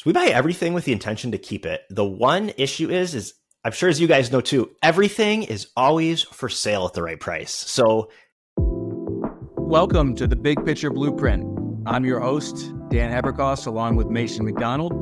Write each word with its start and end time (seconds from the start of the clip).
So 0.00 0.04
we 0.06 0.14
buy 0.14 0.28
everything 0.28 0.72
with 0.72 0.86
the 0.86 0.92
intention 0.92 1.32
to 1.32 1.36
keep 1.36 1.66
it. 1.66 1.82
The 1.90 2.06
one 2.06 2.52
issue 2.56 2.88
is, 2.88 3.14
is 3.14 3.34
I'm 3.66 3.72
sure 3.72 3.90
as 3.90 4.00
you 4.00 4.06
guys 4.06 4.32
know 4.32 4.40
too, 4.40 4.70
everything 4.82 5.42
is 5.42 5.66
always 5.76 6.22
for 6.22 6.48
sale 6.48 6.86
at 6.86 6.94
the 6.94 7.02
right 7.02 7.20
price. 7.20 7.52
So 7.52 8.10
welcome 8.56 10.14
to 10.14 10.26
the 10.26 10.36
Big 10.36 10.64
Picture 10.64 10.88
Blueprint. 10.88 11.44
I'm 11.84 12.06
your 12.06 12.18
host, 12.18 12.72
Dan 12.88 13.12
Haberkost, 13.12 13.66
along 13.66 13.96
with 13.96 14.06
Mason 14.06 14.46
McDonald. 14.46 14.94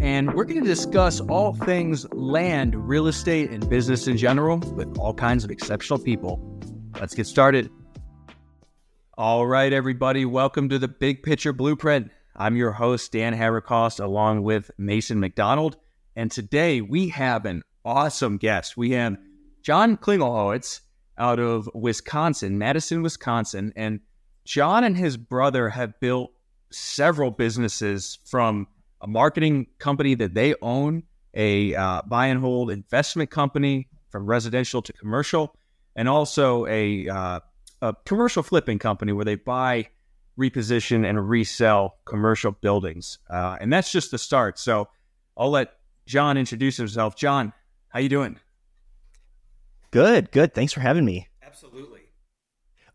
And 0.00 0.32
we're 0.32 0.44
going 0.44 0.62
to 0.62 0.68
discuss 0.68 1.18
all 1.18 1.54
things 1.54 2.06
land, 2.12 2.76
real 2.76 3.08
estate, 3.08 3.50
and 3.50 3.68
business 3.68 4.06
in 4.06 4.16
general 4.16 4.58
with 4.58 4.98
all 4.98 5.14
kinds 5.14 5.42
of 5.42 5.50
exceptional 5.50 5.98
people. 5.98 6.60
Let's 7.00 7.16
get 7.16 7.26
started. 7.26 7.70
All 9.14 9.48
right, 9.48 9.72
everybody, 9.72 10.24
welcome 10.26 10.68
to 10.68 10.78
the 10.78 10.86
Big 10.86 11.24
Picture 11.24 11.52
Blueprint. 11.52 12.12
I'm 12.40 12.54
your 12.54 12.70
host, 12.70 13.10
Dan 13.10 13.34
Haberkost, 13.34 13.98
along 13.98 14.44
with 14.44 14.70
Mason 14.78 15.18
McDonald. 15.18 15.76
And 16.14 16.30
today 16.30 16.80
we 16.80 17.08
have 17.08 17.44
an 17.44 17.64
awesome 17.84 18.36
guest. 18.36 18.76
We 18.76 18.92
have 18.92 19.16
John 19.62 19.96
Klingelhoets 19.96 20.80
out 21.18 21.40
of 21.40 21.68
Wisconsin, 21.74 22.56
Madison, 22.56 23.02
Wisconsin. 23.02 23.72
And 23.74 23.98
John 24.44 24.84
and 24.84 24.96
his 24.96 25.16
brother 25.16 25.68
have 25.70 25.98
built 25.98 26.30
several 26.70 27.32
businesses 27.32 28.20
from 28.24 28.68
a 29.00 29.08
marketing 29.08 29.66
company 29.80 30.14
that 30.14 30.34
they 30.34 30.54
own, 30.62 31.02
a 31.34 31.74
uh, 31.74 32.02
buy 32.06 32.28
and 32.28 32.38
hold 32.38 32.70
investment 32.70 33.30
company 33.30 33.88
from 34.10 34.26
residential 34.26 34.80
to 34.82 34.92
commercial, 34.92 35.56
and 35.96 36.08
also 36.08 36.66
a, 36.66 37.08
uh, 37.08 37.40
a 37.82 37.94
commercial 38.04 38.44
flipping 38.44 38.78
company 38.78 39.12
where 39.12 39.24
they 39.24 39.34
buy 39.34 39.88
reposition 40.38 41.08
and 41.08 41.28
resell 41.28 41.96
commercial 42.04 42.52
buildings. 42.52 43.18
Uh, 43.28 43.56
and 43.60 43.72
that's 43.72 43.90
just 43.90 44.10
the 44.10 44.18
start. 44.18 44.58
So 44.58 44.88
I'll 45.36 45.50
let 45.50 45.72
John 46.06 46.36
introduce 46.36 46.76
himself. 46.76 47.16
John, 47.16 47.52
how 47.88 48.00
you 48.00 48.08
doing? 48.08 48.38
Good, 49.90 50.30
good. 50.30 50.54
Thanks 50.54 50.72
for 50.72 50.80
having 50.80 51.04
me. 51.04 51.28
Absolutely. 51.42 52.00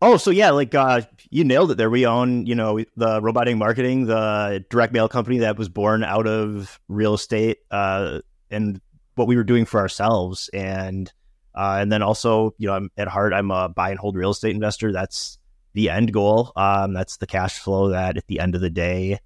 Oh, 0.00 0.16
so 0.16 0.30
yeah, 0.30 0.50
like 0.50 0.74
uh, 0.74 1.02
you 1.30 1.44
nailed 1.44 1.70
it 1.70 1.76
there. 1.76 1.88
We 1.88 2.06
own, 2.06 2.46
you 2.46 2.54
know, 2.54 2.78
the 2.96 3.22
Robot 3.22 3.48
Ink 3.48 3.58
marketing, 3.58 4.06
the 4.06 4.64
direct 4.68 4.92
mail 4.92 5.08
company 5.08 5.38
that 5.38 5.56
was 5.56 5.68
born 5.68 6.04
out 6.04 6.26
of 6.26 6.78
real 6.88 7.14
estate, 7.14 7.58
uh, 7.70 8.20
and 8.50 8.80
what 9.14 9.28
we 9.28 9.36
were 9.36 9.44
doing 9.44 9.64
for 9.64 9.80
ourselves, 9.80 10.50
and 10.52 11.10
uh, 11.54 11.78
and 11.80 11.90
then 11.90 12.02
also, 12.02 12.54
you 12.58 12.66
know, 12.66 12.74
I'm 12.74 12.90
at 12.98 13.08
heart, 13.08 13.32
I'm 13.32 13.50
a 13.50 13.68
buy 13.68 13.90
and 13.90 13.98
hold 13.98 14.16
real 14.16 14.30
estate 14.30 14.54
investor. 14.54 14.92
That's 14.92 15.38
the 15.74 15.90
end 15.90 16.12
goal. 16.12 16.52
Um, 16.56 16.94
that's 16.94 17.18
the 17.18 17.26
cash 17.26 17.58
flow 17.58 17.88
that 17.90 18.16
at 18.16 18.26
the 18.26 18.40
end 18.40 18.54
of 18.54 18.60
the 18.60 18.70
day 18.70 19.20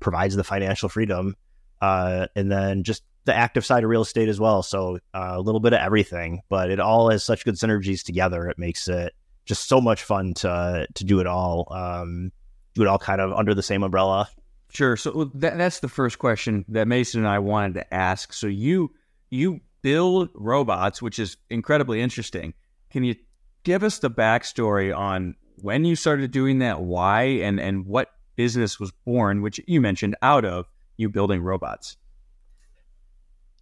provides 0.00 0.36
the 0.36 0.44
financial 0.44 0.88
freedom. 0.88 1.34
Uh, 1.80 2.26
and 2.36 2.50
then 2.50 2.82
just 2.82 3.02
the 3.24 3.34
active 3.34 3.64
side 3.64 3.84
of 3.84 3.90
real 3.90 4.02
estate 4.02 4.28
as 4.28 4.38
well. 4.38 4.62
So 4.62 4.98
uh, 5.14 5.32
a 5.34 5.40
little 5.40 5.60
bit 5.60 5.72
of 5.72 5.80
everything, 5.80 6.42
but 6.48 6.70
it 6.70 6.80
all 6.80 7.10
has 7.10 7.24
such 7.24 7.44
good 7.44 7.54
synergies 7.54 8.04
together. 8.04 8.48
It 8.48 8.58
makes 8.58 8.86
it 8.88 9.14
just 9.46 9.68
so 9.68 9.80
much 9.80 10.02
fun 10.02 10.34
to 10.34 10.86
to 10.94 11.04
do 11.04 11.20
it 11.20 11.26
all, 11.26 11.66
um, 11.70 12.32
do 12.74 12.82
it 12.82 12.88
all 12.88 12.98
kind 12.98 13.20
of 13.20 13.32
under 13.32 13.54
the 13.54 13.62
same 13.62 13.82
umbrella. 13.82 14.28
Sure. 14.70 14.96
So 14.96 15.30
that, 15.34 15.56
that's 15.56 15.80
the 15.80 15.88
first 15.88 16.18
question 16.18 16.64
that 16.68 16.88
Mason 16.88 17.20
and 17.20 17.28
I 17.28 17.38
wanted 17.38 17.74
to 17.74 17.94
ask. 17.94 18.32
So 18.32 18.46
you 18.46 18.92
you 19.30 19.60
build 19.82 20.30
robots, 20.34 21.00
which 21.00 21.18
is 21.18 21.36
incredibly 21.50 22.00
interesting. 22.00 22.54
Can 22.90 23.04
you 23.04 23.14
give 23.62 23.82
us 23.82 23.98
the 23.98 24.10
backstory 24.10 24.96
on 24.96 25.36
when 25.56 25.84
you 25.84 25.96
started 25.96 26.30
doing 26.30 26.58
that, 26.60 26.80
why, 26.80 27.22
and 27.22 27.60
and 27.60 27.86
what 27.86 28.10
business 28.36 28.80
was 28.80 28.92
born, 29.04 29.42
which 29.42 29.60
you 29.66 29.80
mentioned 29.80 30.16
out 30.22 30.44
of 30.44 30.66
you 30.96 31.08
building 31.08 31.42
robots. 31.42 31.96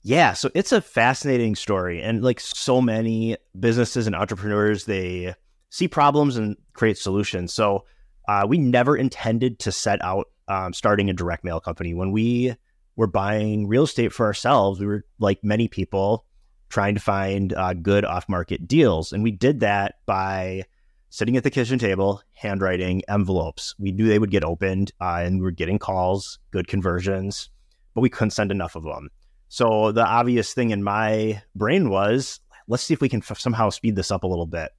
Yeah, 0.02 0.32
so 0.32 0.50
it's 0.54 0.72
a 0.72 0.80
fascinating 0.80 1.54
story, 1.54 2.02
and 2.02 2.24
like 2.24 2.40
so 2.40 2.80
many 2.80 3.36
businesses 3.58 4.06
and 4.06 4.16
entrepreneurs, 4.16 4.84
they 4.84 5.34
see 5.70 5.88
problems 5.88 6.36
and 6.36 6.56
create 6.72 6.98
solutions. 6.98 7.52
So 7.52 7.84
uh, 8.28 8.44
we 8.48 8.58
never 8.58 8.96
intended 8.96 9.58
to 9.60 9.72
set 9.72 10.02
out 10.02 10.28
um, 10.48 10.72
starting 10.72 11.08
a 11.08 11.12
direct 11.12 11.44
mail 11.44 11.60
company. 11.60 11.94
When 11.94 12.10
we 12.10 12.54
were 12.96 13.06
buying 13.06 13.68
real 13.68 13.84
estate 13.84 14.12
for 14.12 14.26
ourselves, 14.26 14.80
we 14.80 14.86
were 14.86 15.04
like 15.18 15.42
many 15.44 15.68
people 15.68 16.26
trying 16.68 16.94
to 16.94 17.00
find 17.00 17.52
uh, 17.52 17.74
good 17.74 18.04
off 18.04 18.28
market 18.28 18.66
deals, 18.66 19.12
and 19.12 19.22
we 19.22 19.30
did 19.30 19.60
that 19.60 19.96
by 20.04 20.64
sitting 21.12 21.36
at 21.36 21.44
the 21.44 21.50
kitchen 21.50 21.78
table, 21.78 22.22
handwriting 22.32 23.02
envelopes. 23.06 23.74
We 23.78 23.92
knew 23.92 24.08
they 24.08 24.18
would 24.18 24.30
get 24.30 24.44
opened 24.44 24.92
uh, 24.98 25.20
and 25.22 25.36
we 25.36 25.42
were 25.42 25.50
getting 25.50 25.78
calls, 25.78 26.38
good 26.52 26.68
conversions, 26.68 27.50
but 27.94 28.00
we 28.00 28.08
couldn't 28.08 28.30
send 28.30 28.50
enough 28.50 28.76
of 28.76 28.82
them. 28.82 29.10
So 29.48 29.92
the 29.92 30.06
obvious 30.06 30.54
thing 30.54 30.70
in 30.70 30.82
my 30.82 31.42
brain 31.54 31.90
was, 31.90 32.40
let's 32.66 32.82
see 32.82 32.94
if 32.94 33.02
we 33.02 33.10
can 33.10 33.20
f- 33.20 33.38
somehow 33.38 33.68
speed 33.68 33.94
this 33.94 34.10
up 34.10 34.24
a 34.24 34.26
little 34.26 34.46
bit. 34.46 34.70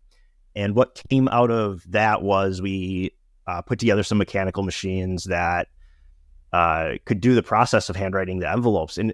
And 0.56 0.74
what 0.74 1.04
came 1.08 1.28
out 1.28 1.52
of 1.52 1.84
that 1.92 2.24
was 2.24 2.64
we 2.64 3.12
uh, 3.46 3.62
put 3.62 3.78
together 3.78 4.02
some 4.02 4.18
mechanical 4.18 4.64
machines 4.64 5.26
that 5.26 5.68
uh, 6.52 6.94
could 7.06 7.22
do 7.22 7.36
the 7.36 7.44
process 7.44 7.90
of 7.90 7.96
handwriting 7.96 8.40
the 8.40 8.50
envelopes. 8.50 8.98
And 8.98 9.14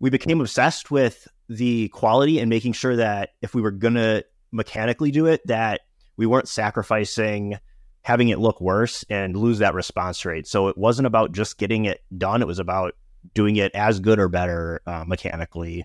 we 0.00 0.10
became 0.10 0.42
obsessed 0.42 0.90
with 0.90 1.26
the 1.48 1.88
quality 1.88 2.40
and 2.40 2.50
making 2.50 2.74
sure 2.74 2.96
that 2.96 3.30
if 3.40 3.54
we 3.54 3.62
were 3.62 3.70
going 3.70 3.94
to 3.94 4.22
mechanically 4.52 5.10
do 5.10 5.24
it, 5.24 5.40
that 5.46 5.80
we 6.18 6.26
weren't 6.26 6.48
sacrificing 6.48 7.58
having 8.02 8.28
it 8.28 8.38
look 8.38 8.60
worse 8.60 9.04
and 9.10 9.36
lose 9.36 9.58
that 9.58 9.74
response 9.74 10.24
rate. 10.24 10.46
So 10.46 10.68
it 10.68 10.78
wasn't 10.78 11.06
about 11.06 11.32
just 11.32 11.58
getting 11.58 11.84
it 11.84 12.02
done. 12.16 12.42
It 12.42 12.46
was 12.46 12.58
about 12.58 12.94
doing 13.34 13.56
it 13.56 13.74
as 13.74 14.00
good 14.00 14.18
or 14.18 14.28
better 14.28 14.80
uh, 14.86 15.04
mechanically. 15.06 15.84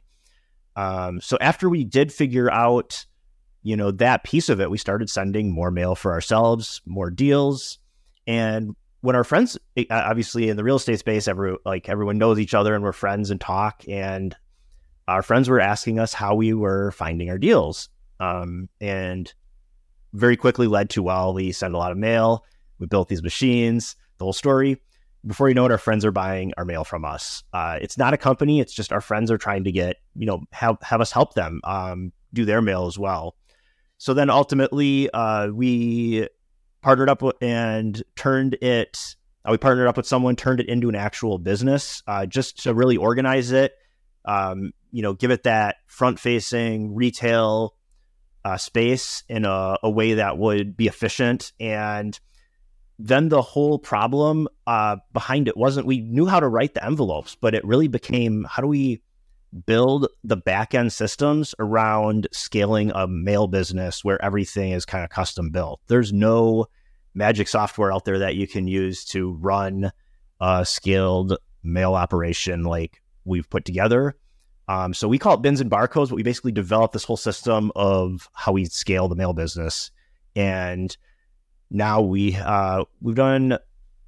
Um, 0.75 1.19
so 1.21 1.37
after 1.41 1.69
we 1.69 1.83
did 1.83 2.13
figure 2.13 2.49
out, 2.51 3.05
you 3.61 3.75
know, 3.75 3.91
that 3.91 4.23
piece 4.23 4.49
of 4.49 4.61
it, 4.61 4.71
we 4.71 4.77
started 4.77 5.09
sending 5.09 5.51
more 5.51 5.69
mail 5.69 5.95
for 5.95 6.13
ourselves, 6.13 6.81
more 6.85 7.09
deals. 7.09 7.79
And 8.25 8.75
when 9.01 9.15
our 9.15 9.25
friends, 9.25 9.57
obviously 9.91 10.49
in 10.49 10.55
the 10.55 10.63
real 10.63 10.77
estate 10.77 10.99
space, 10.99 11.27
every 11.27 11.57
like 11.65 11.89
everyone 11.89 12.17
knows 12.17 12.39
each 12.39 12.53
other 12.53 12.73
and 12.73 12.83
we're 12.83 12.93
friends 12.93 13.31
and 13.31 13.41
talk. 13.41 13.83
And 13.87 14.35
our 15.07 15.21
friends 15.21 15.49
were 15.49 15.59
asking 15.59 15.99
us 15.99 16.13
how 16.13 16.35
we 16.35 16.53
were 16.53 16.91
finding 16.91 17.29
our 17.29 17.37
deals. 17.37 17.89
Um, 18.21 18.69
and 18.79 19.33
very 20.13 20.37
quickly 20.37 20.67
led 20.67 20.89
to 20.91 21.03
well, 21.03 21.33
we 21.33 21.51
send 21.51 21.73
a 21.73 21.77
lot 21.77 21.91
of 21.91 21.97
mail, 21.97 22.45
we 22.79 22.87
built 22.87 23.09
these 23.09 23.23
machines, 23.23 23.95
the 24.17 24.25
whole 24.25 24.33
story. 24.33 24.81
Before 25.25 25.47
you 25.47 25.55
know 25.55 25.65
it, 25.65 25.71
our 25.71 25.77
friends 25.77 26.03
are 26.03 26.11
buying 26.11 26.53
our 26.57 26.65
mail 26.65 26.83
from 26.83 27.05
us. 27.05 27.43
Uh, 27.53 27.79
it's 27.81 27.97
not 27.97 28.13
a 28.13 28.17
company; 28.17 28.59
it's 28.59 28.73
just 28.73 28.91
our 28.91 28.99
friends 28.99 29.31
are 29.31 29.37
trying 29.37 29.63
to 29.63 29.71
get 29.71 29.97
you 30.15 30.25
know 30.25 30.43
have 30.51 30.77
have 30.81 30.99
us 30.99 31.11
help 31.11 31.33
them 31.33 31.61
um, 31.63 32.11
do 32.33 32.43
their 32.43 32.61
mail 32.61 32.87
as 32.87 32.99
well. 32.99 33.35
So 33.97 34.13
then 34.13 34.29
ultimately, 34.29 35.09
uh, 35.11 35.47
we 35.47 36.27
partnered 36.81 37.09
up 37.09 37.23
and 37.41 38.03
turned 38.17 38.55
it. 38.55 39.15
Uh, 39.45 39.51
we 39.51 39.57
partnered 39.57 39.87
up 39.87 39.95
with 39.95 40.05
someone, 40.05 40.35
turned 40.35 40.59
it 40.59 40.67
into 40.67 40.89
an 40.89 40.95
actual 40.95 41.37
business, 41.37 42.03
uh, 42.05 42.25
just 42.25 42.63
to 42.63 42.73
really 42.73 42.97
organize 42.97 43.51
it. 43.51 43.73
Um, 44.25 44.73
you 44.91 45.01
know, 45.01 45.13
give 45.13 45.31
it 45.31 45.43
that 45.43 45.77
front-facing 45.87 46.95
retail 46.95 47.75
uh, 48.45 48.57
space 48.57 49.23
in 49.29 49.45
a, 49.45 49.77
a, 49.83 49.89
way 49.89 50.15
that 50.15 50.37
would 50.37 50.75
be 50.75 50.87
efficient. 50.87 51.53
And 51.59 52.19
then 52.99 53.29
the 53.29 53.41
whole 53.41 53.79
problem 53.79 54.47
uh, 54.67 54.97
behind 55.13 55.47
it 55.47 55.57
wasn't 55.57 55.87
we 55.87 56.01
knew 56.01 56.25
how 56.25 56.39
to 56.39 56.47
write 56.47 56.73
the 56.73 56.85
envelopes, 56.85 57.35
but 57.39 57.55
it 57.55 57.65
really 57.65 57.87
became 57.87 58.45
how 58.49 58.61
do 58.61 58.67
we 58.67 59.01
build 59.65 60.07
the 60.23 60.37
back 60.37 60.73
end 60.73 60.91
systems 60.91 61.53
around 61.59 62.27
scaling 62.31 62.91
a 62.91 63.07
mail 63.07 63.47
business 63.47 64.03
where 64.03 64.23
everything 64.23 64.71
is 64.71 64.85
kind 64.85 65.03
of 65.03 65.09
custom 65.09 65.49
built. 65.49 65.79
There's 65.87 66.11
no 66.11 66.67
magic 67.13 67.47
software 67.47 67.91
out 67.91 68.05
there 68.05 68.19
that 68.19 68.35
you 68.35 68.47
can 68.47 68.67
use 68.67 69.05
to 69.05 69.33
run 69.33 69.91
a 70.41 70.65
scaled 70.65 71.37
mail 71.63 71.93
operation 71.93 72.63
like 72.63 73.01
we've 73.25 73.49
put 73.49 73.65
together. 73.65 74.15
Um, 74.67 74.93
so 74.93 75.07
we 75.07 75.19
call 75.19 75.35
it 75.35 75.41
bins 75.41 75.61
and 75.61 75.69
barcodes, 75.69 76.09
but 76.09 76.15
we 76.15 76.23
basically 76.23 76.51
developed 76.51 76.93
this 76.93 77.03
whole 77.03 77.17
system 77.17 77.71
of 77.75 78.29
how 78.33 78.53
we 78.53 78.65
scale 78.65 79.07
the 79.07 79.15
mail 79.15 79.33
business. 79.33 79.91
And 80.35 80.95
now 81.69 82.01
we 82.01 82.35
uh, 82.35 82.85
we've 83.01 83.15
done 83.15 83.57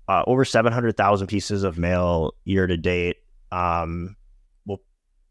uh, 0.07 0.23
over 0.27 0.45
seven 0.45 0.71
hundred 0.71 0.95
thousand 0.95 1.27
pieces 1.27 1.63
of 1.63 1.77
mail 1.77 2.33
year 2.45 2.67
to 2.67 2.77
date. 2.77 3.17
Um, 3.51 4.15
well, 4.65 4.81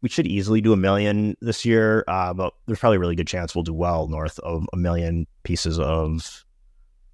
we 0.01 0.09
should 0.09 0.27
easily 0.27 0.61
do 0.61 0.73
a 0.73 0.77
million 0.77 1.35
this 1.41 1.65
year, 1.65 2.03
uh, 2.07 2.33
but 2.33 2.53
there's 2.65 2.79
probably 2.79 2.97
a 2.97 2.99
really 2.99 3.15
good 3.15 3.27
chance 3.27 3.55
we'll 3.55 3.63
do 3.63 3.73
well 3.73 4.07
north 4.07 4.37
of 4.39 4.67
a 4.73 4.77
million 4.77 5.25
pieces 5.43 5.79
of 5.79 6.45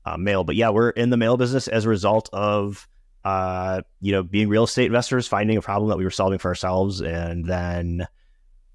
uh, 0.05 0.17
mail. 0.17 0.43
But 0.43 0.55
yeah, 0.55 0.69
we're 0.69 0.89
in 0.89 1.11
the 1.11 1.17
mail 1.17 1.37
business 1.37 1.67
as 1.67 1.85
a 1.85 1.89
result 1.89 2.29
of 2.33 2.87
uh, 3.23 3.81
you 3.99 4.11
know, 4.11 4.23
being 4.23 4.49
real 4.49 4.63
estate 4.63 4.87
investors, 4.87 5.27
finding 5.27 5.57
a 5.57 5.61
problem 5.61 5.89
that 5.89 5.97
we 5.97 6.03
were 6.03 6.11
solving 6.11 6.39
for 6.39 6.49
ourselves, 6.49 7.01
and 7.01 7.45
then 7.45 8.07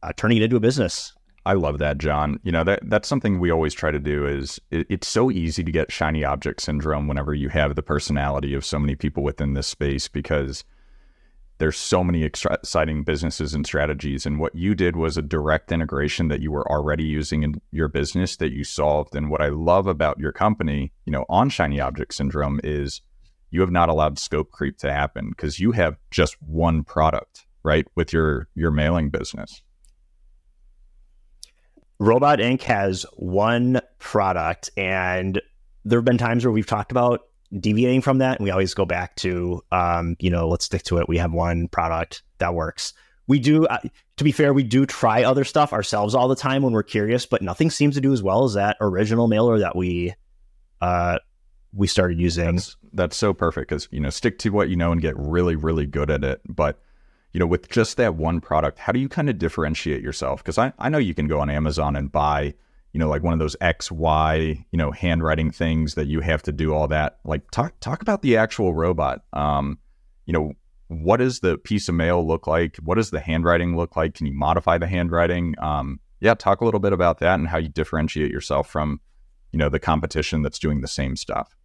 uh, 0.03 0.13
turning 0.17 0.39
it 0.39 0.45
into 0.45 0.57
a 0.57 0.61
business. 0.61 1.13
I 1.45 1.53
love 1.53 1.79
that, 1.79 1.99
John. 1.99 2.41
You 2.43 2.51
know 2.51 2.65
that 2.65 2.81
that's 2.89 3.09
something 3.09 3.39
we 3.39 3.53
always 3.53 3.73
try 3.73 3.93
to 3.93 4.01
do. 4.01 4.27
Is 4.27 4.61
it, 4.71 4.87
it's 4.91 5.07
so 5.07 5.31
easy 5.31 5.63
to 5.63 5.71
get 5.71 5.93
shiny 5.93 6.25
object 6.25 6.61
syndrome 6.61 7.07
whenever 7.07 7.35
you 7.35 7.49
have 7.51 7.77
the 7.77 7.83
personality 7.83 8.53
of 8.55 8.65
so 8.65 8.81
many 8.81 8.97
people 8.97 9.23
within 9.23 9.55
this 9.55 9.69
space 9.69 10.09
because 10.09 10.65
there's 11.59 11.79
so 11.79 12.05
many 12.05 12.23
exciting 12.23 13.03
businesses 13.03 13.55
and 13.55 13.65
strategies. 13.65 14.27
And 14.27 14.39
what 14.39 14.55
you 14.55 14.75
did 14.75 14.97
was 14.97 15.17
a 15.17 15.23
direct 15.23 15.73
integration 15.73 16.29
that 16.29 16.43
you 16.43 16.51
were 16.51 16.71
already 16.71 17.05
using 17.05 17.43
in 17.43 17.61
your 17.71 17.89
business 17.89 18.37
that 18.37 18.53
you 18.53 18.63
solved. 18.63 19.15
And 19.15 19.31
what 19.31 19.41
I 19.41 19.49
love 19.49 19.87
about 19.87 20.19
your 20.19 20.33
company, 20.33 20.93
you 21.07 21.13
know, 21.13 21.25
on 21.29 21.49
Shiny 21.49 21.81
Object 21.81 22.13
Syndrome 22.13 22.61
is 22.63 23.01
you 23.51 23.61
have 23.61 23.71
not 23.71 23.89
allowed 23.89 24.19
scope 24.19 24.51
creep 24.51 24.79
to 24.79 24.93
happen 24.93 25.31
because 25.31 25.59
you 25.59 25.73
have 25.73 25.97
just 26.11 26.41
one 26.43 26.85
product, 26.85 27.47
right? 27.63 27.87
With 27.95 28.13
your 28.13 28.49
your 28.55 28.71
mailing 28.71 29.11
business. 29.11 29.63
Robot 31.99 32.41
Ink. 32.41 32.63
has 32.63 33.07
one 33.15 33.81
product 33.99 34.71
and 34.77 35.41
there 35.85 35.99
have 35.99 36.05
been 36.05 36.19
times 36.19 36.45
where 36.45 36.53
we've 36.53 36.67
talked 36.67 36.91
about 36.91 37.23
deviating 37.59 38.01
from 38.01 38.19
that 38.19 38.39
and 38.39 38.45
we 38.45 38.51
always 38.51 38.75
go 38.75 38.85
back 38.85 39.15
to 39.17 39.63
um, 39.73 40.17
you 40.19 40.29
know 40.29 40.49
let's 40.49 40.65
stick 40.65 40.83
to 40.83 40.99
it 40.99 41.09
we 41.09 41.17
have 41.17 41.33
one 41.33 41.69
product 41.69 42.23
that 42.39 42.55
works 42.55 42.93
we 43.29 43.39
do 43.39 43.67
uh, 43.67 43.79
to 44.17 44.25
be 44.25 44.33
fair 44.33 44.53
we 44.53 44.63
do 44.63 44.85
try 44.85 45.23
other 45.23 45.45
stuff 45.45 45.73
ourselves 45.73 46.15
all 46.15 46.29
the 46.29 46.37
time 46.37 46.63
when 46.63 46.73
we're 46.73 46.83
curious 46.83 47.25
but 47.25 47.43
nothing 47.43 47.71
seems 47.71 47.95
to 47.95 48.01
do 48.01 48.13
as 48.13 48.23
well 48.23 48.45
as 48.45 48.55
that 48.55 48.77
original 48.81 49.29
mailer 49.29 49.61
that 49.61 49.77
we 49.77 50.13
uh 50.81 51.19
we 51.77 51.87
started 51.87 52.19
using 52.19 52.57
that's, 52.57 52.77
that's 52.93 53.17
so 53.17 53.33
perfect 53.35 53.69
because 53.69 53.89
you 53.91 54.01
know 54.01 54.11
stick 54.11 54.39
to 54.39 54.51
what 54.51 54.69
you 54.69 54.77
know 54.77 54.93
and 54.93 55.01
get 55.01 55.17
really 55.17 55.57
really 55.57 55.87
good 55.87 56.11
at 56.11 56.25
it 56.25 56.41
but 56.49 56.81
you 57.33 57.41
know 57.41 57.47
with 57.47 57.69
just 57.69 57.97
that 57.97 58.15
one 58.15 58.41
product 58.41 58.79
how 58.79 58.93
do 58.93 58.99
you 58.99 59.09
kind 59.09 59.29
of 59.29 59.39
differentiate 59.39 60.03
yourself 60.03 60.43
because 60.43 60.59
I, 60.59 60.73
I 60.79 60.89
know 60.89 60.99
you 60.99 61.15
can 61.15 61.29
go 61.29 61.41
on 61.41 61.51
amazon 61.51 61.97
and 61.97 62.11
buy 62.11 62.55
you 62.97 63.01
know, 63.01 63.11
like 63.11 63.23
one 63.23 63.35
of 63.35 63.39
those 63.39 63.57
X, 63.61 63.93
Y, 63.93 64.65
you 64.73 64.79
know, 64.79 64.91
handwriting 64.91 65.51
things 65.51 65.97
that 65.97 66.07
you 66.07 66.21
have 66.21 66.43
to 66.45 66.51
do 66.51 66.73
all 66.73 66.89
that. 66.89 67.19
Like 67.25 67.51
talk 67.51 67.79
talk 67.81 68.01
about 68.01 68.23
the 68.23 68.39
actual 68.39 68.73
robot. 68.73 69.21
Um, 69.35 69.79
you 70.25 70.33
know, 70.33 70.55
what 70.89 71.19
does 71.19 71.41
the 71.41 71.59
piece 71.59 71.91
of 71.91 71.95
mail 71.95 72.27
look 72.27 72.47
like? 72.47 72.77
What 72.77 72.95
does 72.95 73.11
the 73.11 73.21
handwriting 73.21 73.77
look 73.77 73.97
like? 73.97 74.15
Can 74.15 74.27
you 74.27 74.33
modify 74.33 74.79
the 74.79 74.87
handwriting? 74.87 75.55
Um, 75.59 76.01
yeah, 76.21 76.35
talk 76.35 76.61
a 76.61 76.65
little 76.65 76.81
bit 76.81 76.93
about 76.93 77.19
that 77.19 77.39
and 77.39 77.49
how 77.49 77.59
you 77.59 77.69
differentiate 77.69 78.31
yourself 78.31 78.69
from, 78.69 79.01
you 79.53 79.59
know, 79.59 79.69
the 79.69 79.79
competition 79.79 80.43
that's 80.43 80.59
doing 80.59 80.81
the 80.81 80.89
same 80.89 81.17
stuff. 81.17 81.56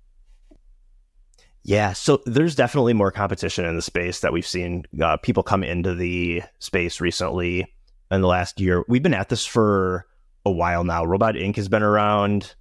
Yeah, 1.63 1.94
so 1.94 2.22
there's 2.25 2.56
definitely 2.56 2.94
more 2.94 3.12
competition 3.12 3.66
in 3.66 3.75
the 3.75 3.81
space 3.81 4.22
that 4.22 4.34
we've 4.34 4.48
seen 4.48 4.86
uh, 5.02 5.18
people 5.18 5.44
come 5.44 5.63
into 5.63 5.94
the 5.94 6.42
space 6.60 7.00
recently 7.00 7.72
in 8.10 8.22
the 8.22 8.28
last 8.28 8.60
year. 8.60 8.84
We've 8.88 9.04
been 9.04 9.13
at 9.13 9.30
this 9.30 9.46
for 9.46 10.08
a 10.46 10.52
while 10.52 10.84
now. 10.84 11.06
Robot 11.06 11.38
Ink. 11.38 11.56
has 11.58 11.69
been 11.69 11.84
around 11.84 12.56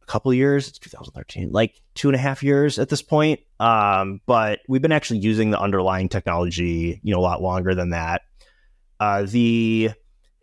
a 0.00 0.06
couple 0.06 0.32
years. 0.32 0.68
It's 0.68 0.78
2013, 0.78 1.50
like 1.50 1.80
two 1.94 2.08
and 2.08 2.14
a 2.14 2.18
half 2.18 2.42
years 2.42 2.78
at 2.78 2.88
this 2.88 3.02
point. 3.02 3.40
Um, 3.58 4.20
but 4.26 4.60
we've 4.68 4.82
been 4.82 4.92
actually 4.92 5.18
using 5.18 5.50
the 5.50 5.60
underlying 5.60 6.08
technology, 6.08 7.00
you 7.02 7.12
know, 7.12 7.20
a 7.20 7.22
lot 7.22 7.42
longer 7.42 7.74
than 7.74 7.90
that. 7.90 8.22
Uh, 9.00 9.24
the 9.24 9.90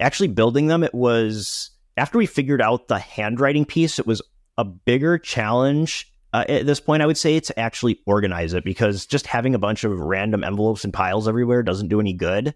actually 0.01 0.27
building 0.27 0.67
them, 0.67 0.83
it 0.83 0.93
was 0.93 1.71
after 1.95 2.17
we 2.17 2.25
figured 2.25 2.61
out 2.61 2.89
the 2.89 2.99
handwriting 2.99 3.63
piece, 3.63 3.97
it 3.97 4.05
was 4.05 4.21
a 4.57 4.65
bigger 4.65 5.17
challenge 5.17 6.11
uh, 6.35 6.45
at 6.49 6.65
this 6.65 6.79
point, 6.79 7.01
I 7.01 7.05
would 7.05 7.17
say, 7.17 7.39
to 7.39 7.59
actually 7.59 7.99
organize 8.05 8.53
it 8.53 8.63
because 8.63 9.05
just 9.05 9.27
having 9.27 9.55
a 9.55 9.59
bunch 9.59 9.83
of 9.83 9.99
random 9.99 10.43
envelopes 10.43 10.83
and 10.83 10.93
piles 10.93 11.27
everywhere 11.27 11.63
doesn't 11.63 11.87
do 11.87 11.99
any 11.99 12.13
good 12.13 12.53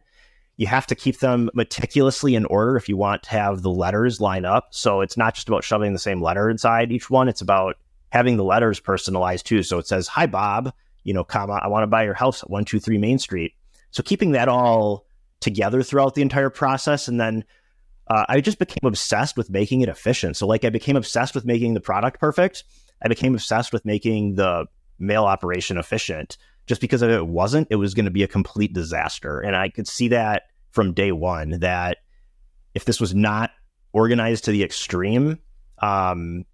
you 0.59 0.67
have 0.67 0.85
to 0.85 0.93
keep 0.93 1.19
them 1.19 1.49
meticulously 1.53 2.35
in 2.35 2.43
order 2.43 2.75
if 2.75 2.89
you 2.89 2.97
want 2.97 3.23
to 3.23 3.29
have 3.29 3.61
the 3.61 3.69
letters 3.69 4.19
line 4.19 4.43
up. 4.43 4.67
So 4.71 4.99
it's 4.99 5.15
not 5.15 5.33
just 5.33 5.47
about 5.47 5.63
shoving 5.63 5.93
the 5.93 5.99
same 5.99 6.21
letter 6.21 6.49
inside 6.49 6.91
each 6.91 7.09
one, 7.09 7.29
it's 7.29 7.39
about 7.39 7.77
having 8.09 8.35
the 8.35 8.43
letters 8.43 8.77
personalized 8.77 9.45
too. 9.45 9.63
So 9.63 9.77
it 9.77 9.87
says, 9.87 10.09
Hi, 10.09 10.25
Bob, 10.27 10.73
you 11.05 11.13
know, 11.13 11.23
comma, 11.23 11.61
I 11.63 11.69
want 11.69 11.83
to 11.83 11.87
buy 11.87 12.03
your 12.03 12.13
house 12.13 12.43
at 12.43 12.49
123 12.49 12.97
Main 12.97 13.19
Street. 13.19 13.53
So 13.91 14.03
keeping 14.03 14.33
that 14.33 14.49
all 14.49 15.05
together 15.39 15.81
throughout 15.81 16.15
the 16.15 16.21
entire 16.21 16.49
process. 16.49 17.07
And 17.07 17.21
then 17.21 17.45
uh, 18.09 18.25
I 18.27 18.41
just 18.41 18.59
became 18.59 18.85
obsessed 18.85 19.37
with 19.37 19.49
making 19.49 19.79
it 19.79 19.87
efficient. 19.87 20.35
So, 20.35 20.45
like, 20.45 20.65
I 20.65 20.69
became 20.71 20.97
obsessed 20.97 21.35
with 21.35 21.45
making 21.45 21.73
the 21.73 21.79
product 21.79 22.19
perfect. 22.19 22.65
I 23.01 23.07
became 23.07 23.33
obsessed 23.33 23.73
with 23.73 23.85
making 23.85 24.35
the 24.35 24.65
mail 24.97 25.25
operation 25.25 25.77
efficient 25.77 26.37
just 26.67 26.81
because 26.81 27.01
if 27.01 27.09
it 27.09 27.27
wasn't, 27.27 27.67
it 27.71 27.77
was 27.77 27.93
going 27.93 28.05
to 28.05 28.11
be 28.11 28.23
a 28.23 28.27
complete 28.27 28.73
disaster. 28.73 29.39
And 29.39 29.55
I 29.55 29.69
could 29.69 29.87
see 29.87 30.09
that 30.09 30.43
from 30.71 30.93
day 30.93 31.11
one 31.11 31.59
that 31.61 31.97
if 32.75 32.85
this 32.85 33.01
was 33.01 33.15
not 33.15 33.51
organized 33.91 34.45
to 34.45 34.51
the 34.51 34.63
extreme, 34.63 35.39
um, 35.79 36.45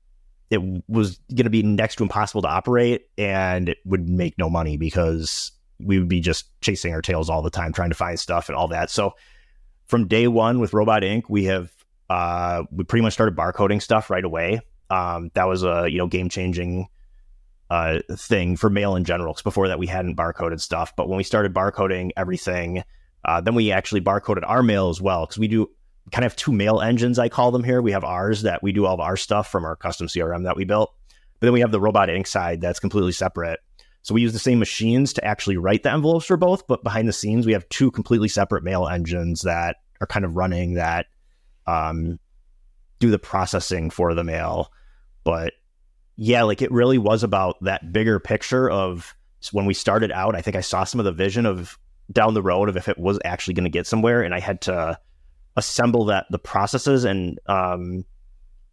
it 0.49 0.61
was 0.87 1.19
going 1.33 1.45
to 1.45 1.49
be 1.49 1.63
next 1.63 1.95
to 1.97 2.03
impossible 2.03 2.43
to 2.43 2.47
operate 2.47 3.09
and 3.17 3.69
it 3.69 3.79
would 3.83 4.07
make 4.07 4.37
no 4.37 4.49
money 4.49 4.77
because 4.77 5.51
we 5.79 5.99
would 5.99 6.07
be 6.07 6.21
just 6.21 6.45
chasing 6.61 6.93
our 6.93 7.01
tails 7.01 7.29
all 7.29 7.41
the 7.41 7.49
time 7.49 7.73
trying 7.73 7.89
to 7.89 7.95
find 7.95 8.19
stuff 8.19 8.47
and 8.47 8.55
all 8.55 8.67
that. 8.69 8.89
So 8.89 9.15
from 9.87 10.07
day 10.07 10.27
one 10.27 10.59
with 10.59 10.73
Robot 10.73 11.03
Ink., 11.03 11.29
we 11.29 11.45
have 11.45 11.71
uh, 12.09 12.63
we 12.71 12.83
pretty 12.83 13.01
much 13.03 13.13
started 13.13 13.35
barcoding 13.35 13.81
stuff 13.81 14.09
right 14.09 14.23
away. 14.23 14.61
Um, 14.95 15.31
that 15.33 15.47
was 15.47 15.63
a 15.63 15.87
you 15.89 15.97
know 15.97 16.07
game 16.07 16.29
changing 16.29 16.87
uh, 17.69 17.99
thing 18.11 18.55
for 18.55 18.69
mail 18.69 18.95
in 18.95 19.03
general. 19.03 19.33
Because 19.33 19.43
before 19.43 19.67
that, 19.67 19.79
we 19.79 19.87
hadn't 19.87 20.15
barcoded 20.15 20.61
stuff. 20.61 20.95
But 20.95 21.09
when 21.09 21.17
we 21.17 21.23
started 21.23 21.53
barcoding 21.53 22.11
everything, 22.15 22.83
uh, 23.23 23.41
then 23.41 23.55
we 23.55 23.71
actually 23.71 24.01
barcoded 24.01 24.43
our 24.45 24.63
mail 24.63 24.89
as 24.89 25.01
well 25.01 25.25
because 25.25 25.39
we 25.39 25.47
do 25.47 25.69
kind 26.11 26.23
of 26.23 26.31
have 26.31 26.35
two 26.35 26.51
mail 26.51 26.81
engines, 26.81 27.17
I 27.17 27.29
call 27.29 27.51
them 27.51 27.63
here. 27.63 27.81
We 27.81 27.91
have 27.91 28.03
ours 28.03 28.43
that 28.43 28.61
we 28.61 28.71
do 28.71 28.85
all 28.85 28.93
of 28.93 28.99
our 28.99 29.17
stuff 29.17 29.49
from 29.49 29.65
our 29.65 29.75
custom 29.75 30.07
CRM 30.07 30.43
that 30.43 30.55
we 30.55 30.63
built. 30.63 30.93
But 31.39 31.47
then 31.47 31.53
we 31.53 31.61
have 31.61 31.71
the 31.71 31.81
robot 31.81 32.09
ink 32.09 32.27
side 32.27 32.61
that's 32.61 32.79
completely 32.79 33.11
separate. 33.11 33.59
So 34.03 34.13
we 34.13 34.21
use 34.21 34.33
the 34.33 34.39
same 34.39 34.59
machines 34.59 35.13
to 35.13 35.25
actually 35.25 35.57
write 35.57 35.81
the 35.81 35.91
envelopes 35.91 36.27
for 36.27 36.37
both, 36.37 36.67
but 36.67 36.83
behind 36.83 37.07
the 37.07 37.13
scenes, 37.13 37.47
we 37.47 37.53
have 37.53 37.67
two 37.69 37.89
completely 37.89 38.27
separate 38.27 38.63
mail 38.63 38.87
engines 38.87 39.41
that 39.41 39.77
are 39.99 40.05
kind 40.05 40.23
of 40.23 40.35
running 40.35 40.75
that 40.75 41.07
um, 41.65 42.19
do 42.99 43.09
the 43.09 43.17
processing 43.17 43.89
for 43.89 44.13
the 44.13 44.23
mail. 44.23 44.71
But 45.25 45.53
yeah, 46.15 46.43
like 46.43 46.61
it 46.61 46.71
really 46.71 46.97
was 46.97 47.23
about 47.23 47.61
that 47.63 47.91
bigger 47.91 48.19
picture 48.21 48.69
of 48.69 49.13
when 49.51 49.65
we 49.65 49.73
started 49.73 50.11
out. 50.11 50.35
I 50.35 50.41
think 50.41 50.55
I 50.55 50.61
saw 50.61 50.85
some 50.85 51.01
of 51.01 51.05
the 51.05 51.11
vision 51.11 51.45
of 51.45 51.77
down 52.09 52.33
the 52.33 52.41
road 52.41 52.69
of 52.69 52.77
if 52.77 52.87
it 52.87 52.97
was 52.97 53.19
actually 53.25 53.55
going 53.55 53.65
to 53.65 53.69
get 53.69 53.87
somewhere, 53.87 54.21
and 54.21 54.33
I 54.33 54.39
had 54.39 54.61
to 54.61 54.97
assemble 55.57 56.05
that 56.05 56.27
the 56.29 56.39
processes 56.39 57.03
and 57.03 57.39
um, 57.47 58.05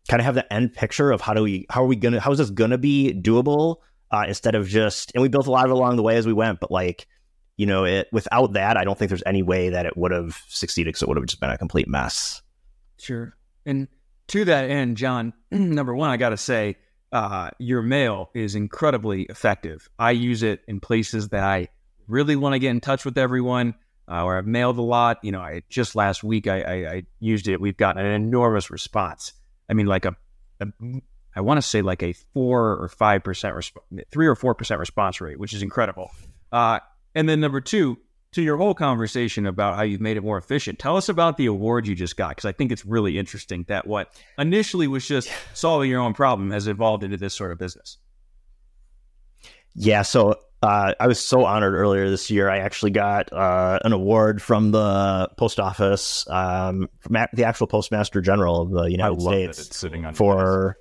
kind 0.08 0.20
of 0.20 0.24
have 0.24 0.34
the 0.34 0.52
end 0.52 0.72
picture 0.72 1.10
of 1.10 1.20
how 1.20 1.34
do 1.34 1.42
we 1.42 1.66
how 1.70 1.82
are 1.82 1.86
we 1.86 1.96
gonna 1.96 2.20
how 2.20 2.32
is 2.32 2.38
this 2.38 2.50
gonna 2.50 2.78
be 2.78 3.12
doable 3.14 3.76
uh, 4.10 4.24
instead 4.28 4.54
of 4.54 4.68
just 4.68 5.12
and 5.14 5.22
we 5.22 5.28
built 5.28 5.46
a 5.46 5.50
lot 5.50 5.64
of 5.64 5.70
it 5.70 5.74
along 5.74 5.96
the 5.96 6.02
way 6.02 6.16
as 6.16 6.26
we 6.26 6.32
went, 6.32 6.60
but 6.60 6.70
like 6.70 7.06
you 7.56 7.66
know 7.66 7.84
it 7.84 8.08
without 8.12 8.52
that, 8.52 8.76
I 8.76 8.84
don't 8.84 8.98
think 8.98 9.08
there's 9.08 9.22
any 9.26 9.42
way 9.42 9.70
that 9.70 9.86
it 9.86 9.96
would 9.96 10.12
have 10.12 10.40
succeeded 10.48 10.90
because 10.90 11.02
it 11.02 11.08
would 11.08 11.16
have 11.16 11.26
just 11.26 11.40
been 11.40 11.50
a 11.50 11.58
complete 11.58 11.88
mess. 11.88 12.42
Sure, 12.98 13.36
and 13.64 13.88
to 14.32 14.46
that 14.46 14.70
end, 14.70 14.96
John, 14.96 15.34
number 15.50 15.94
one, 15.94 16.10
I 16.10 16.16
got 16.16 16.30
to 16.30 16.36
say 16.36 16.76
uh, 17.12 17.50
your 17.58 17.82
mail 17.82 18.30
is 18.34 18.54
incredibly 18.54 19.24
effective. 19.24 19.88
I 19.98 20.12
use 20.12 20.42
it 20.42 20.62
in 20.66 20.80
places 20.80 21.28
that 21.28 21.44
I 21.44 21.68
really 22.08 22.34
want 22.34 22.54
to 22.54 22.58
get 22.58 22.70
in 22.70 22.80
touch 22.80 23.04
with 23.04 23.18
everyone, 23.18 23.74
uh, 24.10 24.24
or 24.24 24.38
I've 24.38 24.46
mailed 24.46 24.78
a 24.78 24.82
lot. 24.82 25.18
You 25.22 25.32
know, 25.32 25.40
I 25.40 25.62
just 25.68 25.94
last 25.94 26.24
week 26.24 26.46
I, 26.46 26.62
I, 26.62 26.92
I 26.92 27.02
used 27.20 27.46
it. 27.46 27.60
We've 27.60 27.76
gotten 27.76 28.04
an 28.04 28.12
enormous 28.12 28.70
response. 28.70 29.34
I 29.68 29.74
mean, 29.74 29.86
like 29.86 30.06
a, 30.06 30.16
a 30.60 30.66
I 31.36 31.42
want 31.42 31.58
to 31.58 31.62
say 31.62 31.82
like 31.82 32.02
a 32.02 32.14
four 32.32 32.82
or 32.82 32.88
five 32.88 33.22
percent, 33.22 33.54
resp- 33.54 34.04
three 34.10 34.26
or 34.26 34.34
four 34.34 34.54
percent 34.54 34.80
response 34.80 35.20
rate, 35.20 35.38
which 35.38 35.52
is 35.52 35.62
incredible. 35.62 36.10
Uh, 36.50 36.80
and 37.14 37.28
then 37.28 37.40
number 37.40 37.60
two, 37.60 37.98
to 38.32 38.42
your 38.42 38.56
whole 38.56 38.74
conversation 38.74 39.46
about 39.46 39.76
how 39.76 39.82
you've 39.82 40.00
made 40.00 40.16
it 40.16 40.22
more 40.22 40.38
efficient, 40.38 40.78
tell 40.78 40.96
us 40.96 41.08
about 41.08 41.36
the 41.36 41.46
award 41.46 41.86
you 41.86 41.94
just 41.94 42.16
got 42.16 42.30
because 42.30 42.46
I 42.46 42.52
think 42.52 42.72
it's 42.72 42.84
really 42.84 43.18
interesting 43.18 43.64
that 43.68 43.86
what 43.86 44.12
initially 44.38 44.88
was 44.88 45.06
just 45.06 45.30
solving 45.54 45.90
your 45.90 46.00
own 46.00 46.14
problem 46.14 46.50
has 46.50 46.66
evolved 46.66 47.04
into 47.04 47.16
this 47.16 47.34
sort 47.34 47.52
of 47.52 47.58
business. 47.58 47.98
Yeah, 49.74 50.02
so 50.02 50.36
uh, 50.62 50.94
I 51.00 51.06
was 51.06 51.18
so 51.18 51.44
honored 51.44 51.74
earlier 51.74 52.08
this 52.08 52.30
year. 52.30 52.48
I 52.48 52.58
actually 52.58 52.92
got 52.92 53.32
uh, 53.32 53.78
an 53.84 53.92
award 53.92 54.40
from 54.40 54.70
the 54.70 55.28
post 55.36 55.58
office, 55.58 56.28
um, 56.28 56.88
from 57.00 57.16
the 57.32 57.44
actual 57.44 57.66
Postmaster 57.66 58.20
General 58.20 58.62
of 58.62 58.70
the 58.70 58.84
United 58.84 59.20
States, 59.20 59.76
sitting 59.76 60.04
on 60.04 60.14
for 60.14 60.76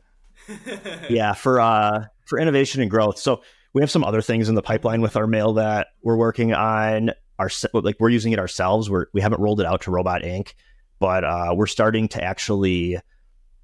yeah 1.10 1.34
for 1.34 1.60
uh, 1.60 2.06
for 2.26 2.40
innovation 2.40 2.82
and 2.82 2.92
growth. 2.92 3.18
So 3.18 3.42
we 3.74 3.82
have 3.82 3.90
some 3.90 4.04
other 4.04 4.22
things 4.22 4.50
in 4.50 4.56
the 4.56 4.62
pipeline 4.62 5.02
with 5.02 5.16
our 5.16 5.28
mail 5.28 5.54
that 5.54 5.88
we're 6.04 6.18
working 6.18 6.54
on. 6.54 7.12
Our 7.40 7.50
like 7.74 7.98
we're 8.00 8.10
using 8.10 8.34
it 8.34 8.40
ourselves. 8.40 8.90
We're 8.90 9.08
we 9.14 9.22
haven't 9.22 9.42
rolled 9.42 9.60
it 9.60 9.66
out 9.66 9.82
to 9.84 9.92
Robot 9.92 10.24
Ink, 10.24 10.56
but 11.00 11.24
uh, 11.24 11.54
we're 11.56 11.68
starting 11.68 12.08
to 12.10 12.24
actually 12.24 13.00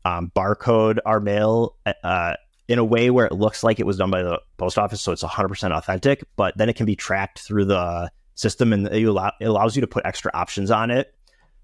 um, 0.05 0.31
barcode 0.35 0.99
our 1.05 1.19
mail 1.19 1.75
uh, 2.03 2.35
in 2.67 2.79
a 2.79 2.83
way 2.83 3.09
where 3.09 3.25
it 3.25 3.33
looks 3.33 3.63
like 3.63 3.79
it 3.79 3.85
was 3.85 3.97
done 3.97 4.11
by 4.11 4.23
the 4.23 4.39
post 4.57 4.77
office, 4.77 5.01
so 5.01 5.11
it's 5.11 5.23
100% 5.23 5.71
authentic, 5.71 6.23
but 6.35 6.57
then 6.57 6.69
it 6.69 6.75
can 6.75 6.85
be 6.85 6.95
tracked 6.95 7.39
through 7.39 7.65
the 7.65 8.09
system 8.35 8.73
and 8.73 8.87
it, 8.87 9.03
allow, 9.03 9.31
it 9.39 9.45
allows 9.45 9.75
you 9.75 9.81
to 9.81 9.87
put 9.87 10.05
extra 10.05 10.31
options 10.33 10.71
on 10.71 10.91
it. 10.91 11.13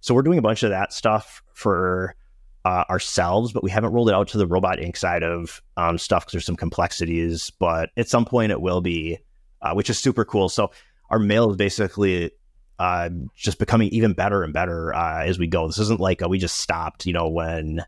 So 0.01 0.13
we're 0.13 0.21
doing 0.21 0.39
a 0.39 0.43
bunch 0.43 0.63
of 0.63 0.71
that 0.71 0.91
stuff 0.91 1.41
for 1.53 2.15
uh, 2.65 2.83
ourselves, 2.89 3.51
but 3.51 3.63
we 3.63 3.71
haven't 3.71 3.91
rolled 3.91 4.09
it 4.09 4.15
out 4.15 4.29
to 4.29 4.37
the 4.37 4.47
robot 4.47 4.79
ink 4.79 4.97
side 4.97 5.23
of 5.23 5.61
um, 5.77 5.97
stuff 5.97 6.23
because 6.23 6.33
there's 6.33 6.45
some 6.45 6.55
complexities. 6.55 7.49
But 7.49 7.89
at 7.97 8.09
some 8.09 8.25
point 8.25 8.51
it 8.51 8.61
will 8.61 8.81
be, 8.81 9.19
uh, 9.61 9.73
which 9.73 9.89
is 9.89 9.99
super 9.99 10.25
cool. 10.25 10.49
So 10.49 10.71
our 11.13 11.19
mail 11.19 11.51
is 11.51 11.57
basically 11.57 12.31
uh, 12.79 13.07
just 13.35 13.59
becoming 13.59 13.89
even 13.89 14.13
better 14.13 14.41
and 14.41 14.51
better 14.51 14.91
uh, 14.95 15.23
as 15.23 15.37
we 15.37 15.45
go. 15.45 15.67
This 15.67 15.77
isn't 15.77 15.99
like 15.99 16.21
a, 16.21 16.27
we 16.27 16.39
just 16.39 16.57
stopped, 16.57 17.05
you 17.05 17.13
know, 17.13 17.29
when 17.29 17.85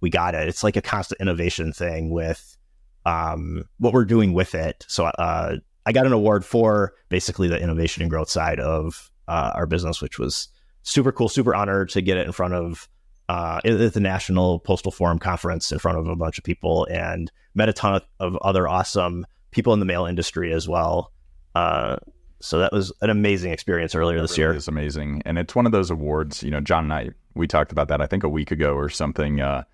we 0.00 0.08
got 0.08 0.34
it. 0.34 0.48
It's 0.48 0.64
like 0.64 0.76
a 0.76 0.80
constant 0.80 1.20
innovation 1.20 1.74
thing 1.74 2.10
with 2.10 2.56
um, 3.04 3.64
what 3.76 3.92
we're 3.92 4.06
doing 4.06 4.32
with 4.32 4.54
it. 4.54 4.86
So 4.88 5.04
uh, 5.04 5.56
I 5.84 5.92
got 5.92 6.06
an 6.06 6.14
award 6.14 6.46
for 6.46 6.94
basically 7.10 7.46
the 7.46 7.60
innovation 7.60 8.02
and 8.02 8.10
growth 8.10 8.30
side 8.30 8.58
of 8.58 9.10
uh, 9.28 9.52
our 9.54 9.66
business, 9.66 10.00
which 10.00 10.18
was 10.18 10.48
super 10.82 11.12
cool, 11.12 11.28
super 11.28 11.54
honored 11.54 11.90
to 11.90 12.00
get 12.00 12.16
it 12.16 12.26
in 12.26 12.32
front 12.32 12.54
of 12.54 12.88
uh, 13.28 13.60
at 13.66 13.92
the 13.92 14.00
National 14.00 14.60
Postal 14.60 14.92
Forum 14.92 15.18
conference 15.18 15.72
in 15.72 15.78
front 15.78 15.98
of 15.98 16.08
a 16.08 16.16
bunch 16.16 16.38
of 16.38 16.44
people 16.44 16.86
and 16.90 17.30
met 17.54 17.68
a 17.68 17.74
ton 17.74 17.96
of, 17.96 18.02
of 18.18 18.36
other 18.38 18.66
awesome 18.66 19.26
people 19.50 19.74
in 19.74 19.78
the 19.78 19.84
mail 19.84 20.06
industry 20.06 20.54
as 20.54 20.66
well. 20.66 21.12
Uh, 21.54 21.96
so 22.42 22.58
that 22.58 22.72
was 22.72 22.92
an 23.00 23.08
amazing 23.08 23.52
experience 23.52 23.94
earlier 23.94 24.20
this 24.20 24.32
really 24.32 24.50
year. 24.50 24.56
It's 24.56 24.68
amazing, 24.68 25.22
and 25.24 25.38
it's 25.38 25.54
one 25.54 25.64
of 25.64 25.72
those 25.72 25.90
awards. 25.90 26.42
You 26.42 26.50
know, 26.50 26.60
John 26.60 26.84
and 26.84 26.92
I 26.92 27.10
we 27.34 27.46
talked 27.46 27.72
about 27.72 27.88
that 27.88 28.00
I 28.00 28.06
think 28.06 28.24
a 28.24 28.28
week 28.28 28.50
ago 28.50 28.74
or 28.74 28.88
something. 28.88 29.40
Uh, 29.40 29.64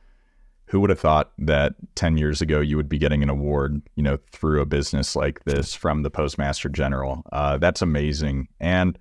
who 0.67 0.81
would 0.81 0.91
have 0.91 1.01
thought 1.01 1.33
that 1.39 1.75
10 1.95 2.19
years 2.19 2.43
ago 2.43 2.61
you 2.61 2.77
would 2.77 2.91
be 2.91 2.99
getting 2.99 3.23
an 3.23 3.31
award 3.31 3.81
you 3.97 4.03
know 4.03 4.19
through 4.33 4.61
a 4.61 4.67
business 4.67 5.17
like 5.17 5.43
this 5.45 5.75
from 5.75 6.03
the 6.03 6.11
postmaster 6.11 6.69
general 6.69 7.23
uh, 7.33 7.57
that's 7.57 7.81
amazing 7.81 8.47
and 8.61 8.99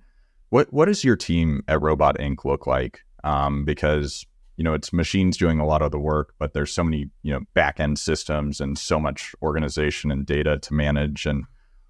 what 0.48 0.72
what 0.72 0.86
does 0.86 1.04
your 1.04 1.16
team 1.16 1.62
at 1.68 1.82
robot 1.82 2.18
ink 2.18 2.44
look 2.44 2.66
like 2.66 3.04
um, 3.22 3.66
because 3.66 4.26
you 4.56 4.64
know 4.64 4.72
it's 4.72 4.92
machines 4.94 5.36
doing 5.36 5.60
a 5.60 5.66
lot 5.66 5.82
of 5.82 5.90
the 5.90 5.98
work 5.98 6.32
but 6.38 6.54
there's 6.54 6.72
so 6.72 6.82
many 6.82 7.10
you 7.22 7.32
know 7.32 7.40
back 7.52 7.78
end 7.78 7.98
systems 7.98 8.60
and 8.60 8.78
so 8.78 8.98
much 8.98 9.34
organization 9.42 10.10
and 10.10 10.24
data 10.24 10.58
to 10.58 10.72
manage 10.72 11.26
and 11.26 11.44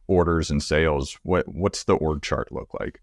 orders 0.09 0.51
and 0.51 0.63
sales 0.63 1.19
what 1.23 1.47
what's 1.47 1.85
the 1.85 1.95
org 1.95 2.23
chart 2.23 2.51
look 2.51 2.69
like? 2.81 3.01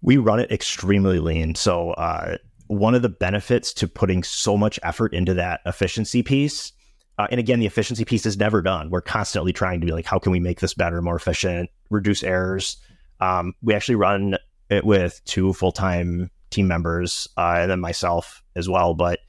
We 0.00 0.16
run 0.16 0.40
it 0.40 0.50
extremely 0.50 1.18
lean. 1.18 1.54
So 1.54 1.90
uh, 1.92 2.38
one 2.66 2.94
of 2.94 3.02
the 3.02 3.08
benefits 3.08 3.72
to 3.74 3.88
putting 3.88 4.22
so 4.22 4.56
much 4.56 4.78
effort 4.82 5.12
into 5.12 5.34
that 5.34 5.60
efficiency 5.66 6.22
piece 6.22 6.72
uh, 7.18 7.26
and 7.30 7.38
again 7.38 7.60
the 7.60 7.66
efficiency 7.66 8.04
piece 8.04 8.24
is 8.26 8.36
never 8.36 8.62
done. 8.62 8.90
We're 8.90 9.00
constantly 9.00 9.52
trying 9.52 9.80
to 9.80 9.86
be 9.86 9.92
like 9.92 10.06
how 10.06 10.18
can 10.18 10.32
we 10.32 10.40
make 10.40 10.60
this 10.60 10.74
better 10.74 11.02
more 11.02 11.16
efficient 11.16 11.70
reduce 11.90 12.22
errors? 12.22 12.78
Um, 13.20 13.54
we 13.62 13.74
actually 13.74 13.94
run 13.96 14.36
it 14.70 14.84
with 14.84 15.20
two 15.24 15.52
full-time 15.52 16.30
team 16.50 16.66
members 16.68 17.28
uh, 17.36 17.58
and 17.58 17.70
then 17.70 17.80
myself 17.80 18.42
as 18.56 18.68
well 18.68 18.94
but 18.94 19.20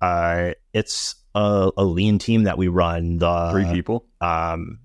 uh, 0.00 0.52
it's 0.72 1.14
a, 1.34 1.70
a, 1.76 1.84
lean 1.84 2.18
team 2.18 2.44
that 2.44 2.58
we 2.58 2.68
run 2.68 3.18
the 3.18 3.50
three 3.50 3.64
people? 3.72 4.06
um, 4.20 4.78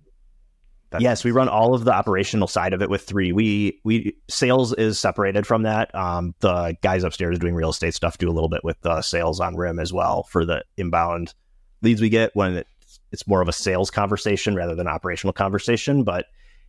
that's 0.92 1.02
yes, 1.02 1.24
we 1.24 1.32
run 1.32 1.48
all 1.48 1.74
of 1.74 1.86
the 1.86 1.94
operational 1.94 2.48
side 2.48 2.74
of 2.74 2.82
it 2.82 2.90
with 2.90 3.02
three. 3.04 3.32
We 3.32 3.80
we 3.84 4.16
sales 4.30 4.74
is 4.74 5.00
separated 5.00 5.48
from 5.48 5.64
that. 5.64 5.94
Um, 5.96 6.36
the 6.40 6.76
guys 6.82 7.04
upstairs 7.04 7.40
doing 7.40 7.56
real 7.56 7.70
estate 7.70 7.94
stuff 7.94 8.18
do 8.18 8.30
a 8.30 8.34
little 8.34 8.50
bit 8.50 8.64
with 8.64 8.80
the 8.82 9.02
sales 9.02 9.40
on 9.40 9.56
RIM 9.56 9.80
as 9.80 9.94
well 9.94 10.24
for 10.24 10.46
the 10.46 10.64
inbound 10.78 11.34
leads 11.82 12.02
we 12.02 12.10
get 12.10 12.36
when 12.36 12.58
it's, 12.58 13.00
it's 13.12 13.28
more 13.28 13.42
of 13.42 13.48
a 13.48 13.54
sales 13.54 13.90
conversation 13.90 14.54
rather 14.54 14.76
than 14.76 14.88
operational 14.88 15.34
conversation. 15.34 16.04
But 16.04 16.26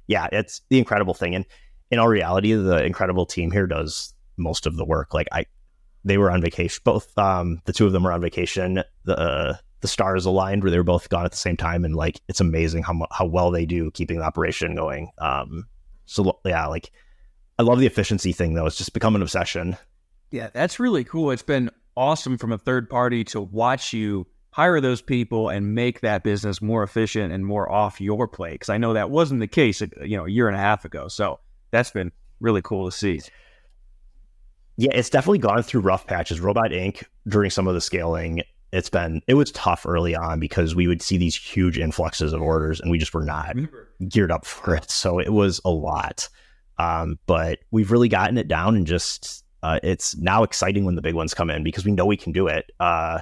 yeah, 0.06 0.28
it's 0.30 0.62
the 0.68 0.78
incredible 0.78 1.14
thing. 1.14 1.34
And 1.34 1.44
in 1.90 1.98
all 1.98 2.08
reality, 2.08 2.54
the 2.54 2.84
incredible 2.84 3.26
team 3.26 3.50
here 3.50 3.66
does 3.66 4.14
most 4.36 4.66
of 4.66 4.76
the 4.76 4.84
work. 4.84 5.14
Like 5.14 5.28
I, 5.32 5.46
they 6.04 6.16
were 6.16 6.30
on 6.30 6.40
vacation. 6.40 6.80
Both 6.84 7.16
um, 7.18 7.60
the 7.64 7.72
two 7.72 7.86
of 7.86 7.92
them 7.92 8.04
were 8.04 8.12
on 8.12 8.20
vacation. 8.20 8.82
The 9.04 9.18
uh, 9.18 9.56
the 9.82 9.88
stars 9.88 10.24
aligned 10.24 10.62
where 10.62 10.70
they 10.70 10.78
were 10.78 10.84
both 10.84 11.08
gone 11.08 11.24
at 11.24 11.32
the 11.32 11.36
same 11.36 11.56
time. 11.56 11.84
And 11.84 11.94
like 11.94 12.20
it's 12.28 12.40
amazing 12.40 12.84
how 12.84 13.06
how 13.10 13.26
well 13.26 13.50
they 13.50 13.66
do 13.66 13.90
keeping 13.90 14.18
the 14.18 14.24
operation 14.24 14.74
going. 14.74 15.10
Um 15.18 15.66
so 16.06 16.40
yeah 16.44 16.66
like 16.66 16.90
i 17.58 17.62
love 17.62 17.78
the 17.78 17.86
efficiency 17.86 18.32
thing 18.32 18.54
though. 18.54 18.66
It's 18.66 18.78
just 18.78 18.94
become 18.94 19.14
an 19.14 19.22
obsession. 19.22 19.76
Yeah 20.30 20.48
that's 20.54 20.80
really 20.80 21.04
cool. 21.04 21.32
It's 21.32 21.42
been 21.42 21.70
awesome 21.96 22.38
from 22.38 22.52
a 22.52 22.58
third 22.58 22.88
party 22.88 23.24
to 23.24 23.40
watch 23.40 23.92
you 23.92 24.26
hire 24.52 24.80
those 24.80 25.02
people 25.02 25.48
and 25.48 25.74
make 25.74 26.00
that 26.00 26.22
business 26.22 26.62
more 26.62 26.82
efficient 26.82 27.32
and 27.32 27.44
more 27.44 27.70
off 27.70 28.00
your 28.00 28.28
plate. 28.28 28.52
Because 28.52 28.68
i 28.68 28.78
know 28.78 28.94
that 28.94 29.10
wasn't 29.10 29.40
the 29.40 29.48
case 29.48 29.80
you 29.80 30.16
know 30.16 30.26
a 30.26 30.30
year 30.30 30.46
and 30.46 30.56
a 30.56 30.60
half 30.60 30.84
ago. 30.84 31.08
So 31.08 31.40
that's 31.72 31.90
been 31.90 32.12
really 32.40 32.62
cool 32.62 32.88
to 32.88 32.96
see. 32.96 33.20
Yeah, 34.76 34.92
it's 34.94 35.10
definitely 35.10 35.38
gone 35.38 35.62
through 35.62 35.82
rough 35.82 36.06
patches. 36.06 36.40
Robot 36.40 36.72
Ink. 36.72 37.04
during 37.26 37.50
some 37.50 37.66
of 37.66 37.74
the 37.74 37.80
scaling 37.80 38.42
it's 38.72 38.90
been 38.90 39.22
it 39.26 39.34
was 39.34 39.52
tough 39.52 39.84
early 39.86 40.16
on 40.16 40.40
because 40.40 40.74
we 40.74 40.86
would 40.86 41.02
see 41.02 41.18
these 41.18 41.36
huge 41.36 41.78
influxes 41.78 42.32
of 42.32 42.40
orders 42.40 42.80
and 42.80 42.90
we 42.90 42.98
just 42.98 43.14
were 43.14 43.24
not 43.24 43.54
geared 44.08 44.32
up 44.32 44.44
for 44.46 44.74
it. 44.74 44.90
So 44.90 45.18
it 45.18 45.32
was 45.32 45.60
a 45.64 45.70
lot. 45.70 46.28
Um, 46.78 47.18
but 47.26 47.60
we've 47.70 47.92
really 47.92 48.08
gotten 48.08 48.38
it 48.38 48.48
down 48.48 48.74
and 48.74 48.86
just 48.86 49.44
uh, 49.62 49.78
it's 49.82 50.16
now 50.16 50.42
exciting 50.42 50.84
when 50.84 50.96
the 50.96 51.02
big 51.02 51.14
ones 51.14 51.34
come 51.34 51.50
in 51.50 51.62
because 51.62 51.84
we 51.84 51.92
know 51.92 52.06
we 52.06 52.16
can 52.16 52.32
do 52.32 52.48
it. 52.48 52.72
Uh, 52.80 53.20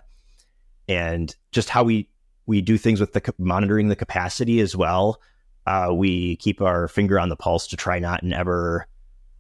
and 0.89 1.35
just 1.53 1.69
how 1.69 1.83
we 1.83 2.09
we 2.47 2.61
do 2.61 2.79
things 2.79 3.01
with 3.01 3.13
the 3.13 3.35
monitoring 3.39 3.89
the 3.89 3.97
capacity 3.97 4.61
as 4.61 4.75
well. 4.75 5.21
Uh, 5.67 5.91
we 5.93 6.37
keep 6.37 6.61
our 6.61 6.89
finger 6.89 7.19
on 7.19 7.29
the 7.29 7.37
pulse 7.37 7.67
to 7.69 7.77
try 7.77 7.99
not 7.99 8.23
and 8.23 8.33
ever 8.33 8.87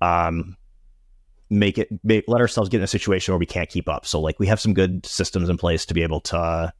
um, 0.00 0.56
make 1.50 1.78
it 1.78 1.88
make, 2.04 2.25
let 2.28 2.40
ourselves 2.40 2.69
get 2.69 2.78
in 2.78 2.85
a 2.85 2.88
situation 2.88 3.33
where 3.33 3.38
we 3.38 3.47
can't 3.47 3.69
keep 3.69 3.88
up. 3.88 4.07
So 4.07 4.21
like 4.21 4.38
we 4.38 4.47
have 4.47 4.61
some 4.61 4.73
good 4.73 5.04
systems 5.04 5.49
in 5.49 5.57
place 5.59 5.85
to 5.87 5.95
be 5.95 6.02
able 6.02 6.21
to 6.21 6.73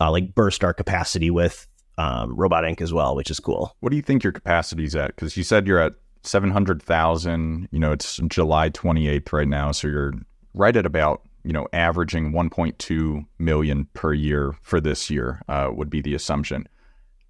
uh, 0.00 0.10
like 0.10 0.34
burst 0.34 0.64
our 0.64 0.72
capacity 0.72 1.30
with 1.30 1.66
um, 1.98 2.34
Robot 2.34 2.64
Ink. 2.64 2.80
as 2.80 2.92
well, 2.92 3.14
which 3.14 3.30
is 3.30 3.38
cool. 3.38 3.76
What 3.80 3.90
do 3.90 3.96
you 3.96 4.02
think 4.02 4.24
your 4.24 4.32
capacity 4.32 4.84
is 4.84 4.96
at? 4.96 5.14
Because 5.14 5.36
you 5.36 5.44
said 5.44 5.66
you're 5.66 5.80
at 5.80 5.92
seven 6.22 6.50
hundred 6.50 6.82
thousand. 6.82 7.68
You 7.70 7.78
know, 7.78 7.92
it's 7.92 8.16
July 8.28 8.70
twenty 8.70 9.06
eighth 9.08 9.32
right 9.32 9.48
now, 9.48 9.72
so 9.72 9.88
you're 9.88 10.14
right 10.54 10.74
at 10.74 10.86
about 10.86 11.22
you 11.44 11.52
know 11.52 11.68
averaging 11.72 12.32
one 12.32 12.48
point 12.48 12.78
two 12.78 13.26
million 13.38 13.86
per 13.92 14.14
year 14.14 14.54
for 14.62 14.80
this 14.80 15.10
year 15.10 15.42
uh, 15.48 15.68
would 15.72 15.90
be 15.90 16.00
the 16.00 16.14
assumption. 16.14 16.66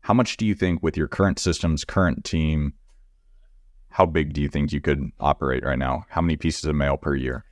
How 0.02 0.14
much 0.14 0.36
do 0.36 0.46
you 0.46 0.54
think 0.54 0.82
with 0.82 0.96
your 0.96 1.08
current 1.08 1.38
systems, 1.38 1.84
current 1.84 2.24
team, 2.24 2.72
how 3.90 4.06
big 4.06 4.32
do 4.32 4.40
you 4.40 4.48
think 4.48 4.72
you 4.72 4.80
could 4.80 5.10
operate 5.20 5.64
right 5.64 5.78
now? 5.78 6.04
How 6.08 6.20
many 6.20 6.36
pieces 6.36 6.64
of 6.64 6.74
mail 6.74 6.96
per 6.96 7.14
year? 7.14 7.44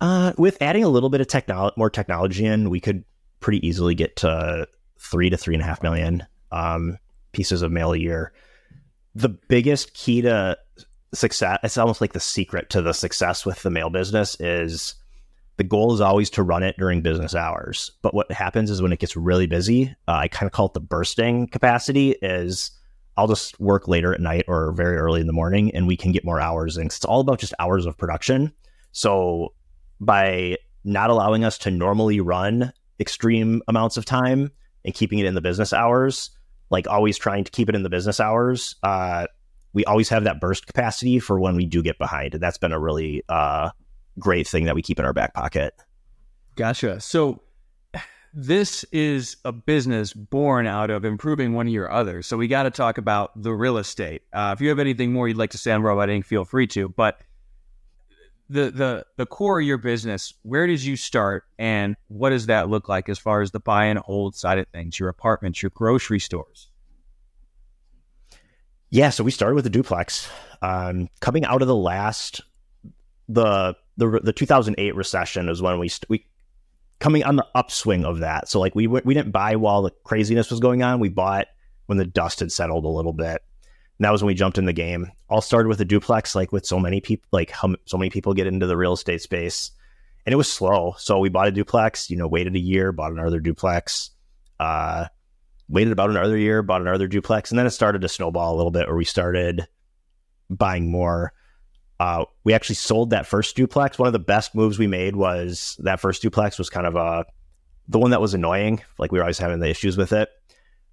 Uh, 0.00 0.32
with 0.36 0.58
adding 0.60 0.84
a 0.84 0.88
little 0.88 1.10
bit 1.10 1.20
of 1.20 1.28
technology, 1.28 1.74
more 1.76 1.90
technology 1.90 2.44
in, 2.44 2.68
we 2.70 2.80
could 2.80 3.04
pretty 3.40 3.64
easily 3.66 3.94
get 3.94 4.16
to 4.16 4.66
three 4.98 5.30
to 5.30 5.36
three 5.36 5.54
and 5.54 5.62
a 5.62 5.66
half 5.66 5.82
million 5.82 6.26
um, 6.50 6.98
pieces 7.32 7.62
of 7.62 7.70
mail 7.70 7.92
a 7.92 7.98
year. 7.98 8.32
The 9.14 9.28
biggest 9.28 9.94
key 9.94 10.22
to 10.22 10.58
success, 11.12 11.58
it's 11.62 11.78
almost 11.78 12.00
like 12.00 12.12
the 12.12 12.20
secret 12.20 12.70
to 12.70 12.82
the 12.82 12.92
success 12.92 13.46
with 13.46 13.62
the 13.62 13.70
mail 13.70 13.90
business 13.90 14.38
is 14.40 14.94
the 15.56 15.64
goal 15.64 15.94
is 15.94 16.00
always 16.00 16.30
to 16.30 16.42
run 16.42 16.62
it 16.62 16.76
during 16.78 17.00
business 17.00 17.34
hours. 17.34 17.92
But 18.02 18.14
what 18.14 18.32
happens 18.32 18.70
is 18.70 18.82
when 18.82 18.92
it 18.92 18.98
gets 18.98 19.16
really 19.16 19.46
busy, 19.46 19.94
uh, 20.08 20.12
I 20.12 20.28
kind 20.28 20.46
of 20.46 20.52
call 20.52 20.66
it 20.66 20.74
the 20.74 20.80
bursting 20.80 21.46
capacity 21.46 22.16
is 22.22 22.72
I'll 23.16 23.28
just 23.28 23.58
work 23.60 23.86
later 23.86 24.12
at 24.12 24.20
night 24.20 24.44
or 24.48 24.72
very 24.72 24.96
early 24.96 25.20
in 25.20 25.26
the 25.26 25.32
morning 25.32 25.74
and 25.74 25.86
we 25.86 25.96
can 25.96 26.12
get 26.12 26.24
more 26.24 26.40
hours 26.40 26.76
in. 26.76 26.86
It's 26.86 27.04
all 27.04 27.20
about 27.20 27.38
just 27.38 27.54
hours 27.58 27.86
of 27.86 27.96
production. 27.96 28.52
So 28.92 29.54
by 30.00 30.58
not 30.84 31.10
allowing 31.10 31.44
us 31.44 31.58
to 31.58 31.70
normally 31.70 32.20
run 32.20 32.72
extreme 33.00 33.62
amounts 33.68 33.96
of 33.96 34.04
time 34.04 34.50
and 34.84 34.94
keeping 34.94 35.18
it 35.18 35.26
in 35.26 35.34
the 35.34 35.40
business 35.40 35.72
hours, 35.72 36.30
like 36.70 36.88
always 36.88 37.16
trying 37.16 37.44
to 37.44 37.50
keep 37.50 37.68
it 37.68 37.74
in 37.74 37.82
the 37.82 37.90
business 37.90 38.20
hours, 38.20 38.74
uh, 38.82 39.26
we 39.72 39.84
always 39.84 40.08
have 40.08 40.24
that 40.24 40.40
burst 40.40 40.66
capacity 40.66 41.18
for 41.18 41.38
when 41.38 41.56
we 41.56 41.66
do 41.66 41.82
get 41.82 41.98
behind. 41.98 42.34
And 42.34 42.42
that's 42.42 42.58
been 42.58 42.72
a 42.72 42.80
really 42.80 43.22
uh, 43.28 43.70
great 44.18 44.46
thing 44.46 44.64
that 44.64 44.74
we 44.74 44.82
keep 44.82 44.98
in 44.98 45.04
our 45.04 45.12
back 45.12 45.34
pocket. 45.34 45.74
Gotcha. 46.54 47.00
So 47.00 47.40
this 48.34 48.84
is 48.90 49.36
a 49.44 49.52
business 49.52 50.12
born 50.12 50.66
out 50.66 50.90
of 50.90 51.04
improving 51.04 51.54
one 51.54 51.68
of 51.68 51.72
your 51.72 51.90
others. 51.90 52.26
So 52.26 52.36
we 52.36 52.48
got 52.48 52.64
to 52.64 52.70
talk 52.70 52.98
about 52.98 53.30
the 53.40 53.52
real 53.52 53.78
estate. 53.78 54.22
Uh, 54.32 54.52
if 54.56 54.60
you 54.60 54.68
have 54.70 54.80
anything 54.80 55.12
more 55.12 55.28
you'd 55.28 55.36
like 55.36 55.50
to 55.50 55.58
say 55.58 55.70
on 55.70 55.82
Robot 55.82 56.10
Ink., 56.10 56.26
feel 56.26 56.44
free 56.44 56.66
to. 56.68 56.88
But 56.88 57.20
the 58.50 58.70
the 58.70 59.06
the 59.16 59.24
core 59.24 59.60
of 59.60 59.66
your 59.66 59.78
business, 59.78 60.34
where 60.42 60.66
did 60.66 60.82
you 60.82 60.96
start, 60.96 61.44
and 61.58 61.96
what 62.08 62.30
does 62.30 62.46
that 62.46 62.68
look 62.68 62.88
like 62.88 63.08
as 63.08 63.18
far 63.18 63.40
as 63.40 63.52
the 63.52 63.60
buy 63.60 63.84
and 63.84 64.00
hold 64.00 64.34
side 64.34 64.58
of 64.58 64.66
things? 64.68 64.98
Your 64.98 65.08
apartments, 65.08 65.62
your 65.62 65.70
grocery 65.70 66.20
stores. 66.20 66.68
Yeah, 68.90 69.10
so 69.10 69.24
we 69.24 69.30
started 69.30 69.54
with 69.54 69.66
a 69.66 69.70
duplex. 69.70 70.28
Um, 70.60 71.08
coming 71.20 71.44
out 71.44 71.62
of 71.62 71.68
the 71.68 71.76
last 71.76 72.40
the 73.28 73.76
the 73.96 74.20
the 74.20 74.32
2008 74.32 74.94
recession 74.94 75.48
is 75.48 75.62
when 75.62 75.78
we 75.78 75.88
st- 75.88 76.08
we 76.10 76.26
coming 77.04 77.22
on 77.22 77.36
the 77.36 77.46
upswing 77.54 78.02
of 78.06 78.20
that. 78.20 78.48
So 78.48 78.58
like 78.58 78.74
we 78.74 78.86
we 78.86 79.12
didn't 79.12 79.30
buy 79.30 79.56
while 79.56 79.82
the 79.82 79.90
craziness 80.04 80.50
was 80.50 80.58
going 80.58 80.82
on. 80.82 81.00
We 81.00 81.10
bought 81.10 81.48
when 81.84 81.98
the 81.98 82.06
dust 82.06 82.40
had 82.40 82.50
settled 82.50 82.86
a 82.86 82.88
little 82.88 83.12
bit. 83.12 83.42
And 83.98 84.06
that 84.06 84.10
was 84.10 84.22
when 84.22 84.28
we 84.28 84.34
jumped 84.34 84.56
in 84.56 84.64
the 84.64 84.72
game. 84.72 85.12
All 85.28 85.42
started 85.42 85.68
with 85.68 85.82
a 85.82 85.84
duplex, 85.84 86.34
like 86.34 86.50
with 86.50 86.64
so 86.64 86.80
many 86.80 87.02
people, 87.02 87.28
like 87.30 87.50
how 87.50 87.74
so 87.84 87.98
many 87.98 88.08
people 88.08 88.32
get 88.32 88.46
into 88.46 88.66
the 88.66 88.78
real 88.78 88.94
estate 88.94 89.20
space, 89.20 89.70
and 90.24 90.32
it 90.32 90.36
was 90.36 90.50
slow. 90.50 90.94
So 90.96 91.18
we 91.18 91.28
bought 91.28 91.46
a 91.46 91.52
duplex. 91.52 92.08
You 92.08 92.16
know, 92.16 92.26
waited 92.26 92.56
a 92.56 92.58
year, 92.58 92.90
bought 92.90 93.12
another 93.12 93.38
duplex. 93.38 94.10
Uh, 94.58 95.04
waited 95.68 95.92
about 95.92 96.08
another 96.08 96.38
year, 96.38 96.62
bought 96.62 96.80
another 96.80 97.06
duplex, 97.06 97.50
and 97.50 97.58
then 97.58 97.66
it 97.66 97.72
started 97.72 98.00
to 98.00 98.08
snowball 98.08 98.54
a 98.54 98.56
little 98.56 98.72
bit, 98.72 98.86
where 98.86 98.96
we 98.96 99.04
started 99.04 99.68
buying 100.48 100.90
more. 100.90 101.34
Uh, 102.00 102.24
we 102.42 102.52
actually 102.52 102.74
sold 102.74 103.10
that 103.10 103.26
first 103.26 103.54
duplex. 103.56 103.98
One 103.98 104.08
of 104.08 104.12
the 104.12 104.18
best 104.18 104.54
moves 104.54 104.78
we 104.78 104.86
made 104.86 105.16
was 105.16 105.78
that 105.80 106.00
first 106.00 106.22
duplex 106.22 106.58
was 106.58 106.70
kind 106.70 106.86
of 106.86 106.96
a 106.96 107.24
the 107.88 107.98
one 107.98 108.10
that 108.10 108.20
was 108.20 108.34
annoying. 108.34 108.82
Like 108.98 109.12
we 109.12 109.18
were 109.18 109.24
always 109.24 109.38
having 109.38 109.60
the 109.60 109.68
issues 109.68 109.96
with 109.96 110.12
it, 110.12 110.28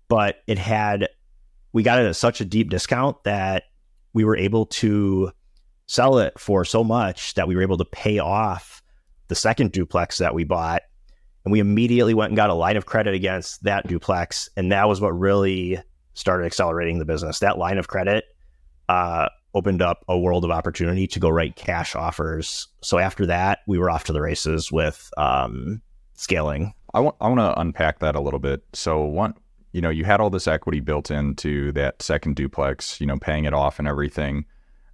but 0.07 0.37
it 0.47 0.57
had 0.57 1.09
we 1.73 1.83
got 1.83 1.99
it 1.99 2.05
at 2.05 2.15
such 2.15 2.41
a 2.41 2.45
deep 2.45 2.69
discount 2.69 3.23
that 3.23 3.63
we 4.13 4.23
were 4.23 4.37
able 4.37 4.65
to 4.65 5.31
sell 5.87 6.19
it 6.19 6.37
for 6.39 6.65
so 6.65 6.83
much 6.83 7.33
that 7.35 7.47
we 7.47 7.55
were 7.55 7.61
able 7.61 7.77
to 7.77 7.85
pay 7.85 8.19
off 8.19 8.81
the 9.27 9.35
second 9.35 9.71
duplex 9.71 10.17
that 10.19 10.35
we 10.35 10.43
bought. 10.43 10.83
And 11.43 11.51
we 11.51 11.59
immediately 11.59 12.13
went 12.13 12.29
and 12.29 12.37
got 12.37 12.49
a 12.49 12.53
line 12.53 12.77
of 12.77 12.85
credit 12.85 13.15
against 13.15 13.63
that 13.63 13.87
duplex. 13.87 14.49
And 14.55 14.71
that 14.71 14.87
was 14.87 15.01
what 15.01 15.17
really 15.17 15.79
started 16.13 16.45
accelerating 16.45 16.99
the 16.99 17.05
business. 17.05 17.39
That 17.39 17.57
line 17.57 17.77
of 17.77 17.87
credit 17.87 18.25
uh, 18.89 19.29
opened 19.53 19.81
up 19.81 20.03
a 20.07 20.17
world 20.17 20.45
of 20.45 20.51
opportunity 20.51 21.07
to 21.07 21.19
go 21.19 21.29
write 21.29 21.55
cash 21.55 21.95
offers. 21.95 22.67
So 22.81 22.99
after 22.99 23.25
that, 23.25 23.59
we 23.67 23.77
were 23.77 23.89
off 23.89 24.05
to 24.05 24.13
the 24.13 24.21
races 24.21 24.71
with 24.71 25.09
um, 25.17 25.81
scaling. 26.13 26.73
I 26.93 26.99
want 26.99 27.15
I 27.21 27.27
want 27.27 27.39
to 27.39 27.59
unpack 27.59 27.99
that 27.99 28.15
a 28.15 28.21
little 28.21 28.39
bit. 28.39 28.63
So 28.73 29.03
one, 29.03 29.33
you 29.71 29.81
know, 29.81 29.89
you 29.89 30.03
had 30.03 30.19
all 30.19 30.29
this 30.29 30.47
equity 30.47 30.79
built 30.79 31.11
into 31.11 31.71
that 31.73 32.01
second 32.01 32.35
duplex, 32.35 32.99
you 32.99 33.07
know, 33.07 33.17
paying 33.17 33.45
it 33.45 33.53
off 33.53 33.79
and 33.79 33.87
everything. 33.87 34.45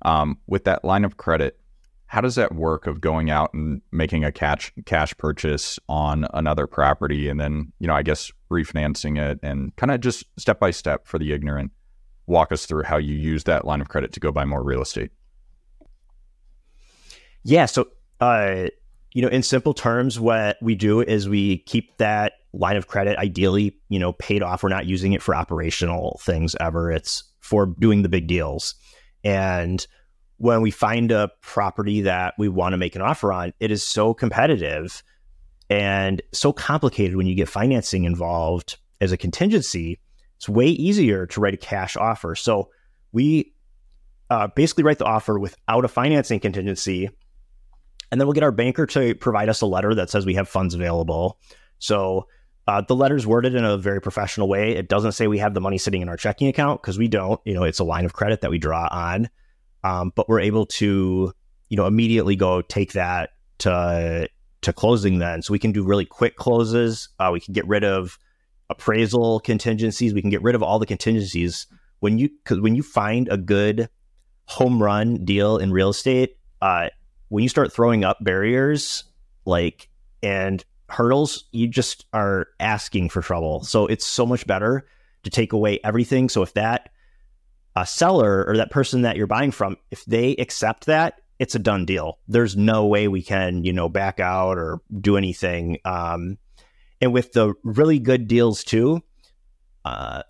Um, 0.03 0.37
with 0.47 0.63
that 0.65 0.85
line 0.85 1.03
of 1.03 1.17
credit, 1.17 1.59
how 2.05 2.21
does 2.21 2.35
that 2.35 2.55
work 2.55 2.87
of 2.87 3.01
going 3.01 3.29
out 3.29 3.53
and 3.53 3.81
making 3.91 4.23
a 4.23 4.31
cash 4.31 4.71
cash 4.85 5.15
purchase 5.17 5.79
on 5.89 6.25
another 6.33 6.67
property 6.67 7.27
and 7.27 7.39
then, 7.39 7.73
you 7.79 7.87
know, 7.87 7.95
I 7.95 8.03
guess 8.03 8.31
refinancing 8.51 9.19
it 9.19 9.39
and 9.43 9.75
kind 9.75 9.91
of 9.91 9.99
just 10.01 10.23
step 10.37 10.59
by 10.59 10.71
step 10.71 11.07
for 11.07 11.19
the 11.19 11.33
ignorant, 11.33 11.71
walk 12.27 12.51
us 12.51 12.65
through 12.65 12.83
how 12.83 12.97
you 12.97 13.15
use 13.15 13.45
that 13.45 13.65
line 13.65 13.81
of 13.81 13.89
credit 13.89 14.11
to 14.13 14.19
go 14.19 14.31
buy 14.31 14.45
more 14.45 14.63
real 14.63 14.81
estate. 14.81 15.11
Yeah, 17.43 17.65
so 17.65 17.87
uh, 18.19 18.67
you 19.13 19.21
know, 19.21 19.29
in 19.29 19.41
simple 19.41 19.73
terms, 19.73 20.19
what 20.19 20.57
we 20.61 20.75
do 20.75 21.01
is 21.01 21.27
we 21.27 21.59
keep 21.59 21.97
that 21.97 22.33
line 22.53 22.77
of 22.77 22.87
credit 22.87 23.17
ideally, 23.17 23.75
you 23.89 23.99
know, 23.99 24.13
paid 24.13 24.43
off. 24.43 24.63
We're 24.63 24.69
not 24.69 24.85
using 24.85 25.13
it 25.13 25.21
for 25.21 25.35
operational 25.35 26.19
things 26.23 26.55
ever. 26.59 26.91
It's 26.91 27.23
for 27.39 27.65
doing 27.65 28.01
the 28.01 28.09
big 28.09 28.27
deals. 28.27 28.75
And 29.23 29.85
when 30.37 30.61
we 30.61 30.71
find 30.71 31.11
a 31.11 31.31
property 31.41 32.01
that 32.01 32.33
we 32.37 32.47
want 32.47 32.73
to 32.73 32.77
make 32.77 32.95
an 32.95 33.01
offer 33.01 33.33
on, 33.33 33.53
it 33.59 33.71
is 33.71 33.83
so 33.83 34.13
competitive 34.13 35.01
and 35.69 36.21
so 36.31 36.53
complicated 36.53 37.15
when 37.15 37.27
you 37.27 37.35
get 37.35 37.49
financing 37.49 38.03
involved 38.03 38.77
as 39.01 39.11
a 39.11 39.17
contingency. 39.17 39.99
It's 40.37 40.49
way 40.49 40.67
easier 40.67 41.25
to 41.27 41.41
write 41.41 41.53
a 41.53 41.57
cash 41.57 41.97
offer. 41.97 42.35
So 42.35 42.69
we 43.11 43.53
uh, 44.29 44.47
basically 44.55 44.83
write 44.83 44.99
the 44.99 45.05
offer 45.05 45.37
without 45.37 45.85
a 45.85 45.87
financing 45.87 46.39
contingency. 46.39 47.09
And 48.11 48.19
then 48.19 48.27
we'll 48.27 48.33
get 48.33 48.43
our 48.43 48.51
banker 48.51 48.85
to 48.87 49.15
provide 49.15 49.49
us 49.49 49.61
a 49.61 49.65
letter 49.65 49.93
that 49.95 50.09
says 50.09 50.25
we 50.25 50.35
have 50.35 50.47
funds 50.47 50.73
available. 50.73 51.39
So 51.79 52.27
uh, 52.67 52.81
the 52.81 52.95
letter's 52.95 53.25
worded 53.25 53.55
in 53.55 53.63
a 53.63 53.77
very 53.77 54.01
professional 54.01 54.47
way. 54.47 54.75
It 54.75 54.89
doesn't 54.89 55.13
say 55.13 55.27
we 55.27 55.37
have 55.39 55.53
the 55.53 55.61
money 55.61 55.77
sitting 55.77 56.01
in 56.01 56.09
our 56.09 56.17
checking 56.17 56.47
account 56.47 56.81
because 56.81 56.97
we 56.97 57.07
don't. 57.07 57.39
You 57.45 57.53
know, 57.53 57.63
it's 57.63 57.79
a 57.79 57.83
line 57.83 58.05
of 58.05 58.13
credit 58.13 58.41
that 58.41 58.51
we 58.51 58.57
draw 58.57 58.87
on, 58.91 59.29
um, 59.83 60.11
but 60.15 60.27
we're 60.27 60.41
able 60.41 60.65
to, 60.65 61.31
you 61.69 61.77
know, 61.77 61.85
immediately 61.85 62.35
go 62.35 62.61
take 62.61 62.93
that 62.93 63.31
to 63.59 64.27
to 64.61 64.73
closing. 64.73 65.19
Then, 65.19 65.41
so 65.41 65.53
we 65.53 65.59
can 65.59 65.71
do 65.71 65.85
really 65.85 66.05
quick 66.05 66.35
closes. 66.35 67.07
Uh, 67.19 67.29
we 67.31 67.39
can 67.39 67.53
get 67.53 67.65
rid 67.67 67.85
of 67.85 68.17
appraisal 68.69 69.39
contingencies. 69.39 70.13
We 70.13 70.21
can 70.21 70.29
get 70.29 70.41
rid 70.41 70.55
of 70.55 70.63
all 70.63 70.79
the 70.79 70.85
contingencies 70.85 71.67
when 71.99 72.17
you 72.17 72.29
because 72.29 72.59
when 72.59 72.75
you 72.75 72.83
find 72.83 73.27
a 73.29 73.37
good 73.37 73.89
home 74.45 74.81
run 74.81 75.25
deal 75.25 75.57
in 75.57 75.71
real 75.71 75.89
estate, 75.89 76.37
uh, 76.61 76.89
when 77.29 77.43
you 77.43 77.49
start 77.49 77.73
throwing 77.73 78.03
up 78.03 78.17
barriers 78.21 79.03
like 79.45 79.89
and 80.23 80.63
hurdles, 80.89 81.45
you 81.51 81.67
just 81.67 82.05
are 82.13 82.47
asking 82.59 83.09
for 83.09 83.21
trouble. 83.21 83.63
So 83.63 83.87
it's 83.87 84.05
so 84.05 84.25
much 84.25 84.47
better 84.47 84.87
to 85.23 85.29
take 85.29 85.53
away 85.53 85.79
everything. 85.83 86.29
So 86.29 86.41
if 86.41 86.53
that 86.53 86.89
uh, 87.75 87.85
seller 87.85 88.45
or 88.47 88.57
that 88.57 88.71
person 88.71 89.01
that 89.01 89.17
you're 89.17 89.27
buying 89.27 89.51
from, 89.51 89.77
if 89.91 90.05
they 90.05 90.35
accept 90.35 90.85
that, 90.85 91.21
it's 91.39 91.55
a 91.55 91.59
done 91.59 91.85
deal. 91.85 92.19
There's 92.27 92.55
no 92.55 92.85
way 92.85 93.07
we 93.07 93.21
can, 93.21 93.63
you 93.63 93.73
know, 93.73 93.89
back 93.89 94.19
out 94.19 94.57
or 94.57 94.81
do 94.99 95.17
anything. 95.17 95.77
Um, 95.85 96.37
and 97.01 97.13
with 97.13 97.33
the 97.33 97.53
really 97.63 97.99
good 97.99 98.27
deals 98.27 98.63
too, 98.63 99.01
uh, 99.85 100.23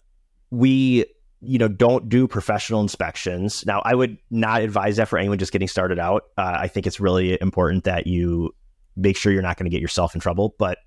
we, 0.52 1.06
you 1.42 1.58
know, 1.58 1.68
don't 1.68 2.10
do 2.10 2.28
professional 2.28 2.82
inspections. 2.82 3.66
Now, 3.66 3.82
I 3.86 3.96
would 3.96 4.18
not 4.30 4.62
advise 4.62 4.98
that 4.98 5.08
for 5.08 5.18
anyone 5.18 5.38
just 5.38 5.52
getting 5.52 5.68
started 5.68 6.00
out. 6.00 6.24
Uh, 6.38 6.58
I 6.60 6.68
think 6.68 6.88
it's 6.88 7.00
really 7.00 7.40
important 7.42 7.86
that 7.86 8.08
you 8.08 8.54
make 8.96 9.18
sure 9.18 9.32
you're 9.32 9.42
not 9.42 9.58
going 9.58 9.66
to 9.66 9.70
get 9.70 9.82
yourself 9.82 10.16
in 10.16 10.22
trouble. 10.22 10.56
But 10.58 10.80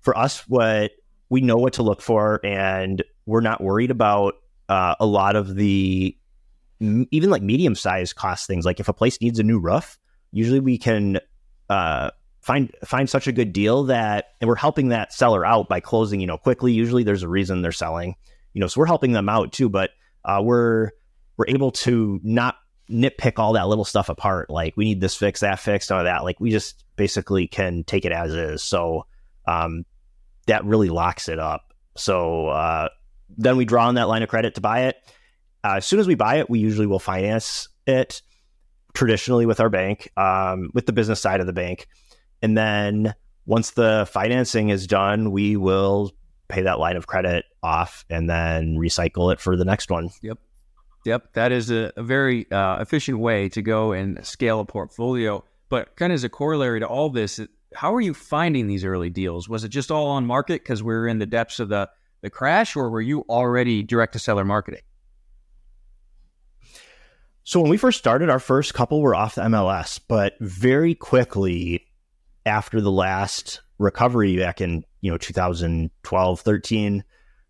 for 0.00 0.16
us, 0.16 0.40
what 0.48 0.92
we 1.28 1.40
know 1.40 1.56
what 1.56 1.74
to 1.74 1.82
look 1.82 2.02
for, 2.02 2.40
and 2.44 3.02
we're 3.26 3.40
not 3.40 3.62
worried 3.62 3.90
about 3.90 4.34
uh, 4.68 4.94
a 5.00 5.06
lot 5.06 5.36
of 5.36 5.54
the 5.54 6.16
even 6.80 7.30
like 7.30 7.42
medium 7.42 7.74
sized 7.74 8.16
cost 8.16 8.46
things. 8.46 8.64
Like 8.64 8.80
if 8.80 8.88
a 8.88 8.92
place 8.92 9.20
needs 9.20 9.38
a 9.38 9.42
new 9.42 9.58
roof, 9.58 9.98
usually 10.32 10.60
we 10.60 10.78
can 10.78 11.18
uh, 11.70 12.10
find 12.46 12.72
find 12.84 13.10
such 13.10 13.26
a 13.26 13.32
good 13.32 13.52
deal 13.52 13.84
that, 13.84 14.26
and 14.40 14.46
we're 14.46 14.54
helping 14.54 14.90
that 14.90 15.12
seller 15.12 15.44
out 15.44 15.68
by 15.68 15.80
closing. 15.80 16.20
You 16.20 16.28
know, 16.28 16.38
quickly. 16.38 16.72
Usually, 16.72 17.02
there's 17.02 17.24
a 17.24 17.28
reason 17.28 17.60
they're 17.60 17.72
selling. 17.72 18.14
You 18.52 18.60
know, 18.60 18.68
so 18.68 18.80
we're 18.80 18.86
helping 18.86 19.12
them 19.12 19.28
out 19.28 19.52
too. 19.52 19.68
But 19.68 19.90
uh, 20.24 20.40
we're 20.42 20.90
we're 21.36 21.48
able 21.48 21.72
to 21.72 22.20
not 22.22 22.54
nitpick 22.88 23.38
all 23.38 23.54
that 23.54 23.66
little 23.66 23.84
stuff 23.84 24.08
apart. 24.08 24.48
Like 24.48 24.76
we 24.76 24.84
need 24.84 25.00
this 25.00 25.16
fixed, 25.16 25.40
that 25.40 25.58
fixed, 25.58 25.90
all 25.90 26.04
that. 26.04 26.22
Like 26.22 26.38
we 26.38 26.50
just 26.50 26.84
basically 26.94 27.48
can 27.48 27.82
take 27.82 28.04
it 28.04 28.12
as 28.12 28.32
is. 28.32 28.62
So 28.62 29.06
um, 29.46 29.84
that 30.46 30.64
really 30.64 30.88
locks 30.88 31.28
it 31.28 31.40
up. 31.40 31.74
So 31.96 32.46
uh, 32.46 32.88
then 33.36 33.56
we 33.56 33.64
draw 33.64 33.88
on 33.88 33.96
that 33.96 34.08
line 34.08 34.22
of 34.22 34.28
credit 34.28 34.54
to 34.54 34.60
buy 34.60 34.84
it. 34.84 34.96
Uh, 35.64 35.74
as 35.78 35.86
soon 35.86 35.98
as 35.98 36.06
we 36.06 36.14
buy 36.14 36.36
it, 36.36 36.48
we 36.48 36.60
usually 36.60 36.86
will 36.86 37.00
finance 37.00 37.68
it 37.86 38.22
traditionally 38.94 39.46
with 39.46 39.58
our 39.58 39.68
bank, 39.68 40.12
um, 40.16 40.70
with 40.72 40.86
the 40.86 40.92
business 40.92 41.20
side 41.20 41.40
of 41.40 41.46
the 41.46 41.52
bank. 41.52 41.88
And 42.42 42.56
then 42.56 43.14
once 43.46 43.72
the 43.72 44.08
financing 44.10 44.68
is 44.68 44.86
done, 44.86 45.30
we 45.30 45.56
will 45.56 46.12
pay 46.48 46.62
that 46.62 46.78
line 46.78 46.96
of 46.96 47.06
credit 47.06 47.44
off 47.62 48.04
and 48.10 48.28
then 48.28 48.76
recycle 48.76 49.32
it 49.32 49.40
for 49.40 49.56
the 49.56 49.64
next 49.64 49.90
one. 49.90 50.10
Yep. 50.22 50.38
Yep, 51.04 51.34
that 51.34 51.52
is 51.52 51.70
a, 51.70 51.92
a 51.96 52.02
very 52.02 52.50
uh, 52.50 52.80
efficient 52.80 53.20
way 53.20 53.48
to 53.50 53.62
go 53.62 53.92
and 53.92 54.24
scale 54.26 54.58
a 54.58 54.64
portfolio. 54.64 55.44
But 55.68 55.94
kind 55.94 56.12
of 56.12 56.14
as 56.14 56.24
a 56.24 56.28
corollary 56.28 56.80
to 56.80 56.86
all 56.86 57.10
this, 57.10 57.40
how 57.74 57.94
are 57.94 58.00
you 58.00 58.12
finding 58.12 58.66
these 58.66 58.84
early 58.84 59.08
deals? 59.08 59.48
Was 59.48 59.62
it 59.62 59.68
just 59.68 59.92
all 59.92 60.08
on 60.08 60.26
market 60.26 60.64
because 60.64 60.82
we 60.82 60.94
are 60.94 61.06
in 61.06 61.20
the 61.20 61.26
depths 61.26 61.60
of 61.60 61.68
the, 61.68 61.88
the 62.22 62.30
crash, 62.30 62.74
or 62.74 62.90
were 62.90 63.00
you 63.00 63.24
already 63.28 63.84
direct 63.84 64.14
to 64.14 64.18
seller 64.18 64.44
marketing? 64.44 64.80
So 67.44 67.60
when 67.60 67.70
we 67.70 67.76
first 67.76 67.98
started, 67.98 68.28
our 68.28 68.40
first 68.40 68.74
couple 68.74 69.00
were 69.00 69.14
off 69.14 69.36
the 69.36 69.42
MLS, 69.42 70.00
but 70.08 70.34
very 70.40 70.96
quickly 70.96 71.86
after 72.46 72.80
the 72.80 72.90
last 72.90 73.60
recovery 73.78 74.38
back 74.38 74.60
in 74.60 74.84
you 75.02 75.10
know 75.10 75.18
2012, 75.18 76.40
13, 76.40 77.04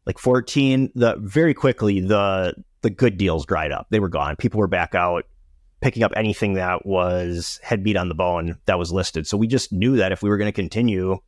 like 0.06 0.18
14, 0.18 0.92
the 0.94 1.16
very 1.20 1.54
quickly 1.54 2.00
the 2.00 2.54
the 2.82 2.90
good 2.90 3.16
deals 3.16 3.46
dried 3.46 3.72
up. 3.72 3.86
They 3.90 4.00
were 4.00 4.08
gone. 4.08 4.36
People 4.36 4.58
were 4.58 4.66
back 4.66 4.94
out 4.94 5.24
picking 5.80 6.02
up 6.02 6.12
anything 6.16 6.54
that 6.54 6.86
was 6.86 7.60
head 7.62 7.84
beat 7.84 7.96
on 7.96 8.08
the 8.08 8.14
bone 8.14 8.58
that 8.66 8.78
was 8.78 8.92
listed. 8.92 9.26
So 9.26 9.36
we 9.36 9.46
just 9.46 9.72
knew 9.72 9.96
that 9.96 10.12
if 10.12 10.22
we 10.22 10.30
were 10.30 10.38
going 10.38 10.48
to 10.48 10.52
continue 10.52 11.18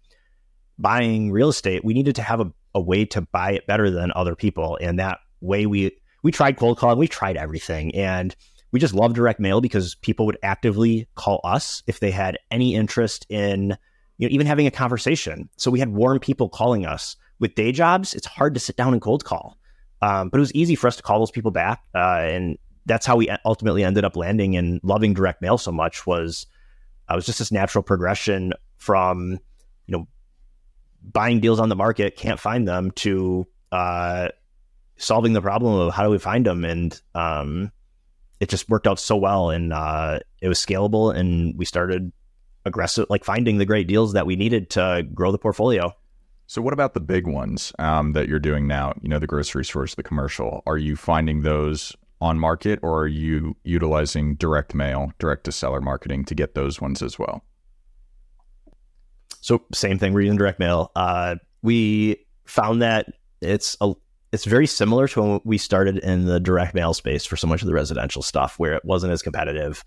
buying 0.78 1.30
real 1.30 1.48
estate, 1.50 1.84
we 1.84 1.94
needed 1.94 2.16
to 2.16 2.22
have 2.22 2.40
a, 2.40 2.50
a 2.74 2.80
way 2.80 3.04
to 3.06 3.20
buy 3.20 3.52
it 3.52 3.66
better 3.66 3.90
than 3.90 4.12
other 4.14 4.34
people. 4.34 4.78
And 4.80 4.98
that 4.98 5.18
way 5.40 5.66
we 5.66 5.96
we 6.22 6.32
tried 6.32 6.56
cold 6.56 6.78
calling, 6.78 6.98
we 6.98 7.08
tried 7.08 7.36
everything. 7.36 7.94
And 7.94 8.34
we 8.70 8.80
just 8.80 8.94
love 8.94 9.14
direct 9.14 9.40
mail 9.40 9.60
because 9.60 9.94
people 9.96 10.26
would 10.26 10.38
actively 10.42 11.08
call 11.14 11.40
us 11.44 11.82
if 11.86 12.00
they 12.00 12.10
had 12.10 12.38
any 12.50 12.74
interest 12.74 13.26
in 13.28 13.76
you 14.18 14.28
know 14.28 14.32
even 14.32 14.46
having 14.46 14.66
a 14.66 14.70
conversation. 14.70 15.48
So 15.56 15.70
we 15.70 15.78
had 15.78 15.88
warm 15.88 16.18
people 16.18 16.48
calling 16.48 16.86
us. 16.86 17.16
With 17.40 17.54
day 17.54 17.70
jobs, 17.70 18.14
it's 18.14 18.26
hard 18.26 18.54
to 18.54 18.60
sit 18.60 18.76
down 18.76 18.92
and 18.92 19.00
cold 19.00 19.24
call. 19.24 19.56
Um, 20.02 20.28
but 20.28 20.38
it 20.38 20.40
was 20.40 20.52
easy 20.54 20.74
for 20.74 20.88
us 20.88 20.96
to 20.96 21.02
call 21.04 21.20
those 21.20 21.30
people 21.30 21.52
back, 21.52 21.82
uh, 21.94 22.20
and 22.22 22.58
that's 22.86 23.06
how 23.06 23.16
we 23.16 23.28
ultimately 23.44 23.84
ended 23.84 24.04
up 24.04 24.16
landing 24.16 24.56
and 24.56 24.80
loving 24.82 25.14
direct 25.14 25.40
mail 25.40 25.56
so 25.58 25.70
much. 25.70 26.06
Was 26.06 26.46
uh, 27.08 27.14
was 27.14 27.26
just 27.26 27.38
this 27.38 27.52
natural 27.52 27.82
progression 27.82 28.52
from 28.76 29.38
you 29.86 29.96
know 29.96 30.08
buying 31.02 31.40
deals 31.40 31.60
on 31.60 31.68
the 31.68 31.76
market, 31.76 32.16
can't 32.16 32.40
find 32.40 32.66
them, 32.66 32.90
to 32.92 33.46
uh, 33.72 34.28
solving 34.96 35.32
the 35.32 35.42
problem 35.42 35.74
of 35.74 35.94
how 35.94 36.02
do 36.02 36.10
we 36.10 36.18
find 36.18 36.44
them, 36.46 36.64
and 36.64 37.00
um, 37.14 37.72
it 38.40 38.48
just 38.48 38.68
worked 38.68 38.86
out 38.86 38.98
so 38.98 39.16
well, 39.16 39.50
and 39.50 39.72
uh, 39.72 40.20
it 40.40 40.48
was 40.48 40.64
scalable, 40.64 41.14
and 41.14 41.56
we 41.58 41.64
started 41.64 42.12
aggressive, 42.64 43.06
like 43.10 43.24
finding 43.24 43.58
the 43.58 43.64
great 43.64 43.88
deals 43.88 44.12
that 44.12 44.26
we 44.26 44.36
needed 44.36 44.70
to 44.70 45.06
grow 45.14 45.32
the 45.32 45.38
portfolio. 45.38 45.92
So, 46.46 46.62
what 46.62 46.72
about 46.72 46.94
the 46.94 47.00
big 47.00 47.26
ones 47.26 47.72
um, 47.78 48.12
that 48.12 48.28
you're 48.28 48.38
doing 48.38 48.66
now? 48.66 48.94
You 49.02 49.08
know, 49.08 49.18
the 49.18 49.26
grocery 49.26 49.64
stores, 49.64 49.94
the 49.94 50.02
commercial. 50.02 50.62
Are 50.66 50.78
you 50.78 50.96
finding 50.96 51.42
those 51.42 51.94
on 52.20 52.38
market, 52.38 52.78
or 52.82 53.02
are 53.02 53.08
you 53.08 53.56
utilizing 53.64 54.34
direct 54.36 54.74
mail, 54.74 55.12
direct 55.18 55.44
to 55.44 55.52
seller 55.52 55.80
marketing 55.80 56.24
to 56.26 56.34
get 56.34 56.54
those 56.54 56.80
ones 56.80 57.02
as 57.02 57.18
well? 57.18 57.44
So, 59.40 59.62
same 59.74 59.98
thing. 59.98 60.12
We're 60.12 60.22
using 60.22 60.38
direct 60.38 60.58
mail. 60.58 60.90
Uh, 60.96 61.36
we 61.62 62.24
found 62.44 62.82
that 62.82 63.06
it's 63.40 63.76
a 63.80 63.92
it's 64.32 64.44
very 64.44 64.66
similar 64.66 65.08
to 65.08 65.22
when 65.22 65.40
we 65.44 65.58
started 65.58 65.98
in 65.98 66.26
the 66.26 66.38
direct 66.40 66.74
mail 66.74 66.92
space 66.92 67.24
for 67.24 67.36
so 67.36 67.46
much 67.46 67.62
of 67.62 67.68
the 67.68 67.74
residential 67.74 68.22
stuff, 68.22 68.58
where 68.58 68.74
it 68.74 68.84
wasn't 68.84 69.12
as 69.12 69.22
competitive. 69.22 69.84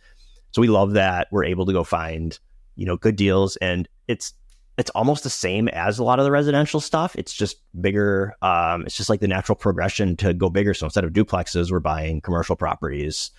So 0.51 0.61
we 0.61 0.67
love 0.67 0.93
that 0.93 1.27
we're 1.31 1.45
able 1.45 1.65
to 1.65 1.73
go 1.73 1.83
find 1.83 2.37
you 2.75 2.85
know 2.85 2.97
good 2.97 3.15
deals, 3.15 3.55
and 3.57 3.87
it's 4.07 4.33
it's 4.77 4.89
almost 4.91 5.23
the 5.23 5.29
same 5.29 5.67
as 5.67 5.99
a 5.99 6.03
lot 6.03 6.19
of 6.19 6.25
the 6.25 6.31
residential 6.31 6.79
stuff. 6.79 7.15
It's 7.15 7.33
just 7.33 7.57
bigger. 7.79 8.35
Um, 8.41 8.83
it's 8.85 8.97
just 8.97 9.09
like 9.09 9.19
the 9.19 9.27
natural 9.27 9.55
progression 9.55 10.17
to 10.17 10.33
go 10.33 10.49
bigger. 10.49 10.73
So 10.73 10.85
instead 10.85 11.03
of 11.03 11.13
duplexes, 11.13 11.71
we're 11.71 11.79
buying 11.79 12.21
commercial 12.21 12.55
properties. 12.55 13.31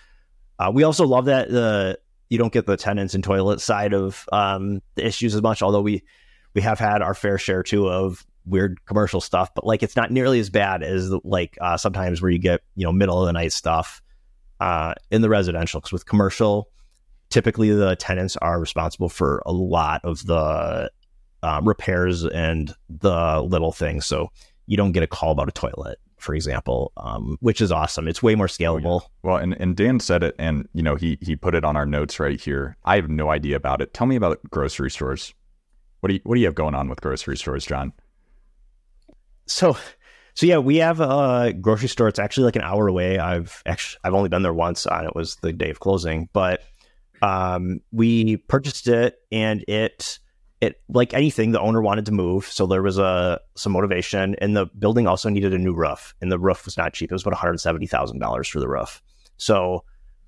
Uh, 0.59 0.71
we 0.73 0.83
also 0.83 1.05
love 1.05 1.25
that 1.25 1.49
the 1.49 1.99
you 2.29 2.37
don't 2.37 2.53
get 2.53 2.65
the 2.65 2.77
tenants 2.77 3.13
and 3.13 3.23
toilet 3.23 3.61
side 3.61 3.93
of 3.93 4.25
um, 4.31 4.81
the 4.95 5.05
issues 5.05 5.35
as 5.35 5.41
much. 5.41 5.61
Although 5.61 5.81
we 5.81 6.03
we 6.53 6.61
have 6.61 6.79
had 6.79 7.01
our 7.01 7.13
fair 7.13 7.37
share 7.37 7.63
too 7.63 7.89
of 7.89 8.25
weird 8.45 8.83
commercial 8.85 9.21
stuff, 9.21 9.53
but 9.55 9.65
like 9.65 9.83
it's 9.83 9.95
not 9.95 10.11
nearly 10.11 10.39
as 10.39 10.49
bad 10.49 10.83
as 10.83 11.11
like 11.23 11.57
uh, 11.61 11.77
sometimes 11.77 12.21
where 12.21 12.31
you 12.31 12.39
get 12.39 12.61
you 12.75 12.85
know 12.85 12.91
middle 12.91 13.19
of 13.21 13.25
the 13.25 13.33
night 13.33 13.53
stuff 13.53 14.01
uh, 14.59 14.93
in 15.11 15.21
the 15.21 15.29
residential. 15.29 15.79
Because 15.79 15.91
with 15.91 16.05
commercial, 16.05 16.69
typically 17.29 17.71
the 17.71 17.95
tenants 17.95 18.37
are 18.37 18.59
responsible 18.59 19.09
for 19.09 19.41
a 19.45 19.51
lot 19.51 20.01
of 20.03 20.25
the 20.25 20.91
uh, 21.41 21.61
repairs 21.63 22.25
and 22.25 22.73
the 22.89 23.41
little 23.41 23.71
things. 23.71 24.05
So 24.05 24.31
you 24.65 24.77
don't 24.77 24.93
get 24.93 25.03
a 25.03 25.07
call 25.07 25.31
about 25.31 25.49
a 25.49 25.51
toilet, 25.51 25.99
for 26.17 26.33
example, 26.33 26.93
um, 26.97 27.37
which 27.41 27.59
is 27.59 27.71
awesome. 27.71 28.07
It's 28.07 28.23
way 28.23 28.35
more 28.35 28.47
scalable. 28.47 29.01
Oh, 29.01 29.03
yeah. 29.03 29.09
Well, 29.23 29.37
and, 29.37 29.59
and 29.59 29.75
Dan 29.75 29.99
said 29.99 30.23
it, 30.23 30.35
and 30.39 30.67
you 30.73 30.81
know 30.81 30.95
he 30.95 31.17
he 31.21 31.35
put 31.35 31.55
it 31.55 31.65
on 31.65 31.75
our 31.75 31.85
notes 31.85 32.19
right 32.19 32.39
here. 32.39 32.77
I 32.85 32.95
have 32.95 33.09
no 33.09 33.29
idea 33.29 33.55
about 33.55 33.81
it. 33.81 33.93
Tell 33.93 34.07
me 34.07 34.15
about 34.15 34.39
grocery 34.49 34.89
stores. 34.89 35.33
What 35.99 36.09
do 36.09 36.15
you 36.15 36.21
what 36.23 36.35
do 36.35 36.41
you 36.41 36.47
have 36.47 36.55
going 36.55 36.75
on 36.75 36.89
with 36.89 37.01
grocery 37.01 37.37
stores, 37.37 37.65
John? 37.65 37.93
So, 39.45 39.77
so 40.33 40.45
yeah, 40.45 40.57
we 40.57 40.77
have 40.77 40.99
a 40.99 41.53
grocery 41.53 41.89
store. 41.89 42.07
It's 42.07 42.19
actually 42.19 42.45
like 42.45 42.55
an 42.55 42.61
hour 42.63 42.87
away. 42.87 43.19
I've 43.19 43.61
actually 43.65 43.99
I've 44.03 44.13
only 44.13 44.29
been 44.29 44.43
there 44.43 44.53
once, 44.53 44.85
uh, 44.87 44.95
and 44.95 45.07
it 45.07 45.15
was 45.15 45.35
the 45.37 45.53
day 45.53 45.69
of 45.69 45.79
closing. 45.79 46.29
But 46.33 46.63
um, 47.21 47.81
we 47.91 48.37
purchased 48.37 48.87
it, 48.87 49.17
and 49.31 49.63
it 49.67 50.19
it 50.63 50.81
like 50.87 51.13
anything 51.13 51.51
the 51.51 51.59
owner 51.59 51.81
wanted 51.81 52.05
to 52.05 52.11
move 52.13 52.45
so 52.45 52.65
there 52.65 52.81
was 52.81 52.97
a 52.97 53.39
some 53.55 53.73
motivation 53.73 54.33
and 54.39 54.55
the 54.55 54.65
building 54.79 55.07
also 55.07 55.27
needed 55.27 55.53
a 55.53 55.57
new 55.57 55.73
roof 55.73 56.15
and 56.21 56.31
the 56.31 56.39
roof 56.39 56.63
was 56.63 56.77
not 56.77 56.93
cheap 56.93 57.11
it 57.11 57.13
was 57.13 57.25
about 57.25 57.37
$170000 57.37 58.49
for 58.49 58.59
the 58.61 58.67
roof 58.67 59.01
so 59.35 59.83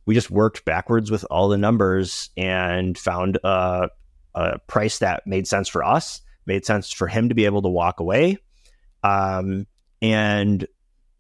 we 0.06 0.14
just 0.14 0.30
worked 0.30 0.66
backwards 0.66 1.10
with 1.10 1.26
all 1.32 1.48
the 1.48 1.58
numbers 1.58 2.32
and 2.36 2.98
found 2.98 3.40
a, 3.46 3.88
a 4.36 4.60
price 4.68 5.00
that 5.00 5.26
made 5.26 5.48
sense 5.48 5.70
for 5.70 5.86
us 5.86 6.22
made 6.46 6.66
sense 6.66 6.92
for 6.92 7.08
him 7.08 7.30
to 7.30 7.36
be 7.36 7.46
able 7.46 7.62
to 7.62 7.70
walk 7.70 8.02
away 8.02 8.38
um, 9.06 9.68
and 10.02 10.68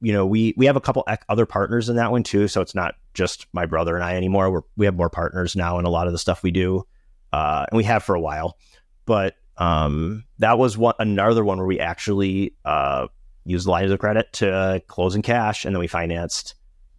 you 0.01 0.13
know 0.13 0.25
we 0.25 0.53
we 0.57 0.65
have 0.65 0.75
a 0.75 0.81
couple 0.81 1.07
other 1.29 1.45
partners 1.45 1.89
in 1.89 1.95
that 1.95 2.11
one 2.11 2.23
too 2.23 2.47
so 2.47 2.61
it's 2.61 2.75
not 2.75 2.95
just 3.13 3.47
my 3.53 3.65
brother 3.65 3.95
and 3.95 4.03
i 4.03 4.15
anymore 4.15 4.51
We're, 4.51 4.61
we 4.75 4.85
have 4.85 4.95
more 4.95 5.09
partners 5.09 5.55
now 5.55 5.79
in 5.79 5.85
a 5.85 5.89
lot 5.89 6.07
of 6.07 6.13
the 6.13 6.19
stuff 6.19 6.43
we 6.43 6.51
do 6.51 6.85
uh, 7.31 7.65
and 7.71 7.77
we 7.77 7.83
have 7.85 8.03
for 8.03 8.13
a 8.13 8.19
while 8.19 8.57
but 9.05 9.35
um, 9.57 10.25
that 10.39 10.57
was 10.57 10.77
one 10.77 10.95
another 10.99 11.43
one 11.43 11.57
where 11.57 11.67
we 11.67 11.79
actually 11.79 12.55
uh, 12.65 13.07
used 13.45 13.67
lines 13.67 13.91
of 13.91 13.99
credit 13.99 14.33
to 14.33 14.81
close 14.87 15.15
in 15.15 15.21
cash, 15.21 15.65
and 15.65 15.73
then 15.73 15.79
we 15.79 15.87
financed, 15.87 16.55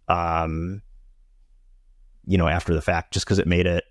um, 0.07 0.81
you 2.25 2.37
know, 2.37 2.47
after 2.47 2.73
the 2.73 2.81
fact, 2.81 3.13
just 3.13 3.25
because 3.25 3.39
it 3.39 3.47
made 3.47 3.67
it 3.67 3.83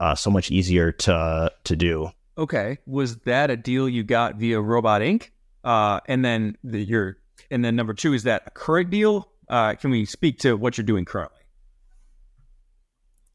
uh, 0.00 0.14
so 0.14 0.30
much 0.30 0.50
easier 0.50 0.90
to 0.90 1.52
to 1.64 1.76
do. 1.76 2.10
Okay, 2.36 2.78
was 2.86 3.18
that 3.18 3.50
a 3.50 3.56
deal 3.56 3.88
you 3.88 4.02
got 4.02 4.36
via 4.36 4.60
Robot 4.60 5.02
Ink? 5.02 5.32
Uh, 5.64 6.00
and 6.06 6.24
then 6.24 6.56
the, 6.62 6.82
your 6.84 7.16
and 7.50 7.64
then 7.64 7.74
number 7.74 7.94
two 7.94 8.12
is 8.12 8.24
that 8.24 8.42
a 8.46 8.50
current 8.50 8.90
deal? 8.90 9.28
Uh, 9.48 9.74
can 9.74 9.90
we 9.90 10.04
speak 10.04 10.38
to 10.40 10.56
what 10.56 10.76
you're 10.76 10.84
doing 10.84 11.04
currently? 11.04 11.38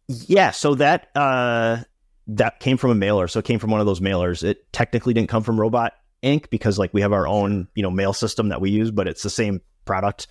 Yeah, 0.08 0.52
so 0.52 0.76
that 0.76 1.10
uh, 1.16 1.84
that 2.28 2.60
came 2.60 2.78
from 2.78 2.92
a 2.92 2.96
mailer. 2.96 3.28
So 3.28 3.40
it 3.40 3.46
came 3.46 3.60
from 3.60 3.72
one 3.72 3.80
of 3.80 3.86
those 3.86 4.00
mailers. 4.00 4.44
It 4.44 4.72
technically 4.72 5.14
didn't 5.14 5.30
come 5.30 5.44
from 5.44 5.60
Robot 5.60 5.94
Ink. 6.22 6.50
because 6.50 6.78
like 6.78 6.94
we 6.94 7.02
have 7.02 7.14
our 7.14 7.28
own, 7.28 7.68
you 7.76 7.84
know, 7.84 7.92
mail 7.92 8.14
system 8.14 8.50
that 8.50 8.62
we 8.62 8.70
use, 8.70 8.92
but 8.92 9.08
it's 9.08 9.24
the 9.24 9.30
same 9.30 9.62
product. 9.86 10.28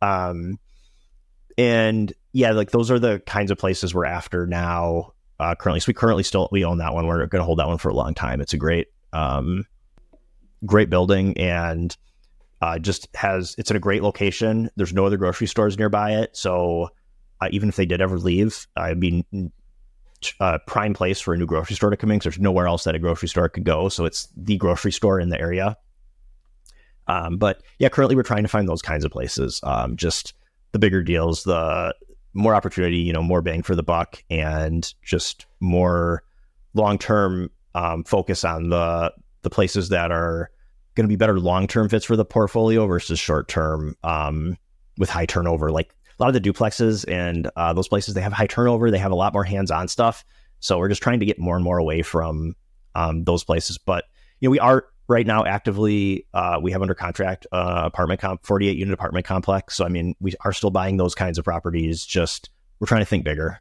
Um, 0.00 0.58
and 1.58 2.12
yeah, 2.32 2.52
like 2.52 2.70
those 2.70 2.90
are 2.90 2.98
the 2.98 3.20
kinds 3.20 3.50
of 3.50 3.58
places 3.58 3.94
we're 3.94 4.04
after 4.04 4.46
now. 4.46 5.12
Uh, 5.40 5.56
currently, 5.56 5.80
so 5.80 5.86
we 5.88 5.94
currently 5.94 6.22
still 6.22 6.48
we 6.52 6.64
own 6.64 6.78
that 6.78 6.94
one. 6.94 7.06
We're 7.06 7.26
going 7.26 7.40
to 7.40 7.44
hold 7.44 7.58
that 7.58 7.66
one 7.66 7.78
for 7.78 7.88
a 7.88 7.94
long 7.94 8.14
time. 8.14 8.40
It's 8.40 8.52
a 8.52 8.58
great, 8.58 8.88
um, 9.12 9.66
great 10.64 10.90
building 10.90 11.36
and 11.38 11.96
uh, 12.60 12.78
just 12.78 13.08
has 13.14 13.54
it's 13.58 13.70
in 13.70 13.76
a 13.76 13.80
great 13.80 14.02
location. 14.02 14.70
There's 14.76 14.92
no 14.92 15.06
other 15.06 15.16
grocery 15.16 15.46
stores 15.46 15.78
nearby 15.78 16.12
it, 16.12 16.36
so 16.36 16.90
uh, 17.40 17.48
even 17.50 17.68
if 17.68 17.76
they 17.76 17.86
did 17.86 18.00
ever 18.00 18.18
leave, 18.18 18.66
I'd 18.76 19.00
be 19.00 19.24
uh, 20.40 20.58
prime 20.66 20.94
place 20.94 21.20
for 21.20 21.34
a 21.34 21.36
new 21.36 21.46
grocery 21.46 21.76
store 21.76 21.90
to 21.90 21.96
come 21.96 22.10
in 22.10 22.18
because 22.18 22.34
there's 22.34 22.42
nowhere 22.42 22.66
else 22.66 22.84
that 22.84 22.94
a 22.94 22.98
grocery 22.98 23.28
store 23.28 23.48
could 23.48 23.64
go. 23.64 23.88
So 23.88 24.04
it's 24.04 24.28
the 24.36 24.56
grocery 24.56 24.92
store 24.92 25.18
in 25.18 25.30
the 25.30 25.40
area. 25.40 25.76
Um, 27.08 27.38
but 27.38 27.62
yeah, 27.78 27.88
currently 27.88 28.14
we're 28.14 28.22
trying 28.22 28.44
to 28.44 28.48
find 28.48 28.68
those 28.68 28.82
kinds 28.82 29.04
of 29.04 29.10
places. 29.10 29.60
Um, 29.64 29.96
just 29.96 30.34
the 30.70 30.78
bigger 30.78 31.02
deals, 31.02 31.42
the 31.42 31.94
more 32.34 32.54
opportunity, 32.54 32.98
you 32.98 33.12
know, 33.12 33.22
more 33.22 33.42
bang 33.42 33.62
for 33.62 33.74
the 33.74 33.82
buck, 33.82 34.22
and 34.30 34.92
just 35.02 35.46
more 35.60 36.22
long 36.74 36.98
term 36.98 37.50
um, 37.74 38.04
focus 38.04 38.44
on 38.44 38.68
the 38.68 39.12
the 39.42 39.50
places 39.50 39.88
that 39.90 40.10
are 40.10 40.50
going 40.94 41.04
to 41.04 41.08
be 41.08 41.16
better 41.16 41.38
long 41.38 41.66
term 41.66 41.88
fits 41.88 42.04
for 42.04 42.16
the 42.16 42.24
portfolio 42.24 42.86
versus 42.86 43.18
short 43.18 43.48
term 43.48 43.96
um, 44.02 44.56
with 44.98 45.10
high 45.10 45.26
turnover. 45.26 45.70
Like 45.70 45.94
a 46.18 46.22
lot 46.22 46.34
of 46.34 46.40
the 46.40 46.52
duplexes 46.52 47.04
and 47.08 47.50
uh, 47.56 47.72
those 47.72 47.88
places 47.88 48.14
they 48.14 48.20
have 48.20 48.32
high 48.32 48.46
turnover. 48.46 48.90
They 48.90 48.98
have 48.98 49.12
a 49.12 49.16
lot 49.16 49.32
more 49.32 49.44
hands-on 49.44 49.88
stuff. 49.88 50.24
So 50.60 50.78
we're 50.78 50.88
just 50.88 51.02
trying 51.02 51.20
to 51.20 51.26
get 51.26 51.38
more 51.38 51.56
and 51.56 51.64
more 51.64 51.78
away 51.78 52.02
from 52.02 52.54
um, 52.94 53.24
those 53.24 53.44
places. 53.44 53.78
But 53.78 54.04
you 54.40 54.48
know, 54.48 54.50
we 54.50 54.58
are 54.58 54.86
right 55.08 55.26
now 55.26 55.44
actively 55.44 56.26
uh, 56.32 56.58
we 56.62 56.70
have 56.72 56.82
under 56.82 56.94
contract 56.94 57.46
uh, 57.52 57.82
apartment 57.84 58.20
comp 58.20 58.44
48 58.44 58.76
unit 58.76 58.94
apartment 58.94 59.26
complex. 59.26 59.76
So 59.76 59.84
I 59.84 59.88
mean, 59.88 60.14
we 60.20 60.34
are 60.44 60.52
still 60.52 60.70
buying 60.70 60.96
those 60.96 61.14
kinds 61.14 61.38
of 61.38 61.44
properties. 61.44 62.04
Just 62.04 62.50
we're 62.80 62.86
trying 62.86 63.02
to 63.02 63.06
think 63.06 63.24
bigger. 63.24 63.60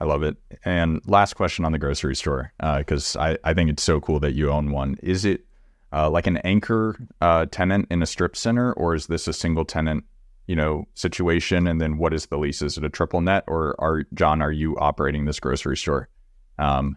I 0.00 0.04
love 0.04 0.22
it. 0.22 0.36
And 0.64 1.00
last 1.06 1.34
question 1.34 1.64
on 1.64 1.72
the 1.72 1.78
grocery 1.78 2.14
store, 2.14 2.52
because 2.58 3.16
uh, 3.16 3.20
I, 3.20 3.38
I 3.50 3.54
think 3.54 3.70
it's 3.70 3.82
so 3.82 4.00
cool 4.00 4.20
that 4.20 4.34
you 4.34 4.50
own 4.50 4.70
one. 4.70 4.96
Is 5.02 5.24
it 5.24 5.44
uh, 5.92 6.08
like 6.10 6.26
an 6.26 6.36
anchor 6.38 6.96
uh, 7.20 7.46
tenant 7.46 7.88
in 7.90 8.02
a 8.02 8.06
strip 8.06 8.36
center, 8.36 8.72
or 8.74 8.94
is 8.94 9.06
this 9.06 9.26
a 9.26 9.32
single 9.32 9.64
tenant 9.64 10.04
you 10.46 10.56
know 10.56 10.86
situation? 10.94 11.66
And 11.66 11.80
then 11.80 11.98
what 11.98 12.14
is 12.14 12.26
the 12.26 12.38
lease? 12.38 12.62
Is 12.62 12.76
it 12.78 12.84
a 12.84 12.88
triple 12.88 13.20
net 13.20 13.44
or 13.46 13.74
are 13.78 14.04
john 14.14 14.42
are 14.42 14.52
you 14.52 14.76
operating 14.78 15.24
this 15.24 15.40
grocery 15.40 15.76
store? 15.76 16.08
Um, 16.58 16.96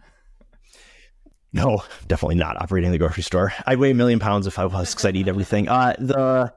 no 1.52 1.84
definitely 2.08 2.36
not 2.36 2.60
operating 2.60 2.92
the 2.92 2.98
grocery 2.98 3.22
store. 3.22 3.52
I'd 3.66 3.78
weigh 3.78 3.90
a 3.90 3.94
million 3.94 4.18
pounds 4.18 4.46
if 4.46 4.58
i 4.58 4.64
was 4.64 4.90
because 4.90 5.04
i'd 5.06 5.16
eat 5.16 5.28
everything. 5.28 5.68
Uh, 5.68 5.94
the 5.98 6.54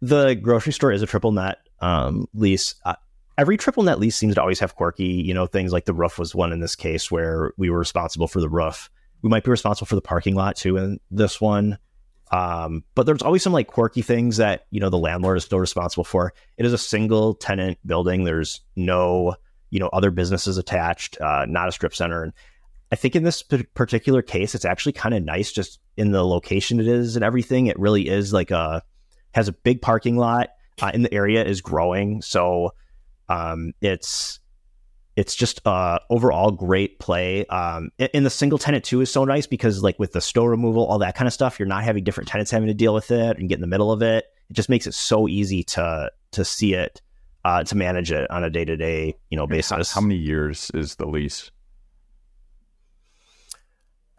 the 0.00 0.34
grocery 0.34 0.72
store 0.72 0.92
is 0.92 1.02
a 1.02 1.06
triple 1.06 1.32
net 1.32 1.58
um, 1.80 2.26
lease. 2.34 2.74
Uh, 2.84 2.94
every 3.36 3.56
triple 3.56 3.82
net 3.82 3.98
lease 3.98 4.16
seems 4.16 4.34
to 4.34 4.40
always 4.40 4.60
have 4.60 4.74
quirky 4.76 5.04
you 5.04 5.34
know 5.34 5.46
things 5.46 5.72
like 5.72 5.84
the 5.84 5.94
roof 5.94 6.18
was 6.18 6.34
one 6.34 6.52
in 6.52 6.60
this 6.60 6.76
case 6.76 7.10
where 7.10 7.52
we 7.56 7.70
were 7.70 7.78
responsible 7.78 8.28
for 8.28 8.40
the 8.40 8.48
roof 8.48 8.90
we 9.22 9.30
might 9.30 9.44
be 9.44 9.50
responsible 9.50 9.86
for 9.86 9.94
the 9.94 10.02
parking 10.02 10.34
lot 10.34 10.56
too 10.56 10.76
in 10.76 10.98
this 11.10 11.40
one 11.40 11.78
um, 12.30 12.82
but 12.94 13.06
there's 13.06 13.22
always 13.22 13.42
some 13.42 13.52
like 13.52 13.68
quirky 13.68 14.02
things 14.02 14.38
that 14.38 14.66
you 14.70 14.80
know 14.80 14.90
the 14.90 14.98
landlord 14.98 15.36
is 15.36 15.44
still 15.44 15.60
responsible 15.60 16.04
for. 16.04 16.32
It 16.56 16.66
is 16.66 16.72
a 16.72 16.78
single 16.78 17.34
tenant 17.34 17.78
building. 17.86 18.24
There's 18.24 18.60
no 18.74 19.36
you 19.70 19.78
know 19.78 19.88
other 19.92 20.10
businesses 20.10 20.58
attached, 20.58 21.20
uh, 21.20 21.46
not 21.48 21.68
a 21.68 21.72
strip 21.72 21.94
center. 21.94 22.24
And 22.24 22.32
I 22.90 22.96
think 22.96 23.14
in 23.14 23.22
this 23.22 23.42
particular 23.42 24.22
case, 24.22 24.54
it's 24.54 24.64
actually 24.64 24.92
kind 24.92 25.14
of 25.14 25.22
nice 25.22 25.52
just 25.52 25.78
in 25.96 26.10
the 26.10 26.24
location 26.24 26.80
it 26.80 26.88
is 26.88 27.14
and 27.14 27.24
everything. 27.24 27.66
It 27.66 27.78
really 27.78 28.08
is 28.08 28.32
like 28.32 28.50
a 28.50 28.82
has 29.32 29.46
a 29.46 29.52
big 29.52 29.80
parking 29.80 30.16
lot 30.16 30.50
uh, 30.80 30.90
in 30.92 31.02
the 31.02 31.14
area 31.14 31.44
is 31.44 31.60
growing, 31.60 32.20
so 32.20 32.72
um, 33.28 33.72
it's 33.80 34.40
it's 35.16 35.34
just 35.34 35.64
uh, 35.66 36.00
overall 36.10 36.50
great 36.50 36.98
play. 36.98 37.46
Um, 37.46 37.90
and 37.98 38.26
the 38.26 38.30
single 38.30 38.58
tenant 38.58 38.84
too 38.84 39.00
is 39.00 39.12
so 39.12 39.24
nice 39.24 39.46
because 39.46 39.82
like 39.82 39.98
with 39.98 40.12
the 40.12 40.20
stow 40.20 40.44
removal, 40.44 40.84
all 40.86 40.98
that 40.98 41.14
kind 41.14 41.28
of 41.28 41.32
stuff, 41.32 41.58
you're 41.58 41.68
not 41.68 41.84
having 41.84 42.02
different 42.02 42.28
tenants 42.28 42.50
having 42.50 42.66
to 42.66 42.74
deal 42.74 42.92
with 42.92 43.10
it 43.10 43.38
and 43.38 43.48
get 43.48 43.56
in 43.56 43.60
the 43.60 43.68
middle 43.68 43.92
of 43.92 44.02
it. 44.02 44.24
It 44.50 44.54
just 44.54 44.68
makes 44.68 44.86
it 44.86 44.94
so 44.94 45.28
easy 45.28 45.62
to 45.64 46.10
to 46.32 46.44
see 46.44 46.74
it, 46.74 47.00
uh, 47.44 47.62
to 47.64 47.76
manage 47.76 48.10
it 48.10 48.28
on 48.30 48.42
a 48.42 48.50
day 48.50 48.64
to 48.64 48.76
day 48.76 49.16
you 49.30 49.36
know 49.36 49.46
basis. 49.46 49.92
How, 49.92 50.00
how, 50.00 50.06
many 50.06 50.16
years 50.16 50.70
is 50.74 50.96
the 50.96 51.06
lease? 51.06 51.50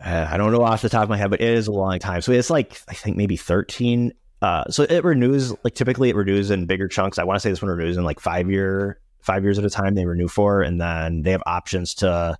uh, 0.04 0.28
I 0.30 0.38
don't 0.38 0.52
know 0.52 0.64
off 0.64 0.82
the 0.82 0.90
top 0.90 1.04
of 1.04 1.10
my 1.10 1.18
head, 1.18 1.30
but 1.30 1.42
it 1.42 1.50
is 1.50 1.68
a 1.68 1.72
long 1.72 2.00
time. 2.00 2.22
So 2.22 2.32
it's 2.32 2.50
like 2.50 2.80
I 2.88 2.94
think 2.94 3.18
maybe 3.18 3.38
thirteen. 3.38 4.14
Uh, 4.42 4.66
so 4.70 4.84
it 4.84 5.04
renews 5.04 5.54
like 5.64 5.76
typically 5.76 6.10
it 6.10 6.16
renews 6.16 6.52
in 6.52 6.66
bigger 6.66 6.88
chunks. 6.88 7.18
I 7.18 7.24
want 7.24 7.38
to 7.38 7.40
say 7.40 7.50
this 7.50 7.62
one 7.62 7.72
renews 7.72 7.98
in 7.98 8.04
like 8.04 8.20
five 8.20 8.50
year 8.50 9.00
five 9.22 9.44
years 9.44 9.58
at 9.58 9.66
a 9.66 9.70
time. 9.70 9.96
They 9.96 10.06
renew 10.06 10.28
for, 10.28 10.62
and 10.62 10.80
then 10.80 11.24
they 11.24 11.32
have 11.32 11.44
options 11.46 11.96
to 11.96 12.38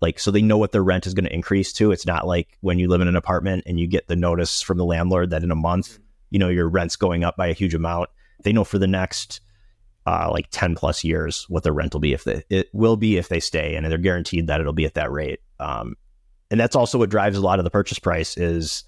like 0.00 0.18
so 0.18 0.30
they 0.30 0.42
know 0.42 0.58
what 0.58 0.72
their 0.72 0.84
rent 0.84 1.06
is 1.06 1.14
going 1.14 1.24
to 1.24 1.34
increase 1.34 1.72
to. 1.74 1.92
It's 1.92 2.06
not 2.06 2.26
like 2.26 2.56
when 2.60 2.78
you 2.78 2.88
live 2.88 3.00
in 3.00 3.08
an 3.08 3.16
apartment 3.16 3.64
and 3.66 3.78
you 3.78 3.86
get 3.86 4.08
the 4.08 4.16
notice 4.16 4.62
from 4.62 4.78
the 4.78 4.84
landlord 4.84 5.30
that 5.30 5.42
in 5.42 5.50
a 5.50 5.56
month 5.56 5.98
you 6.30 6.38
know 6.38 6.48
your 6.48 6.68
rent's 6.68 6.96
going 6.96 7.24
up 7.24 7.36
by 7.36 7.46
a 7.46 7.52
huge 7.52 7.74
amount. 7.74 8.10
They 8.42 8.52
know 8.52 8.64
for 8.64 8.78
the 8.78 8.88
next 8.88 9.40
uh, 10.06 10.28
like 10.30 10.46
10 10.50 10.74
plus 10.74 11.04
years 11.04 11.46
what 11.48 11.62
their 11.62 11.72
rent 11.72 11.94
will 11.94 12.00
be 12.00 12.12
if 12.12 12.24
they 12.24 12.42
it 12.50 12.68
will 12.72 12.96
be 12.96 13.16
if 13.16 13.28
they 13.28 13.40
stay 13.40 13.74
and 13.74 13.86
they're 13.86 13.98
guaranteed 13.98 14.48
that 14.48 14.60
it'll 14.60 14.72
be 14.72 14.84
at 14.84 14.94
that 14.94 15.10
rate 15.10 15.40
um, 15.60 15.94
and 16.50 16.60
that's 16.60 16.76
also 16.76 16.98
what 16.98 17.08
drives 17.08 17.38
a 17.38 17.40
lot 17.40 17.58
of 17.58 17.64
the 17.64 17.70
purchase 17.70 17.98
price 17.98 18.36
is 18.36 18.84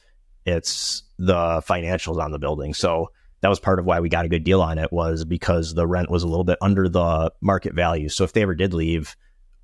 it's 0.47 1.03
the 1.19 1.63
financials 1.67 2.23
on 2.23 2.31
the 2.31 2.39
building. 2.39 2.75
So 2.75 3.11
that 3.43 3.49
was 3.49 3.61
part 3.61 3.79
of 3.79 3.85
why 3.85 4.01
we 4.01 4.09
got 4.09 4.25
a 4.25 4.29
good 4.29 4.45
deal 4.45 4.63
on 4.63 4.79
it 4.79 4.93
was 4.93 5.25
because 5.25 5.75
the 5.75 5.87
rent 5.87 6.11
was 6.11 6.23
a 6.23 6.29
little 6.29 6.45
bit 6.45 6.59
under 6.61 6.89
the 6.89 7.33
market 7.41 7.75
value. 7.75 8.09
So 8.09 8.25
if 8.25 8.33
they 8.33 8.43
ever 8.43 8.55
did 8.55 8.73
leave 8.73 9.17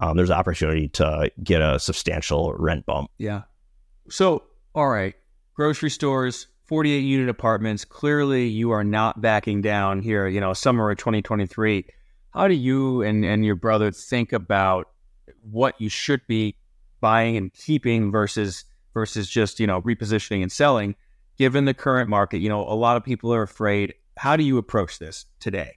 um, 0.03 0.16
there's 0.16 0.33
opportunity 0.33 0.88
to 0.88 1.31
get 1.42 1.62
a 1.62 1.79
substantial 1.79 2.53
rent 2.55 2.85
bump. 2.85 3.11
Yeah. 3.18 3.42
So 4.11 4.42
all 4.75 4.88
right. 4.88 5.14
Grocery 5.55 5.90
stores 5.90 6.49
48 6.64 6.99
unit 6.99 7.29
apartments. 7.29 7.85
Clearly, 7.85 8.49
you 8.49 8.73
are 8.73 8.85
not 8.85 9.21
backing 9.21 9.62
down 9.62 10.01
here, 10.01 10.27
you 10.27 10.40
know, 10.40 10.55
summer 10.55 10.90
of 10.90 10.99
2023. 10.99 11.87
How 12.31 12.49
do 12.49 12.55
you 12.55 13.03
and, 13.03 13.25
and 13.25 13.45
your 13.45 13.55
brother 13.55 13.92
think 13.92 14.33
about 14.33 14.88
what 15.42 15.81
you 15.81 15.88
should 15.88 16.27
be 16.27 16.57
buying 17.01 17.37
and 17.37 17.53
keeping 17.53 18.11
versus 18.11 18.64
versus 18.95 19.29
just, 19.29 19.61
you 19.61 19.67
know, 19.67 19.81
repositioning 19.83 20.43
and 20.43 20.53
selling 20.53 20.95
given 21.39 21.65
the 21.65 21.75
current 21.75 22.09
market? 22.09 22.39
You 22.39 22.49
know, 22.49 22.63
a 22.63 22.75
lot 22.75 22.97
of 22.97 23.05
people 23.05 23.33
are 23.33 23.43
afraid. 23.43 23.95
How 24.17 24.37
do 24.37 24.45
you 24.45 24.59
approach 24.59 24.99
this 24.99 25.27
today? 25.41 25.77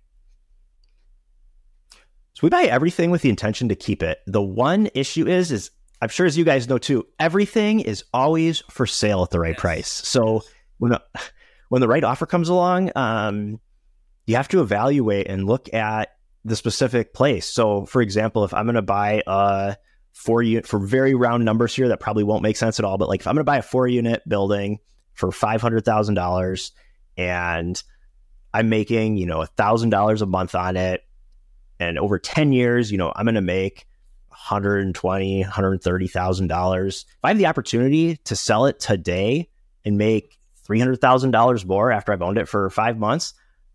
So 2.35 2.41
we 2.43 2.49
buy 2.49 2.63
everything 2.63 3.11
with 3.11 3.21
the 3.21 3.29
intention 3.29 3.69
to 3.69 3.75
keep 3.75 4.03
it. 4.03 4.19
The 4.27 4.41
one 4.41 4.89
issue 4.93 5.25
is 5.25 5.51
is 5.51 5.71
I'm 6.01 6.09
sure 6.09 6.25
as 6.25 6.37
you 6.37 6.43
guys 6.43 6.67
know 6.67 6.77
too, 6.77 7.07
everything 7.19 7.79
is 7.79 8.03
always 8.13 8.61
for 8.69 8.85
sale 8.85 9.23
at 9.23 9.31
the 9.31 9.39
right 9.39 9.53
yes. 9.53 9.61
price. 9.61 9.87
So 9.87 10.43
when 10.77 10.91
a, 10.91 11.01
when 11.69 11.81
the 11.81 11.87
right 11.87 12.03
offer 12.03 12.25
comes 12.25 12.49
along, 12.49 12.91
um, 12.95 13.59
you 14.27 14.35
have 14.35 14.47
to 14.49 14.61
evaluate 14.61 15.27
and 15.27 15.45
look 15.45 15.73
at 15.73 16.09
the 16.43 16.55
specific 16.55 17.13
place. 17.13 17.47
So, 17.47 17.85
for 17.85 18.01
example, 18.01 18.43
if 18.43 18.53
I'm 18.53 18.65
going 18.65 18.75
to 18.75 18.81
buy 18.81 19.23
a 19.25 19.77
four 20.15 20.41
unit 20.41 20.65
for 20.65 20.79
very 20.79 21.13
round 21.13 21.45
numbers 21.45 21.75
here, 21.75 21.89
that 21.89 21.99
probably 21.99 22.23
won't 22.23 22.41
make 22.41 22.57
sense 22.57 22.79
at 22.79 22.85
all. 22.85 22.97
But 22.97 23.09
like, 23.09 23.19
if 23.19 23.27
I'm 23.27 23.35
going 23.35 23.41
to 23.41 23.43
buy 23.43 23.57
a 23.57 23.61
four 23.61 23.87
unit 23.87 24.27
building 24.27 24.79
for 25.13 25.31
five 25.31 25.61
hundred 25.61 25.85
thousand 25.85 26.15
dollars, 26.15 26.71
and 27.15 27.81
I'm 28.53 28.69
making 28.69 29.17
you 29.17 29.27
know 29.27 29.41
a 29.41 29.47
thousand 29.47 29.91
dollars 29.91 30.23
a 30.23 30.25
month 30.25 30.55
on 30.55 30.75
it, 30.75 31.05
and 31.79 31.99
over 31.99 32.17
ten 32.17 32.51
years, 32.51 32.91
you 32.91 32.97
know, 32.97 33.13
I'm 33.15 33.25
going 33.25 33.35
to 33.35 33.41
make 33.41 33.85
120 34.29 35.43
130000 35.43 36.47
dollars 36.47 37.05
if 37.09 37.17
i 37.23 37.29
have 37.29 37.37
the 37.37 37.45
opportunity 37.45 38.17
to 38.17 38.35
sell 38.35 38.65
it 38.65 38.81
today 38.81 39.49
and 39.85 39.97
make 39.97 40.37
$300,000 40.67 41.65
more 41.65 41.91
after 41.91 42.11
I've 42.11 42.21
owned 42.21 42.37
it 42.37 42.47
for 42.47 42.69
five 42.69 42.97
months, 42.97 43.33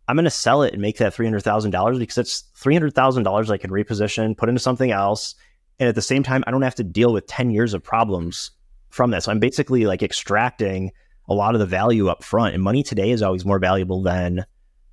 I'm 0.09 0.17
going 0.17 0.25
to 0.25 0.31
sell 0.31 0.63
it 0.63 0.73
and 0.73 0.83
make 0.83 0.99
that 0.99 1.15
$300,000 1.15 1.99
because 1.99 2.19
it's 2.19 2.45
$300,000 2.59 3.51
I 3.51 3.57
can 3.59 3.71
reposition, 3.71 4.37
put 4.37 4.49
into 4.49 4.61
something 4.61 4.91
else. 4.91 5.37
And 5.81 5.89
at 5.89 5.95
the 5.95 6.03
same 6.03 6.23
time, 6.23 6.45
I 6.47 6.51
don't 6.51 6.63
have 6.63 6.75
to 6.77 6.85
deal 6.85 7.13
with 7.13 7.27
10 7.27 7.51
years 7.51 7.73
of 7.73 7.83
problems 7.83 8.51
from 8.91 9.11
this. 9.11 9.25
So 9.25 9.33
I'm 9.33 9.41
basically 9.41 9.87
like 9.87 10.03
extracting 10.03 10.93
a 11.27 11.35
lot 11.35 11.55
of 11.55 11.59
the 11.59 11.67
value 11.67 12.09
up 12.09 12.23
front. 12.23 12.55
And 12.55 12.63
money 12.63 12.83
today 12.83 13.11
is 13.11 13.23
always 13.23 13.47
more 13.47 13.59
valuable 13.59 14.03
than, 14.03 14.45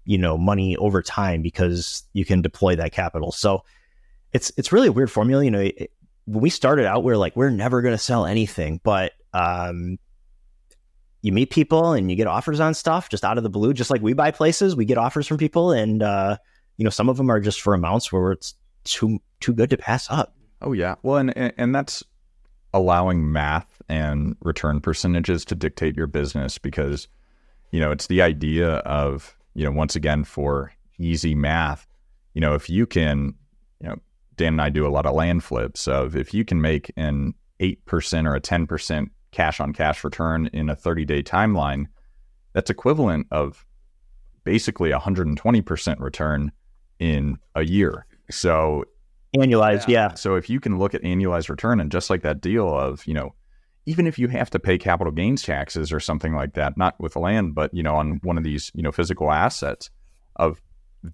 you 0.05 0.17
know, 0.17 0.37
money 0.37 0.77
over 0.77 1.01
time 1.01 1.41
because 1.41 2.03
you 2.13 2.23
can 2.23 2.41
deploy 2.41 2.77
that 2.77 2.93
capital. 2.93 3.33
So 3.33 3.65
it's 4.31 4.51
it's 4.55 4.71
really 4.71 4.87
a 4.87 4.91
weird 4.91 5.11
formula. 5.11 5.43
You 5.43 5.51
know, 5.51 5.59
it, 5.59 5.91
when 6.25 6.39
we 6.39 6.49
started 6.49 6.85
out, 6.85 7.03
we 7.03 7.11
are 7.11 7.17
like, 7.17 7.35
we're 7.35 7.49
never 7.49 7.81
going 7.81 7.93
to 7.93 7.97
sell 7.97 8.25
anything. 8.25 8.79
But 8.81 9.11
um, 9.33 9.99
you 11.21 11.33
meet 11.33 11.49
people 11.49 11.91
and 11.91 12.09
you 12.09 12.15
get 12.15 12.27
offers 12.27 12.61
on 12.61 12.73
stuff 12.73 13.09
just 13.09 13.25
out 13.25 13.37
of 13.37 13.43
the 13.43 13.49
blue. 13.49 13.73
Just 13.73 13.89
like 13.89 14.01
we 14.01 14.13
buy 14.13 14.31
places, 14.31 14.73
we 14.73 14.85
get 14.85 14.97
offers 14.97 15.27
from 15.27 15.37
people, 15.37 15.71
and 15.71 16.01
uh, 16.01 16.37
you 16.77 16.85
know 16.85 16.89
some 16.89 17.09
of 17.09 17.17
them 17.17 17.29
are 17.29 17.41
just 17.41 17.59
for 17.59 17.73
amounts 17.73 18.09
where 18.11 18.31
it's 18.31 18.53
too 18.85 19.19
too 19.41 19.53
good 19.53 19.69
to 19.71 19.77
pass 19.77 20.09
up. 20.09 20.36
Oh 20.61 20.73
yeah, 20.73 20.95
well, 21.03 21.17
and 21.17 21.37
and 21.37 21.73
that's 21.73 22.03
allowing 22.73 23.31
math 23.31 23.81
and 23.89 24.35
return 24.41 24.81
percentages 24.81 25.45
to 25.45 25.55
dictate 25.55 25.95
your 25.95 26.07
business 26.07 26.57
because 26.57 27.07
you 27.71 27.79
know 27.79 27.91
it's 27.91 28.07
the 28.07 28.21
idea 28.21 28.77
of 28.77 29.37
you 29.53 29.65
know 29.65 29.71
once 29.71 29.95
again 29.95 30.23
for 30.23 30.71
easy 30.99 31.35
math, 31.35 31.87
you 32.33 32.41
know 32.41 32.53
if 32.53 32.69
you 32.69 32.85
can 32.85 33.35
you 33.81 33.89
know 33.89 33.95
Dan 34.35 34.53
and 34.53 34.61
I 34.61 34.69
do 34.69 34.85
a 34.85 34.89
lot 34.89 35.05
of 35.05 35.15
land 35.15 35.43
flips 35.43 35.87
of 35.87 36.15
if 36.15 36.33
you 36.33 36.43
can 36.43 36.61
make 36.61 36.91
an 36.97 37.33
eight 37.59 37.85
percent 37.85 38.27
or 38.27 38.35
a 38.35 38.39
ten 38.39 38.67
percent 38.67 39.11
cash 39.31 39.59
on 39.59 39.73
cash 39.73 40.03
return 40.03 40.47
in 40.53 40.69
a 40.69 40.75
30 40.75 41.05
day 41.05 41.21
timeline, 41.21 41.85
that's 42.53 42.69
equivalent 42.69 43.27
of 43.31 43.65
basically 44.43 44.91
120% 44.91 45.99
return 45.99 46.51
in 46.99 47.37
a 47.53 47.63
year. 47.63 48.05
So 48.31 48.85
annualized, 49.35 49.87
yeah. 49.87 50.09
yeah. 50.09 50.13
So 50.15 50.35
if 50.35 50.49
you 50.49 50.59
can 50.59 50.77
look 50.77 50.93
at 50.93 51.03
annualized 51.03 51.49
return 51.49 51.79
and 51.79 51.91
just 51.91 52.09
like 52.09 52.21
that 52.21 52.41
deal 52.41 52.67
of, 52.67 53.05
you 53.05 53.13
know, 53.13 53.33
even 53.85 54.05
if 54.05 54.19
you 54.19 54.27
have 54.27 54.49
to 54.49 54.59
pay 54.59 54.77
capital 54.77 55.11
gains 55.11 55.43
taxes 55.43 55.93
or 55.93 55.99
something 55.99 56.33
like 56.33 56.53
that, 56.53 56.77
not 56.77 56.99
with 56.99 57.15
land, 57.15 57.55
but 57.55 57.73
you 57.73 57.81
know, 57.81 57.95
on 57.95 58.19
one 58.23 58.37
of 58.37 58.43
these, 58.43 58.71
you 58.73 58.83
know, 58.83 58.91
physical 58.91 59.31
assets 59.31 59.89
of 60.35 60.61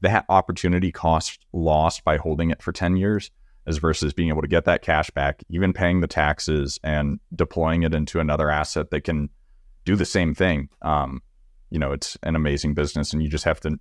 that 0.02 0.26
opportunity 0.30 0.91
cost 0.91 1.45
lost 1.54 2.04
by 2.04 2.17
holding 2.17 2.49
it 2.49 2.62
for 2.62 2.71
10 2.71 2.97
years 2.97 3.30
as 3.65 3.78
versus 3.78 4.13
being 4.13 4.30
able 4.30 4.41
to 4.41 4.47
get 4.47 4.65
that 4.65 4.82
cash 4.82 5.10
back, 5.12 5.43
even 5.49 5.71
paying 5.71 6.02
the 6.02 6.08
taxes 6.08 6.80
and 6.84 7.19
deploying 7.36 7.84
it 7.84 7.93
into 7.93 8.19
another 8.19 8.49
asset 8.49 8.89
that 8.91 9.02
can 9.02 9.30
do 9.86 9.95
the 9.95 10.06
same 10.06 10.34
thing. 10.34 10.69
Um, 10.82 11.21
you 11.69 11.80
know, 11.80 11.91
it's 11.91 12.17
an 12.23 12.36
amazing 12.36 12.73
business, 12.73 13.13
and 13.13 13.23
you 13.23 13.30
just 13.30 13.45
have 13.45 13.60
to 13.62 13.80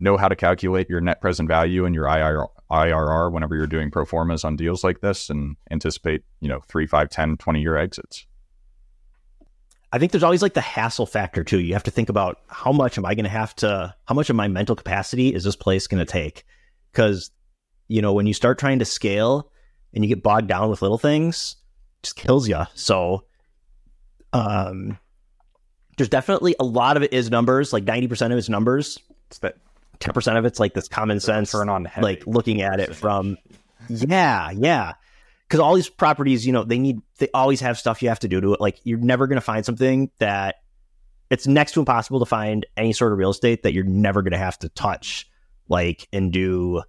know 0.00 0.16
how 0.16 0.28
to 0.28 0.36
calculate 0.36 0.88
your 0.88 1.00
net 1.00 1.20
present 1.20 1.48
value 1.48 1.84
and 1.84 1.94
your 1.94 2.06
IRR 2.06 3.32
whenever 3.32 3.54
you're 3.54 3.66
doing 3.66 3.90
pro 3.90 4.04
formas 4.04 4.44
on 4.44 4.56
deals 4.56 4.82
like 4.82 5.00
this 5.00 5.30
and 5.30 5.56
anticipate, 5.70 6.22
you 6.40 6.48
know, 6.48 6.60
three, 6.68 6.86
five, 6.86 7.10
10, 7.10 7.36
20 7.36 7.60
year 7.60 7.76
exits. 7.76 8.26
I 9.92 9.98
think 9.98 10.12
there's 10.12 10.22
always 10.22 10.42
like 10.42 10.54
the 10.54 10.60
hassle 10.60 11.06
factor 11.06 11.44
too. 11.44 11.60
You 11.60 11.74
have 11.74 11.82
to 11.82 11.90
think 11.90 12.08
about 12.08 12.38
how 12.48 12.72
much 12.72 12.96
am 12.96 13.04
I 13.04 13.14
going 13.14 13.24
to 13.24 13.30
have 13.30 13.54
to, 13.56 13.94
how 14.06 14.14
much 14.14 14.30
of 14.30 14.36
my 14.36 14.48
mental 14.48 14.76
capacity 14.76 15.34
is 15.34 15.44
this 15.44 15.56
place 15.56 15.86
going 15.86 16.04
to 16.04 16.10
take? 16.10 16.44
Because 16.92 17.30
you 17.90 18.00
know, 18.00 18.12
when 18.12 18.26
you 18.26 18.32
start 18.32 18.56
trying 18.56 18.78
to 18.78 18.84
scale 18.84 19.50
and 19.92 20.04
you 20.04 20.08
get 20.08 20.22
bogged 20.22 20.46
down 20.46 20.70
with 20.70 20.80
little 20.80 20.96
things, 20.96 21.56
just 22.04 22.14
kills 22.14 22.48
you. 22.48 22.62
So, 22.74 23.24
um, 24.32 24.96
there's 25.96 26.08
definitely 26.08 26.54
a 26.60 26.64
lot 26.64 26.96
of 26.96 27.02
it 27.02 27.12
is 27.12 27.30
numbers. 27.30 27.72
Like 27.72 27.84
90% 27.84 28.30
of 28.30 28.38
it's 28.38 28.48
numbers. 28.48 28.96
It's 29.26 29.38
that 29.40 29.56
10% 30.00 30.38
of 30.38 30.44
it's 30.44 30.58
like 30.58 30.74
this 30.74 30.88
common 30.88 31.20
sense, 31.20 31.52
turn 31.52 31.68
on 31.68 31.90
like 32.00 32.26
looking 32.26 32.62
at 32.62 32.80
it 32.80 32.94
from, 32.94 33.36
yeah, 33.88 34.50
yeah. 34.50 34.94
Because 35.46 35.60
all 35.60 35.74
these 35.74 35.88
properties, 35.88 36.46
you 36.46 36.52
know, 36.52 36.64
they 36.64 36.78
need, 36.78 37.00
they 37.18 37.28
always 37.34 37.60
have 37.60 37.78
stuff 37.78 38.02
you 38.02 38.08
have 38.08 38.20
to 38.20 38.28
do 38.28 38.40
to 38.40 38.54
it. 38.54 38.60
Like 38.60 38.78
you're 38.84 38.98
never 38.98 39.26
going 39.26 39.36
to 39.36 39.42
find 39.42 39.64
something 39.64 40.10
that 40.18 40.56
it's 41.28 41.46
next 41.46 41.72
to 41.72 41.80
impossible 41.80 42.20
to 42.20 42.26
find 42.26 42.66
any 42.76 42.92
sort 42.92 43.12
of 43.12 43.18
real 43.18 43.30
estate 43.30 43.64
that 43.64 43.72
you're 43.72 43.84
never 43.84 44.22
going 44.22 44.32
to 44.32 44.38
have 44.38 44.58
to 44.60 44.68
touch, 44.70 45.28
like, 45.68 46.08
and 46.12 46.32
do 46.32 46.82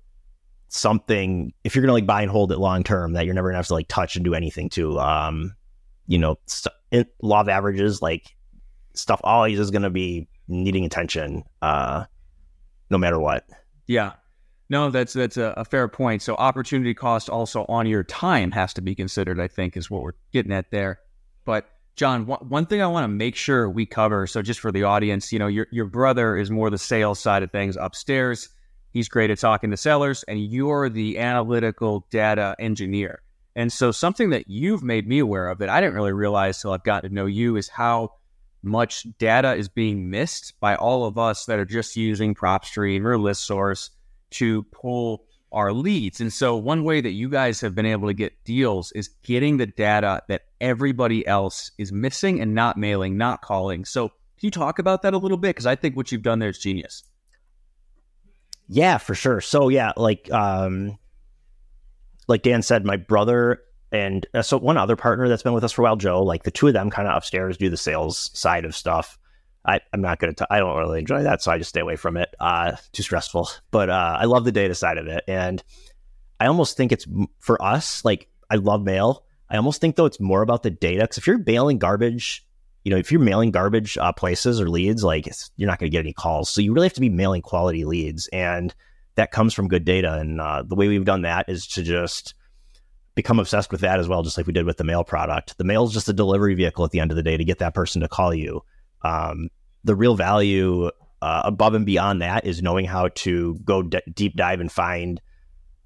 something 0.73 1.53
if 1.65 1.75
you're 1.75 1.81
gonna 1.81 1.91
like 1.91 2.05
buy 2.05 2.21
and 2.21 2.31
hold 2.31 2.49
it 2.49 2.57
long 2.57 2.81
term 2.81 3.11
that 3.13 3.25
you're 3.25 3.35
never 3.35 3.49
gonna 3.49 3.57
have 3.57 3.67
to 3.67 3.73
like 3.73 3.89
touch 3.89 4.15
and 4.15 4.23
do 4.23 4.33
anything 4.33 4.69
to 4.69 4.97
um 4.99 5.53
you 6.07 6.17
know 6.17 6.39
st- 6.45 6.73
law 7.21 7.41
of 7.41 7.49
averages 7.49 8.01
like 8.01 8.35
stuff 8.93 9.19
always 9.23 9.59
is 9.59 9.69
gonna 9.69 9.89
be 9.89 10.29
needing 10.47 10.85
attention 10.85 11.43
uh 11.61 12.05
no 12.91 12.97
matter 12.97 13.19
what. 13.19 13.45
Yeah. 13.87 14.13
No 14.69 14.89
that's 14.89 15.13
that's 15.13 15.37
a, 15.37 15.53
a 15.57 15.65
fair 15.65 15.87
point. 15.87 16.21
So 16.21 16.35
opportunity 16.35 16.93
cost 16.93 17.29
also 17.29 17.65
on 17.67 17.87
your 17.87 18.03
time 18.03 18.51
has 18.51 18.73
to 18.75 18.81
be 18.81 18.95
considered 18.95 19.39
i 19.39 19.47
think 19.47 19.75
is 19.75 19.89
what 19.89 20.03
we're 20.03 20.13
getting 20.31 20.51
at 20.51 20.71
there. 20.71 20.99
But 21.43 21.67
John, 21.95 22.25
one, 22.25 22.39
one 22.47 22.65
thing 22.65 22.81
I 22.81 22.87
want 22.87 23.03
to 23.03 23.09
make 23.09 23.35
sure 23.35 23.69
we 23.69 23.85
cover, 23.85 24.25
so 24.27 24.41
just 24.41 24.59
for 24.59 24.71
the 24.71 24.83
audience, 24.83 25.33
you 25.33 25.39
know, 25.39 25.47
your 25.47 25.67
your 25.71 25.85
brother 25.85 26.37
is 26.37 26.49
more 26.49 26.69
the 26.69 26.77
sales 26.77 27.19
side 27.19 27.43
of 27.43 27.51
things 27.51 27.75
upstairs. 27.75 28.49
He's 28.91 29.09
great 29.09 29.29
at 29.29 29.39
talking 29.39 29.71
to 29.71 29.77
sellers, 29.77 30.23
and 30.23 30.39
you're 30.39 30.89
the 30.89 31.17
analytical 31.17 32.07
data 32.09 32.55
engineer. 32.59 33.21
And 33.55 33.71
so, 33.71 33.91
something 33.91 34.29
that 34.29 34.47
you've 34.47 34.83
made 34.83 35.07
me 35.07 35.19
aware 35.19 35.49
of 35.49 35.57
that 35.59 35.69
I 35.69 35.81
didn't 35.81 35.95
really 35.95 36.13
realize 36.13 36.61
till 36.61 36.71
I've 36.71 36.83
gotten 36.83 37.09
to 37.09 37.15
know 37.15 37.25
you 37.25 37.57
is 37.57 37.67
how 37.67 38.11
much 38.63 39.07
data 39.17 39.55
is 39.55 39.69
being 39.69 40.09
missed 40.09 40.59
by 40.59 40.75
all 40.75 41.05
of 41.05 41.17
us 41.17 41.45
that 41.45 41.59
are 41.59 41.65
just 41.65 41.95
using 41.95 42.35
PropStream 42.35 43.03
or 43.05 43.17
ListSource 43.17 43.89
to 44.31 44.63
pull 44.63 45.25
our 45.51 45.73
leads. 45.73 46.21
And 46.21 46.31
so, 46.31 46.55
one 46.55 46.83
way 46.83 47.01
that 47.01 47.11
you 47.11 47.29
guys 47.29 47.59
have 47.61 47.75
been 47.75 47.85
able 47.85 48.07
to 48.07 48.13
get 48.13 48.43
deals 48.45 48.91
is 48.93 49.09
getting 49.23 49.57
the 49.57 49.65
data 49.65 50.23
that 50.27 50.43
everybody 50.61 51.25
else 51.27 51.71
is 51.77 51.91
missing 51.91 52.39
and 52.39 52.55
not 52.55 52.77
mailing, 52.77 53.17
not 53.17 53.41
calling. 53.41 53.83
So, 53.85 54.09
can 54.09 54.47
you 54.47 54.51
talk 54.51 54.79
about 54.79 55.01
that 55.01 55.13
a 55.13 55.17
little 55.17 55.37
bit? 55.37 55.49
Because 55.49 55.65
I 55.65 55.75
think 55.75 55.95
what 55.95 56.11
you've 56.11 56.23
done 56.23 56.39
there 56.39 56.49
is 56.49 56.59
genius. 56.59 57.03
Yeah, 58.67 58.97
for 58.99 59.13
sure. 59.13 59.41
So 59.41 59.67
yeah, 59.67 59.91
like 59.97 60.31
um, 60.31 60.97
like 62.29 62.41
Dan 62.41 62.61
said, 62.61 62.85
my 62.85 62.95
brother 62.95 63.61
and 63.91 64.25
uh, 64.33 64.41
so 64.41 64.57
one 64.57 64.77
other 64.77 64.95
partner 64.95 65.27
that's 65.27 65.43
been 65.43 65.53
with 65.53 65.63
us 65.63 65.71
for 65.71 65.81
a 65.81 65.83
while, 65.83 65.95
Joe. 65.95 66.23
Like 66.23 66.43
the 66.43 66.51
two 66.51 66.67
of 66.67 66.73
them, 66.73 66.89
kind 66.89 67.07
of 67.07 67.15
upstairs, 67.15 67.57
do 67.57 67.69
the 67.69 67.77
sales 67.77 68.31
side 68.33 68.65
of 68.65 68.75
stuff. 68.75 69.17
I, 69.65 69.79
I'm 69.93 70.01
not 70.01 70.19
going 70.19 70.33
to. 70.33 70.47
I 70.49 70.59
don't 70.59 70.77
really 70.77 70.99
enjoy 70.99 71.23
that, 71.23 71.41
so 71.41 71.51
I 71.51 71.57
just 71.57 71.69
stay 71.69 71.81
away 71.81 71.95
from 71.95 72.17
it. 72.17 72.33
Uh, 72.39 72.73
too 72.93 73.03
stressful. 73.03 73.49
But 73.71 73.89
uh, 73.89 74.17
I 74.19 74.25
love 74.25 74.43
the 74.43 74.51
data 74.51 74.75
side 74.75 74.97
of 74.97 75.07
it, 75.07 75.23
and 75.27 75.63
I 76.39 76.47
almost 76.47 76.75
think 76.75 76.91
it's 76.91 77.05
for 77.39 77.61
us. 77.61 78.03
Like 78.03 78.27
I 78.49 78.55
love 78.55 78.83
mail. 78.83 79.23
I 79.49 79.57
almost 79.57 79.81
think 79.81 79.95
though 79.95 80.05
it's 80.05 80.19
more 80.19 80.41
about 80.41 80.63
the 80.63 80.71
data 80.71 81.01
because 81.01 81.17
if 81.17 81.27
you're 81.27 81.37
mailing 81.37 81.77
garbage, 81.77 82.45
you 82.83 82.91
know, 82.91 82.97
if 82.97 83.11
you're 83.11 83.21
mailing 83.21 83.51
garbage 83.51 83.97
uh, 83.97 84.11
places 84.11 84.59
or 84.59 84.69
leads, 84.69 85.03
like 85.03 85.29
you're 85.57 85.67
not 85.67 85.79
going 85.79 85.91
to 85.91 85.95
get 85.95 85.99
any 85.99 86.13
calls. 86.13 86.49
So 86.49 86.61
you 86.61 86.73
really 86.73 86.87
have 86.87 86.93
to 86.93 87.01
be 87.01 87.09
mailing 87.09 87.41
quality 87.41 87.85
leads, 87.85 88.27
and 88.29 88.73
that 89.15 89.31
comes 89.31 89.53
from 89.53 89.67
good 89.67 89.85
data. 89.85 90.13
And 90.13 90.41
uh, 90.41 90.63
the 90.65 90.75
way 90.75 90.87
we've 90.87 91.05
done 91.05 91.21
that 91.23 91.49
is 91.49 91.67
to 91.67 91.83
just 91.83 92.33
become 93.21 93.39
obsessed 93.39 93.71
with 93.71 93.81
that 93.81 93.99
as 93.99 94.07
well, 94.07 94.23
just 94.23 94.35
like 94.35 94.47
we 94.47 94.53
did 94.53 94.65
with 94.65 94.77
the 94.77 94.83
mail 94.83 95.03
product. 95.03 95.55
The 95.59 95.63
mail 95.63 95.85
is 95.85 95.93
just 95.93 96.09
a 96.09 96.13
delivery 96.13 96.55
vehicle 96.55 96.83
at 96.83 96.89
the 96.89 96.99
end 96.99 97.11
of 97.11 97.17
the 97.17 97.23
day 97.23 97.37
to 97.37 97.45
get 97.45 97.59
that 97.59 97.75
person 97.75 98.01
to 98.01 98.07
call 98.07 98.33
you. 98.33 98.63
Um, 99.03 99.49
the 99.83 99.95
real 99.95 100.15
value 100.15 100.89
uh, 101.21 101.41
above 101.45 101.75
and 101.75 101.85
beyond 101.85 102.23
that 102.23 102.45
is 102.45 102.63
knowing 102.63 102.85
how 102.85 103.09
to 103.09 103.59
go 103.63 103.83
d- 103.83 104.01
deep 104.11 104.35
dive 104.35 104.59
and 104.59 104.71
find 104.71 105.21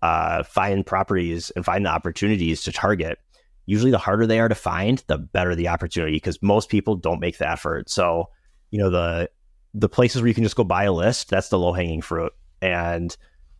uh, 0.01 0.43
find 0.43 0.85
properties 0.85 1.51
and 1.51 1.65
find 1.65 1.85
the 1.85 1.89
opportunities 1.89 2.63
to 2.63 2.71
target. 2.71 3.19
Usually, 3.65 3.91
the 3.91 3.97
harder 3.97 4.27
they 4.27 4.39
are 4.39 4.47
to 4.47 4.55
find, 4.55 5.03
the 5.07 5.17
better 5.17 5.55
the 5.55 5.67
opportunity 5.67 6.15
because 6.15 6.41
most 6.41 6.69
people 6.69 6.95
don't 6.95 7.19
make 7.19 7.37
the 7.37 7.49
effort. 7.49 7.89
So, 7.89 8.29
you 8.71 8.79
know 8.79 8.89
the 8.89 9.29
the 9.73 9.89
places 9.89 10.21
where 10.21 10.29
you 10.29 10.33
can 10.33 10.43
just 10.43 10.55
go 10.55 10.63
buy 10.63 10.85
a 10.85 10.93
list, 10.93 11.29
that's 11.29 11.49
the 11.49 11.59
low 11.59 11.73
hanging 11.73 12.01
fruit, 12.01 12.31
and 12.61 13.15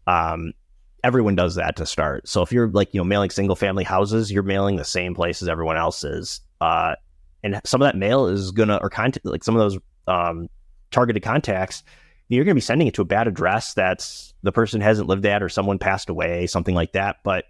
um, 0.07 0.53
everyone 1.05 1.35
does 1.35 1.53
that 1.53 1.75
to 1.75 1.85
start. 1.85 2.27
So 2.27 2.41
if 2.41 2.51
you're 2.51 2.67
like, 2.69 2.91
you 2.91 2.99
know, 2.99 3.03
mailing 3.03 3.29
single 3.29 3.55
family 3.55 3.83
houses, 3.83 4.31
you're 4.31 4.41
mailing 4.41 4.77
the 4.77 4.83
same 4.83 5.13
place 5.13 5.39
as 5.43 5.47
everyone 5.47 5.77
else 5.77 6.03
is. 6.03 6.41
Uh, 6.59 6.95
and 7.43 7.61
some 7.63 7.79
of 7.79 7.85
that 7.85 7.95
mail 7.95 8.25
is 8.25 8.49
gonna 8.49 8.79
or 8.81 8.89
contact 8.89 9.23
like 9.23 9.43
some 9.43 9.55
of 9.55 9.59
those 9.59 9.79
um, 10.07 10.49
targeted 10.89 11.21
contacts, 11.21 11.83
you're 12.27 12.43
gonna 12.43 12.55
be 12.55 12.61
sending 12.61 12.87
it 12.87 12.95
to 12.95 13.03
a 13.03 13.05
bad 13.05 13.27
address 13.27 13.75
that's 13.75 14.33
the 14.41 14.51
person 14.51 14.81
hasn't 14.81 15.07
lived 15.07 15.27
at 15.27 15.43
or 15.43 15.47
someone 15.49 15.77
passed 15.77 16.09
away, 16.09 16.47
something 16.47 16.73
like 16.73 16.93
that. 16.93 17.17
But 17.23 17.45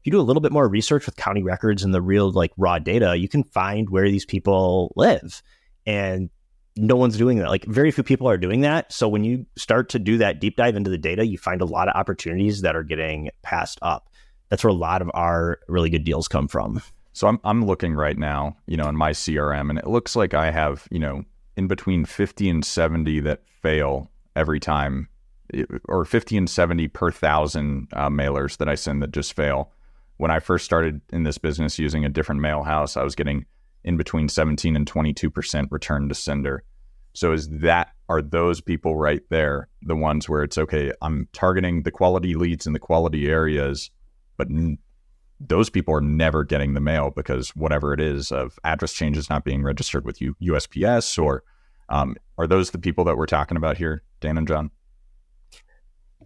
if 0.00 0.04
you 0.04 0.12
do 0.12 0.20
a 0.20 0.22
little 0.22 0.42
bit 0.42 0.52
more 0.52 0.68
research 0.68 1.06
with 1.06 1.16
county 1.16 1.42
records 1.42 1.82
and 1.82 1.94
the 1.94 2.02
real 2.02 2.30
like 2.30 2.52
raw 2.58 2.78
data, 2.78 3.16
you 3.16 3.26
can 3.26 3.42
find 3.42 3.88
where 3.88 4.10
these 4.10 4.26
people 4.26 4.92
live. 4.96 5.42
And 5.86 6.28
no 6.78 6.96
one's 6.96 7.16
doing 7.16 7.38
that. 7.38 7.48
Like 7.48 7.64
very 7.64 7.90
few 7.90 8.04
people 8.04 8.28
are 8.28 8.38
doing 8.38 8.60
that. 8.62 8.92
So 8.92 9.08
when 9.08 9.24
you 9.24 9.44
start 9.56 9.88
to 9.90 9.98
do 9.98 10.18
that 10.18 10.40
deep 10.40 10.56
dive 10.56 10.76
into 10.76 10.90
the 10.90 10.98
data, 10.98 11.26
you 11.26 11.36
find 11.36 11.60
a 11.60 11.66
lot 11.66 11.88
of 11.88 11.94
opportunities 11.96 12.62
that 12.62 12.76
are 12.76 12.82
getting 12.82 13.30
passed 13.42 13.78
up. 13.82 14.08
That's 14.48 14.64
where 14.64 14.70
a 14.70 14.74
lot 14.74 15.02
of 15.02 15.10
our 15.14 15.58
really 15.68 15.90
good 15.90 16.04
deals 16.04 16.28
come 16.28 16.48
from. 16.48 16.80
So 17.12 17.26
I'm 17.26 17.40
I'm 17.42 17.64
looking 17.64 17.94
right 17.94 18.16
now, 18.16 18.56
you 18.66 18.76
know, 18.76 18.88
in 18.88 18.96
my 18.96 19.10
CRM, 19.10 19.70
and 19.70 19.78
it 19.78 19.88
looks 19.88 20.14
like 20.14 20.34
I 20.34 20.52
have, 20.52 20.86
you 20.90 21.00
know, 21.00 21.24
in 21.56 21.66
between 21.66 22.04
50 22.04 22.48
and 22.48 22.64
70 22.64 23.18
that 23.20 23.42
fail 23.60 24.08
every 24.36 24.60
time, 24.60 25.08
or 25.88 26.04
50 26.04 26.36
and 26.36 26.48
70 26.48 26.86
per 26.88 27.10
thousand 27.10 27.88
uh, 27.92 28.08
mailers 28.08 28.58
that 28.58 28.68
I 28.68 28.76
send 28.76 29.02
that 29.02 29.10
just 29.10 29.34
fail. 29.34 29.72
When 30.18 30.30
I 30.30 30.38
first 30.38 30.64
started 30.64 31.00
in 31.12 31.24
this 31.24 31.38
business 31.38 31.78
using 31.78 32.04
a 32.04 32.08
different 32.08 32.40
mail 32.40 32.62
house, 32.62 32.96
I 32.96 33.02
was 33.02 33.16
getting 33.16 33.46
in 33.82 33.96
between 33.96 34.28
17 34.28 34.76
and 34.76 34.86
22% 34.86 35.68
return 35.70 36.08
to 36.08 36.14
sender. 36.14 36.62
So 37.18 37.32
is 37.32 37.48
that 37.48 37.90
are 38.08 38.22
those 38.22 38.60
people 38.60 38.94
right 38.94 39.22
there 39.28 39.68
the 39.82 39.96
ones 39.96 40.28
where 40.28 40.44
it's 40.44 40.56
okay, 40.56 40.92
I'm 41.02 41.26
targeting 41.32 41.82
the 41.82 41.90
quality 41.90 42.36
leads 42.36 42.64
in 42.64 42.74
the 42.74 42.78
quality 42.78 43.28
areas, 43.28 43.90
but 44.36 44.46
n- 44.48 44.78
those 45.40 45.68
people 45.68 45.92
are 45.94 46.00
never 46.00 46.44
getting 46.44 46.74
the 46.74 46.80
mail 46.80 47.10
because 47.10 47.56
whatever 47.56 47.92
it 47.92 47.98
is 47.98 48.30
of 48.30 48.56
address 48.62 48.92
changes 48.92 49.28
not 49.28 49.42
being 49.42 49.64
registered 49.64 50.04
with 50.04 50.20
U- 50.20 50.36
USPS 50.40 51.20
or 51.20 51.42
um, 51.88 52.14
are 52.38 52.46
those 52.46 52.70
the 52.70 52.78
people 52.78 53.02
that 53.06 53.16
we're 53.16 53.26
talking 53.26 53.56
about 53.56 53.78
here, 53.78 54.04
Dan 54.20 54.38
and 54.38 54.46
John? 54.46 54.70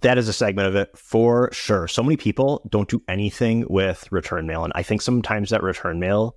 That 0.03 0.19
is 0.19 0.29
a 0.29 0.33
segment 0.35 0.69
of 0.69 0.77
it 0.77 0.95
for 0.95 1.49
sure. 1.53 1.89
So 1.89 2.03
many 2.03 2.19
people 2.19 2.69
don't 2.69 2.91
do 2.91 3.03
anything 3.09 3.65
with 3.71 4.13
return 4.13 4.47
mail. 4.47 4.63
And 4.63 4.75
I 4.77 4.83
think 4.83 5.01
sometimes 5.01 5.49
that 5.51 5.63
return 5.63 5.99
mail 5.99 6.37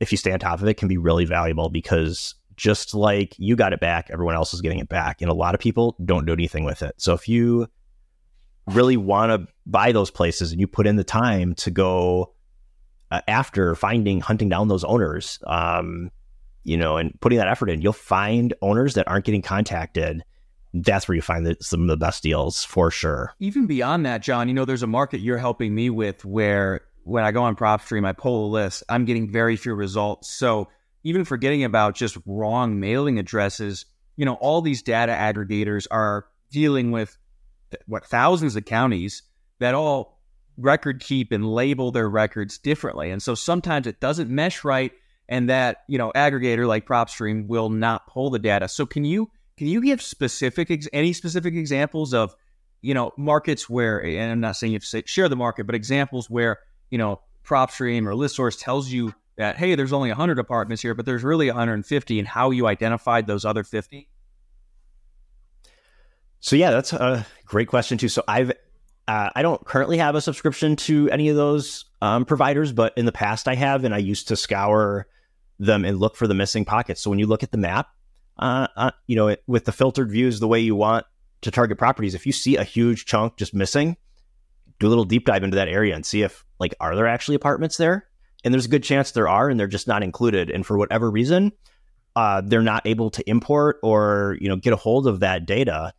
if 0.00 0.12
you 0.12 0.18
stay 0.18 0.32
on 0.32 0.38
top 0.38 0.60
of 0.60 0.68
it, 0.68 0.74
can 0.74 0.88
be 0.88 0.96
really 0.96 1.24
valuable 1.24 1.70
because 1.70 2.34
just 2.58 2.92
like 2.92 3.34
you 3.38 3.56
got 3.56 3.72
it 3.72 3.80
back, 3.80 4.10
everyone 4.10 4.34
else 4.34 4.52
is 4.52 4.60
getting 4.60 4.80
it 4.80 4.88
back. 4.88 5.22
And 5.22 5.30
a 5.30 5.34
lot 5.34 5.54
of 5.54 5.60
people 5.60 5.96
don't 6.04 6.26
do 6.26 6.32
anything 6.32 6.64
with 6.64 6.82
it. 6.82 6.94
So 6.98 7.14
if 7.14 7.28
you 7.28 7.68
really 8.66 8.98
want 8.98 9.30
to 9.30 9.50
buy 9.64 9.92
those 9.92 10.10
places 10.10 10.52
and 10.52 10.60
you 10.60 10.66
put 10.66 10.86
in 10.86 10.96
the 10.96 11.04
time 11.04 11.54
to 11.54 11.70
go 11.70 12.34
uh, 13.10 13.22
after 13.26 13.74
finding, 13.74 14.20
hunting 14.20 14.48
down 14.48 14.68
those 14.68 14.84
owners, 14.84 15.38
um, 15.46 16.10
you 16.64 16.76
know, 16.76 16.98
and 16.98 17.18
putting 17.20 17.38
that 17.38 17.48
effort 17.48 17.70
in, 17.70 17.80
you'll 17.80 17.92
find 17.94 18.52
owners 18.60 18.94
that 18.94 19.08
aren't 19.08 19.24
getting 19.24 19.40
contacted. 19.40 20.22
That's 20.74 21.08
where 21.08 21.14
you 21.14 21.22
find 21.22 21.46
the, 21.46 21.56
some 21.60 21.82
of 21.82 21.88
the 21.88 21.96
best 21.96 22.22
deals 22.22 22.64
for 22.64 22.90
sure. 22.90 23.32
Even 23.38 23.66
beyond 23.66 24.04
that, 24.04 24.20
John, 24.20 24.48
you 24.48 24.54
know, 24.54 24.66
there's 24.66 24.82
a 24.82 24.88
market 24.88 25.20
you're 25.20 25.38
helping 25.38 25.74
me 25.74 25.88
with 25.88 26.24
where 26.24 26.82
when 27.04 27.24
I 27.24 27.30
go 27.30 27.44
on 27.44 27.56
PropStream, 27.56 28.06
I 28.06 28.12
pull 28.12 28.46
a 28.46 28.50
list, 28.50 28.82
I'm 28.88 29.06
getting 29.06 29.30
very 29.30 29.56
few 29.56 29.74
results. 29.74 30.28
So 30.30 30.68
even 31.04 31.24
forgetting 31.24 31.64
about 31.64 31.94
just 31.94 32.18
wrong 32.26 32.80
mailing 32.80 33.18
addresses, 33.18 33.86
you 34.16 34.24
know, 34.24 34.34
all 34.34 34.60
these 34.60 34.82
data 34.82 35.12
aggregators 35.12 35.86
are 35.90 36.26
dealing 36.50 36.90
with 36.90 37.16
what 37.86 38.04
thousands 38.04 38.56
of 38.56 38.64
counties 38.64 39.22
that 39.58 39.74
all 39.74 40.20
record 40.56 41.00
keep 41.00 41.32
and 41.32 41.46
label 41.46 41.92
their 41.92 42.08
records 42.08 42.58
differently. 42.58 43.10
And 43.10 43.22
so 43.22 43.34
sometimes 43.34 43.86
it 43.86 44.00
doesn't 44.00 44.30
mesh 44.30 44.64
right 44.64 44.92
and 45.28 45.48
that, 45.50 45.78
you 45.88 45.98
know, 45.98 46.10
aggregator 46.14 46.66
like 46.66 46.86
PropStream 46.86 47.46
will 47.46 47.68
not 47.68 48.06
pull 48.06 48.30
the 48.30 48.38
data. 48.38 48.68
So 48.68 48.86
can 48.86 49.04
you 49.04 49.30
can 49.56 49.66
you 49.66 49.82
give 49.82 50.00
specific 50.00 50.70
any 50.92 51.12
specific 51.12 51.54
examples 51.54 52.14
of, 52.14 52.34
you 52.80 52.94
know, 52.94 53.12
markets 53.16 53.68
where 53.68 54.02
and 54.02 54.32
I'm 54.32 54.40
not 54.40 54.56
saying 54.56 54.72
you 54.72 54.76
have 54.78 54.84
to 54.88 55.02
share 55.06 55.28
the 55.28 55.36
market, 55.36 55.66
but 55.66 55.74
examples 55.74 56.28
where 56.30 56.58
you 56.90 56.98
know, 56.98 57.20
PropStream 57.44 58.06
or 58.06 58.12
ListSource 58.12 58.58
tells 58.58 58.90
you 58.90 59.14
that, 59.38 59.56
hey, 59.56 59.76
there's 59.76 59.92
only 59.92 60.10
100 60.10 60.38
apartments 60.38 60.82
here, 60.82 60.94
but 60.94 61.06
there's 61.06 61.24
really 61.24 61.46
150, 61.46 62.18
and 62.18 62.28
how 62.28 62.50
you 62.50 62.66
identified 62.66 63.26
those 63.26 63.44
other 63.44 63.64
50? 63.64 64.08
So 66.40 66.56
yeah, 66.56 66.70
that's 66.70 66.92
a 66.92 67.26
great 67.46 67.68
question 67.68 67.98
too. 67.98 68.08
So 68.08 68.22
I've 68.28 68.52
uh, 69.08 69.30
I 69.34 69.40
don't 69.40 69.64
currently 69.64 69.96
have 69.98 70.14
a 70.14 70.20
subscription 70.20 70.76
to 70.76 71.08
any 71.10 71.30
of 71.30 71.36
those 71.36 71.86
um, 72.02 72.26
providers, 72.26 72.72
but 72.72 72.92
in 72.96 73.06
the 73.06 73.12
past 73.12 73.48
I 73.48 73.54
have, 73.54 73.84
and 73.84 73.94
I 73.94 73.98
used 73.98 74.28
to 74.28 74.36
scour 74.36 75.06
them 75.58 75.84
and 75.84 75.98
look 75.98 76.14
for 76.14 76.26
the 76.26 76.34
missing 76.34 76.64
pockets. 76.64 77.00
So 77.00 77.08
when 77.08 77.18
you 77.18 77.26
look 77.26 77.42
at 77.42 77.50
the 77.50 77.58
map, 77.58 77.88
uh, 78.38 78.68
uh, 78.76 78.90
you 79.06 79.16
know, 79.16 79.28
it, 79.28 79.42
with 79.46 79.64
the 79.64 79.72
filtered 79.72 80.10
views, 80.10 80.40
the 80.40 80.46
way 80.46 80.60
you 80.60 80.76
want 80.76 81.06
to 81.40 81.50
target 81.50 81.78
properties, 81.78 82.14
if 82.14 82.26
you 82.26 82.32
see 82.32 82.56
a 82.56 82.64
huge 82.64 83.06
chunk 83.06 83.36
just 83.36 83.54
missing, 83.54 83.96
do 84.78 84.86
a 84.86 84.90
little 84.90 85.04
deep 85.04 85.24
dive 85.24 85.42
into 85.42 85.56
that 85.56 85.68
area 85.68 85.94
and 85.94 86.04
see 86.04 86.22
if 86.22 86.44
like 86.60 86.74
are 86.78 86.94
there 86.94 87.06
actually 87.06 87.34
apartments 87.34 87.78
there 87.78 88.07
and 88.44 88.52
there's 88.54 88.66
a 88.66 88.70
good 88.70 88.82
chance 88.82 89.12
there 89.12 89.28
are 89.28 89.48
and 89.48 89.58
they're 89.58 89.66
just 89.66 89.88
not 89.88 90.02
included 90.02 90.50
and 90.50 90.66
for 90.66 90.76
whatever 90.78 91.10
reason 91.10 91.52
uh, 92.16 92.40
they're 92.44 92.62
not 92.62 92.86
able 92.86 93.10
to 93.10 93.28
import 93.28 93.78
or 93.82 94.36
you 94.40 94.48
know 94.48 94.56
get 94.56 94.72
a 94.72 94.76
hold 94.76 95.06
of 95.06 95.20
that 95.20 95.46
data 95.46 95.92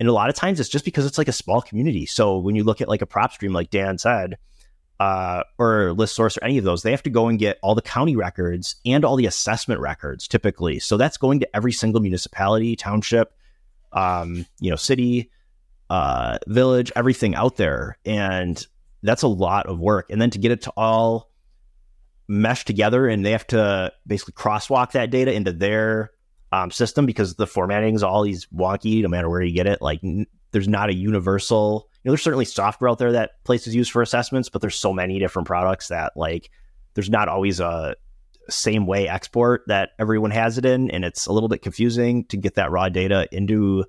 and 0.00 0.08
a 0.08 0.12
lot 0.12 0.28
of 0.28 0.34
times 0.34 0.60
it's 0.60 0.68
just 0.68 0.84
because 0.84 1.06
it's 1.06 1.18
like 1.18 1.28
a 1.28 1.32
small 1.32 1.60
community 1.60 2.06
so 2.06 2.38
when 2.38 2.54
you 2.54 2.64
look 2.64 2.80
at 2.80 2.88
like 2.88 3.02
a 3.02 3.06
PropStream, 3.06 3.52
like 3.52 3.70
dan 3.70 3.98
said 3.98 4.36
uh, 5.00 5.42
or 5.58 5.92
ListSource 5.96 6.38
or 6.38 6.44
any 6.44 6.56
of 6.58 6.64
those 6.64 6.82
they 6.82 6.92
have 6.92 7.02
to 7.02 7.10
go 7.10 7.28
and 7.28 7.38
get 7.38 7.58
all 7.62 7.74
the 7.74 7.82
county 7.82 8.14
records 8.14 8.76
and 8.86 9.04
all 9.04 9.16
the 9.16 9.26
assessment 9.26 9.80
records 9.80 10.28
typically 10.28 10.78
so 10.78 10.96
that's 10.96 11.16
going 11.16 11.40
to 11.40 11.56
every 11.56 11.72
single 11.72 12.00
municipality 12.00 12.76
township 12.76 13.32
um, 13.92 14.46
you 14.60 14.70
know 14.70 14.76
city 14.76 15.30
uh, 15.90 16.38
village, 16.46 16.92
everything 16.96 17.34
out 17.34 17.56
there. 17.56 17.98
And 18.04 18.64
that's 19.02 19.22
a 19.22 19.28
lot 19.28 19.66
of 19.66 19.78
work. 19.78 20.10
And 20.10 20.20
then 20.20 20.30
to 20.30 20.38
get 20.38 20.52
it 20.52 20.62
to 20.62 20.72
all 20.76 21.30
mesh 22.28 22.64
together 22.64 23.06
and 23.06 23.24
they 23.24 23.32
have 23.32 23.46
to 23.46 23.92
basically 24.06 24.32
crosswalk 24.32 24.92
that 24.92 25.10
data 25.10 25.32
into 25.32 25.52
their 25.52 26.10
um, 26.52 26.70
system 26.70 27.06
because 27.06 27.34
the 27.34 27.46
formatting 27.46 27.94
is 27.94 28.02
these 28.02 28.46
wonky 28.54 29.02
no 29.02 29.08
matter 29.08 29.28
where 29.28 29.42
you 29.42 29.54
get 29.54 29.66
it. 29.66 29.82
Like 29.82 30.00
n- 30.02 30.26
there's 30.52 30.68
not 30.68 30.88
a 30.88 30.94
universal, 30.94 31.88
you 32.02 32.08
know, 32.08 32.12
there's 32.12 32.22
certainly 32.22 32.44
software 32.44 32.88
out 32.88 32.98
there 32.98 33.12
that 33.12 33.42
places 33.44 33.74
use 33.74 33.88
for 33.88 34.02
assessments, 34.02 34.48
but 34.48 34.60
there's 34.60 34.78
so 34.78 34.92
many 34.92 35.18
different 35.18 35.46
products 35.46 35.88
that 35.88 36.12
like 36.16 36.50
there's 36.94 37.10
not 37.10 37.28
always 37.28 37.60
a 37.60 37.96
same 38.48 38.86
way 38.86 39.08
export 39.08 39.62
that 39.66 39.90
everyone 39.98 40.30
has 40.30 40.58
it 40.58 40.64
in. 40.64 40.90
And 40.90 41.04
it's 41.04 41.26
a 41.26 41.32
little 41.32 41.48
bit 41.48 41.62
confusing 41.62 42.24
to 42.26 42.36
get 42.36 42.54
that 42.54 42.70
raw 42.70 42.88
data 42.88 43.28
into 43.32 43.84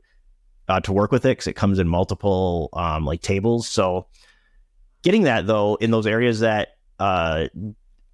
uh, 0.67 0.79
to 0.81 0.93
work 0.93 1.11
with 1.11 1.25
it 1.25 1.29
because 1.29 1.47
it 1.47 1.55
comes 1.55 1.77
in 1.77 1.87
multiple 1.87 2.69
um, 2.73 3.05
like 3.05 3.21
tables. 3.21 3.67
So 3.67 4.07
getting 5.03 5.23
that 5.23 5.45
though 5.45 5.75
in 5.75 5.91
those 5.91 6.07
areas 6.07 6.39
that 6.39 6.69
uh, 6.99 7.47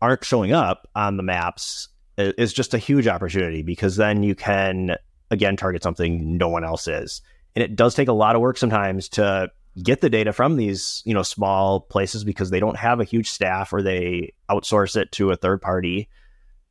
aren't 0.01 0.23
showing 0.23 0.51
up 0.51 0.87
on 0.95 1.17
the 1.17 1.23
maps 1.23 1.87
is 2.17 2.53
just 2.53 2.73
a 2.73 2.77
huge 2.77 3.07
opportunity 3.07 3.63
because 3.63 3.95
then 3.95 4.23
you 4.23 4.35
can 4.35 4.95
again 5.29 5.55
target 5.55 5.83
something 5.83 6.37
no 6.37 6.49
one 6.49 6.63
else 6.63 6.87
is. 6.87 7.21
And 7.55 7.63
it 7.63 7.75
does 7.75 7.95
take 7.95 8.07
a 8.07 8.13
lot 8.13 8.35
of 8.35 8.41
work 8.41 8.57
sometimes 8.57 9.09
to 9.09 9.49
get 9.81 10.01
the 10.01 10.09
data 10.09 10.33
from 10.33 10.57
these, 10.57 11.01
you 11.05 11.13
know, 11.13 11.23
small 11.23 11.81
places 11.81 12.23
because 12.23 12.49
they 12.49 12.59
don't 12.59 12.77
have 12.77 12.99
a 12.99 13.05
huge 13.05 13.29
staff 13.29 13.71
or 13.71 13.81
they 13.81 14.33
outsource 14.49 14.95
it 14.95 15.11
to 15.13 15.31
a 15.31 15.35
third 15.35 15.61
party. 15.61 16.09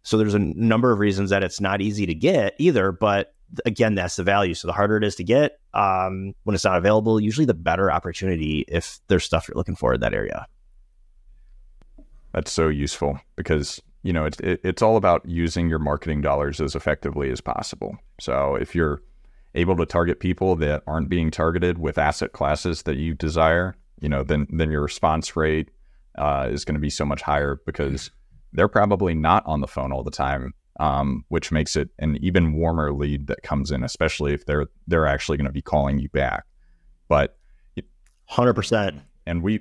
So 0.02 0.16
there's 0.16 0.34
a 0.34 0.38
number 0.38 0.92
of 0.92 0.98
reasons 0.98 1.30
that 1.30 1.42
it's 1.42 1.60
not 1.60 1.80
easy 1.80 2.06
to 2.06 2.14
get 2.14 2.54
either, 2.58 2.92
but 2.92 3.34
again, 3.64 3.94
that's 3.94 4.16
the 4.16 4.22
value. 4.22 4.54
So 4.54 4.68
the 4.68 4.72
harder 4.72 4.96
it 4.96 5.04
is 5.04 5.16
to 5.16 5.24
get 5.24 5.58
um, 5.74 6.34
when 6.44 6.54
it's 6.54 6.64
not 6.64 6.78
available, 6.78 7.20
usually 7.20 7.46
the 7.46 7.54
better 7.54 7.90
opportunity 7.90 8.64
if 8.68 9.00
there's 9.08 9.24
stuff 9.24 9.48
you're 9.48 9.56
looking 9.56 9.76
for 9.76 9.94
in 9.94 10.00
that 10.00 10.14
area. 10.14 10.46
That's 12.32 12.52
so 12.52 12.68
useful 12.68 13.20
because 13.36 13.80
you 14.02 14.12
know 14.12 14.24
it's 14.24 14.40
it, 14.40 14.60
it's 14.62 14.82
all 14.82 14.96
about 14.96 15.26
using 15.26 15.68
your 15.68 15.78
marketing 15.78 16.20
dollars 16.20 16.60
as 16.60 16.74
effectively 16.74 17.30
as 17.30 17.40
possible. 17.40 17.96
So 18.20 18.54
if 18.54 18.74
you're 18.74 19.02
able 19.54 19.76
to 19.76 19.86
target 19.86 20.20
people 20.20 20.56
that 20.56 20.82
aren't 20.86 21.08
being 21.08 21.30
targeted 21.30 21.78
with 21.78 21.98
asset 21.98 22.32
classes 22.32 22.82
that 22.82 22.96
you 22.96 23.14
desire, 23.14 23.76
you 24.00 24.08
know, 24.08 24.22
then 24.22 24.46
then 24.50 24.70
your 24.70 24.82
response 24.82 25.36
rate 25.36 25.70
uh, 26.18 26.48
is 26.50 26.64
going 26.64 26.74
to 26.74 26.80
be 26.80 26.90
so 26.90 27.04
much 27.04 27.22
higher 27.22 27.60
because 27.66 28.10
they're 28.52 28.68
probably 28.68 29.14
not 29.14 29.44
on 29.46 29.60
the 29.60 29.66
phone 29.66 29.92
all 29.92 30.02
the 30.02 30.10
time, 30.10 30.52
um, 30.78 31.24
which 31.28 31.52
makes 31.52 31.76
it 31.76 31.90
an 31.98 32.16
even 32.20 32.52
warmer 32.54 32.92
lead 32.92 33.26
that 33.28 33.42
comes 33.42 33.70
in, 33.70 33.84
especially 33.84 34.32
if 34.32 34.46
they're 34.46 34.66
they're 34.86 35.06
actually 35.06 35.36
going 35.36 35.46
to 35.46 35.52
be 35.52 35.62
calling 35.62 35.98
you 35.98 36.08
back. 36.10 36.44
But 37.08 37.36
hundred 38.26 38.54
percent, 38.54 39.00
and 39.26 39.42
we 39.42 39.60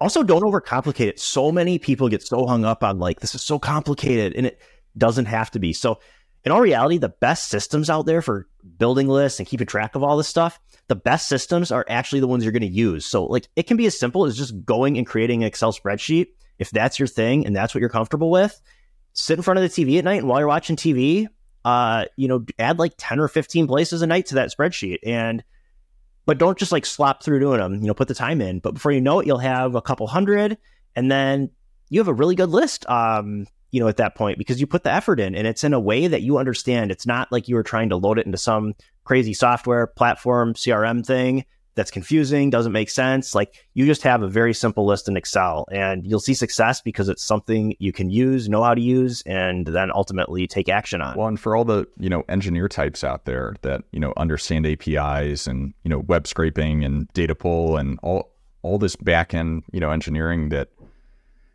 also 0.00 0.22
don't 0.22 0.42
overcomplicate 0.42 1.08
it. 1.08 1.20
So 1.20 1.50
many 1.50 1.78
people 1.78 2.08
get 2.08 2.22
so 2.22 2.46
hung 2.46 2.64
up 2.64 2.82
on 2.82 2.98
like 2.98 3.20
this 3.20 3.34
is 3.34 3.42
so 3.42 3.58
complicated, 3.58 4.34
and 4.34 4.46
it 4.46 4.60
doesn't 4.96 5.26
have 5.26 5.50
to 5.52 5.58
be. 5.58 5.72
So 5.72 6.00
in 6.44 6.52
all 6.52 6.60
reality, 6.60 6.98
the 6.98 7.08
best 7.08 7.48
systems 7.48 7.90
out 7.90 8.06
there 8.06 8.22
for 8.22 8.48
building 8.78 9.08
lists 9.08 9.38
and 9.38 9.48
keeping 9.48 9.66
track 9.66 9.94
of 9.94 10.02
all 10.02 10.16
this 10.16 10.28
stuff, 10.28 10.60
the 10.86 10.94
best 10.94 11.28
systems 11.28 11.72
are 11.72 11.84
actually 11.88 12.20
the 12.20 12.26
ones 12.26 12.44
you're 12.44 12.52
going 12.52 12.62
to 12.62 12.68
use. 12.68 13.04
So, 13.04 13.24
like, 13.26 13.48
it 13.56 13.64
can 13.64 13.76
be 13.76 13.86
as 13.86 13.98
simple 13.98 14.24
as 14.24 14.36
just 14.36 14.64
going 14.64 14.96
and 14.96 15.06
creating 15.06 15.42
an 15.42 15.48
Excel 15.48 15.72
spreadsheet. 15.72 16.28
If 16.58 16.70
that's 16.70 16.98
your 16.98 17.08
thing 17.08 17.46
and 17.46 17.54
that's 17.54 17.74
what 17.74 17.80
you're 17.80 17.90
comfortable 17.90 18.30
with, 18.30 18.60
sit 19.12 19.38
in 19.38 19.42
front 19.42 19.58
of 19.58 19.62
the 19.62 19.68
TV 19.68 19.98
at 19.98 20.04
night 20.04 20.20
and 20.20 20.28
while 20.28 20.40
you're 20.40 20.48
watching 20.48 20.76
TV, 20.76 21.26
uh, 21.64 22.06
you 22.16 22.28
know, 22.28 22.44
add 22.58 22.78
like 22.78 22.94
10 22.96 23.20
or 23.20 23.28
15 23.28 23.66
places 23.66 24.02
a 24.02 24.06
night 24.06 24.26
to 24.26 24.36
that 24.36 24.50
spreadsheet. 24.50 24.98
And, 25.04 25.44
but 26.28 26.36
don't 26.36 26.58
just 26.58 26.72
like 26.72 26.84
slop 26.84 27.22
through 27.22 27.40
doing 27.40 27.58
them, 27.58 27.80
you 27.80 27.86
know, 27.86 27.94
put 27.94 28.06
the 28.06 28.12
time 28.12 28.42
in. 28.42 28.58
But 28.58 28.74
before 28.74 28.92
you 28.92 29.00
know 29.00 29.18
it, 29.18 29.26
you'll 29.26 29.38
have 29.38 29.74
a 29.74 29.80
couple 29.80 30.06
hundred 30.06 30.58
and 30.94 31.10
then 31.10 31.48
you 31.88 32.00
have 32.00 32.08
a 32.08 32.12
really 32.12 32.34
good 32.34 32.50
list. 32.50 32.86
Um, 32.86 33.46
you 33.70 33.80
know, 33.80 33.88
at 33.88 33.96
that 33.96 34.14
point 34.14 34.36
because 34.36 34.60
you 34.60 34.66
put 34.66 34.82
the 34.82 34.92
effort 34.92 35.20
in 35.20 35.34
and 35.34 35.46
it's 35.46 35.64
in 35.64 35.72
a 35.72 35.80
way 35.80 36.06
that 36.06 36.20
you 36.20 36.36
understand. 36.36 36.90
It's 36.90 37.06
not 37.06 37.32
like 37.32 37.48
you 37.48 37.54
were 37.54 37.62
trying 37.62 37.88
to 37.88 37.96
load 37.96 38.18
it 38.18 38.26
into 38.26 38.36
some 38.36 38.74
crazy 39.04 39.32
software 39.32 39.86
platform 39.86 40.52
CRM 40.52 41.04
thing 41.04 41.46
that's 41.78 41.92
confusing, 41.92 42.50
doesn't 42.50 42.72
make 42.72 42.90
sense. 42.90 43.36
Like 43.36 43.64
you 43.72 43.86
just 43.86 44.02
have 44.02 44.22
a 44.22 44.28
very 44.28 44.52
simple 44.52 44.84
list 44.84 45.08
in 45.08 45.16
Excel 45.16 45.64
and 45.70 46.04
you'll 46.04 46.18
see 46.18 46.34
success 46.34 46.80
because 46.80 47.08
it's 47.08 47.22
something 47.22 47.76
you 47.78 47.92
can 47.92 48.10
use, 48.10 48.48
know 48.48 48.64
how 48.64 48.74
to 48.74 48.80
use, 48.80 49.22
and 49.26 49.64
then 49.64 49.92
ultimately 49.94 50.48
take 50.48 50.68
action 50.68 51.00
on. 51.00 51.16
Well, 51.16 51.28
and 51.28 51.38
for 51.38 51.54
all 51.54 51.64
the, 51.64 51.86
you 51.96 52.08
know, 52.08 52.24
engineer 52.28 52.68
types 52.68 53.04
out 53.04 53.26
there 53.26 53.54
that, 53.62 53.84
you 53.92 54.00
know, 54.00 54.12
understand 54.16 54.66
APIs 54.66 55.46
and, 55.46 55.72
you 55.84 55.88
know, 55.88 56.00
web 56.00 56.26
scraping 56.26 56.84
and 56.84 57.06
data 57.12 57.36
pull 57.36 57.76
and 57.76 58.00
all 58.02 58.32
all 58.62 58.78
this 58.78 58.96
back 58.96 59.32
end, 59.32 59.62
you 59.70 59.78
know, 59.78 59.92
engineering 59.92 60.48
that, 60.48 60.70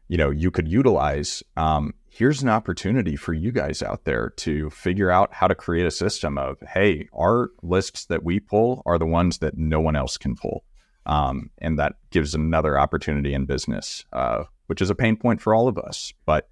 you 0.07 0.17
know, 0.17 0.29
you 0.29 0.51
could 0.51 0.69
utilize. 0.69 1.43
Um, 1.57 1.93
here's 2.15 2.43
an 2.43 2.49
opportunity 2.49 3.15
for 3.15 3.33
you 3.33 3.51
guys 3.51 3.81
out 3.81 4.03
there 4.03 4.29
to 4.37 4.69
figure 4.69 5.09
out 5.09 5.33
how 5.33 5.47
to 5.47 5.55
create 5.55 5.87
a 5.87 5.91
system 5.91 6.37
of, 6.37 6.57
hey, 6.61 7.09
our 7.11 7.49
lists 7.63 8.05
that 8.05 8.23
we 8.23 8.39
pull 8.39 8.83
are 8.85 8.99
the 8.99 9.05
ones 9.05 9.39
that 9.39 9.57
no 9.57 9.79
one 9.79 9.95
else 9.95 10.15
can 10.15 10.35
pull. 10.35 10.63
Um, 11.07 11.49
and 11.57 11.79
that 11.79 11.95
gives 12.11 12.35
another 12.35 12.77
opportunity 12.77 13.33
in 13.33 13.45
business, 13.45 14.05
uh, 14.13 14.43
which 14.67 14.79
is 14.79 14.91
a 14.91 14.95
pain 14.95 15.15
point 15.15 15.41
for 15.41 15.55
all 15.55 15.67
of 15.67 15.79
us. 15.79 16.13
But 16.27 16.47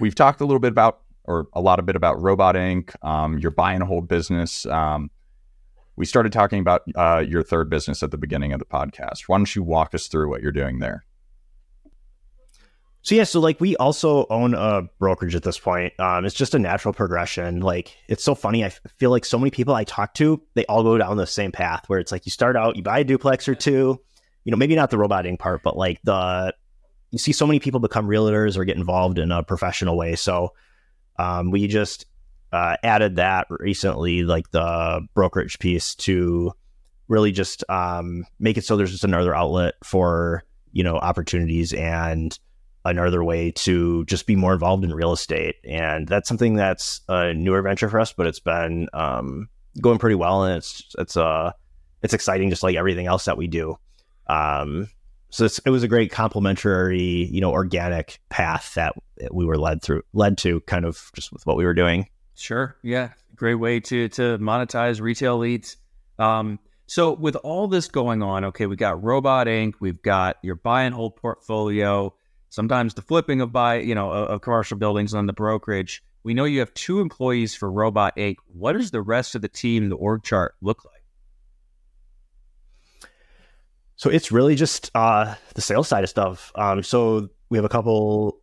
we've 0.00 0.14
talked 0.14 0.40
a 0.40 0.46
little 0.46 0.58
bit 0.58 0.72
about, 0.72 1.00
or 1.24 1.48
a 1.52 1.60
lot 1.60 1.78
of 1.78 1.84
bit 1.84 1.94
about 1.94 2.22
Robot 2.22 2.56
Ink, 2.56 2.94
um, 3.02 3.38
your 3.38 3.50
buy 3.50 3.74
and 3.74 3.82
hold 3.82 4.08
business. 4.08 4.64
Um, 4.64 5.10
we 5.96 6.06
started 6.06 6.32
talking 6.32 6.60
about 6.60 6.82
uh, 6.94 7.22
your 7.28 7.42
third 7.42 7.68
business 7.68 8.02
at 8.02 8.10
the 8.10 8.18
beginning 8.18 8.54
of 8.54 8.58
the 8.58 8.64
podcast. 8.64 9.24
Why 9.26 9.36
don't 9.36 9.54
you 9.54 9.62
walk 9.62 9.94
us 9.94 10.06
through 10.06 10.30
what 10.30 10.40
you're 10.40 10.50
doing 10.50 10.78
there? 10.78 11.04
So 13.08 13.14
yeah, 13.14 13.24
so 13.24 13.40
like 13.40 13.58
we 13.58 13.74
also 13.76 14.26
own 14.28 14.52
a 14.52 14.82
brokerage 14.98 15.34
at 15.34 15.42
this 15.42 15.58
point. 15.58 15.98
Um, 15.98 16.26
it's 16.26 16.34
just 16.34 16.54
a 16.54 16.58
natural 16.58 16.92
progression. 16.92 17.60
Like 17.60 17.96
it's 18.06 18.22
so 18.22 18.34
funny. 18.34 18.66
I 18.66 18.68
feel 18.98 19.08
like 19.08 19.24
so 19.24 19.38
many 19.38 19.50
people 19.50 19.74
I 19.74 19.84
talk 19.84 20.12
to, 20.16 20.42
they 20.52 20.66
all 20.66 20.82
go 20.82 20.98
down 20.98 21.16
the 21.16 21.26
same 21.26 21.50
path 21.50 21.84
where 21.86 22.00
it's 22.00 22.12
like 22.12 22.26
you 22.26 22.30
start 22.30 22.54
out, 22.54 22.76
you 22.76 22.82
buy 22.82 22.98
a 22.98 23.04
duplex 23.04 23.48
or 23.48 23.54
two, 23.54 23.98
you 24.44 24.50
know, 24.50 24.58
maybe 24.58 24.76
not 24.76 24.90
the 24.90 24.98
roboting 24.98 25.38
part, 25.38 25.62
but 25.62 25.74
like 25.74 26.02
the 26.04 26.54
you 27.10 27.18
see 27.18 27.32
so 27.32 27.46
many 27.46 27.60
people 27.60 27.80
become 27.80 28.06
realtors 28.06 28.58
or 28.58 28.66
get 28.66 28.76
involved 28.76 29.18
in 29.18 29.32
a 29.32 29.42
professional 29.42 29.96
way. 29.96 30.14
So 30.14 30.52
um, 31.18 31.50
we 31.50 31.66
just 31.66 32.04
uh, 32.52 32.76
added 32.84 33.16
that 33.16 33.46
recently, 33.48 34.22
like 34.24 34.50
the 34.50 35.00
brokerage 35.14 35.58
piece, 35.60 35.94
to 35.94 36.52
really 37.08 37.32
just 37.32 37.64
um, 37.70 38.26
make 38.38 38.58
it 38.58 38.66
so 38.66 38.76
there's 38.76 38.92
just 38.92 39.04
another 39.04 39.34
outlet 39.34 39.76
for 39.82 40.44
you 40.72 40.84
know 40.84 40.98
opportunities 40.98 41.72
and 41.72 42.38
another 42.84 43.22
way 43.22 43.50
to 43.50 44.04
just 44.06 44.26
be 44.26 44.36
more 44.36 44.52
involved 44.52 44.84
in 44.84 44.92
real 44.92 45.12
estate. 45.12 45.56
And 45.64 46.06
that's 46.08 46.28
something 46.28 46.54
that's 46.54 47.00
a 47.08 47.34
newer 47.34 47.62
venture 47.62 47.88
for 47.88 48.00
us, 48.00 48.12
but 48.12 48.26
it's 48.26 48.40
been 48.40 48.88
um, 48.92 49.48
going 49.80 49.98
pretty 49.98 50.14
well, 50.14 50.44
and 50.44 50.56
it's 50.56 50.94
it's 50.98 51.16
uh 51.16 51.52
it's 52.02 52.14
exciting, 52.14 52.50
just 52.50 52.62
like 52.62 52.76
everything 52.76 53.06
else 53.06 53.24
that 53.24 53.36
we 53.36 53.46
do. 53.46 53.76
Um, 54.28 54.88
so 55.30 55.44
it 55.44 55.70
was 55.70 55.82
a 55.82 55.88
great 55.88 56.10
complementary, 56.10 57.26
you 57.26 57.40
know, 57.40 57.50
organic 57.50 58.20
path 58.28 58.74
that 58.74 58.94
we 59.32 59.44
were 59.44 59.58
led 59.58 59.82
through, 59.82 60.02
led 60.12 60.38
to, 60.38 60.60
kind 60.60 60.84
of 60.84 61.10
just 61.14 61.32
with 61.32 61.44
what 61.44 61.56
we 61.56 61.64
were 61.64 61.74
doing. 61.74 62.06
Sure, 62.34 62.76
yeah, 62.82 63.10
great 63.34 63.56
way 63.56 63.80
to 63.80 64.08
to 64.10 64.38
monetize 64.38 65.00
retail 65.00 65.38
leads. 65.38 65.76
Um, 66.18 66.58
so 66.86 67.12
with 67.12 67.36
all 67.36 67.68
this 67.68 67.88
going 67.88 68.22
on, 68.22 68.46
okay, 68.46 68.66
we 68.66 68.76
got 68.76 69.02
Robot 69.02 69.46
Ink., 69.48 69.76
we've 69.80 70.00
got 70.00 70.36
your 70.42 70.54
buy 70.54 70.84
and 70.84 70.94
hold 70.94 71.16
portfolio 71.16 72.14
sometimes 72.50 72.94
the 72.94 73.02
flipping 73.02 73.40
of 73.40 73.52
buy, 73.52 73.78
you 73.78 73.94
know, 73.94 74.10
of 74.10 74.40
commercial 74.40 74.76
buildings 74.76 75.14
on 75.14 75.26
the 75.26 75.32
brokerage. 75.32 76.02
We 76.24 76.34
know 76.34 76.44
you 76.44 76.58
have 76.60 76.74
two 76.74 77.00
employees 77.00 77.54
for 77.54 77.70
Robot 77.70 78.16
Ink. 78.16 78.38
What 78.46 78.72
does 78.72 78.90
the 78.90 79.02
rest 79.02 79.34
of 79.34 79.42
the 79.42 79.48
team, 79.48 79.88
the 79.88 79.96
org 79.96 80.22
chart, 80.22 80.54
look 80.60 80.84
like? 80.84 80.94
So 83.96 84.10
it's 84.10 84.30
really 84.30 84.54
just 84.54 84.90
uh, 84.94 85.34
the 85.54 85.60
sales 85.60 85.88
side 85.88 86.04
of 86.04 86.10
stuff. 86.10 86.52
Um, 86.54 86.82
so 86.82 87.28
we 87.50 87.58
have 87.58 87.64
a 87.64 87.68
couple. 87.68 88.40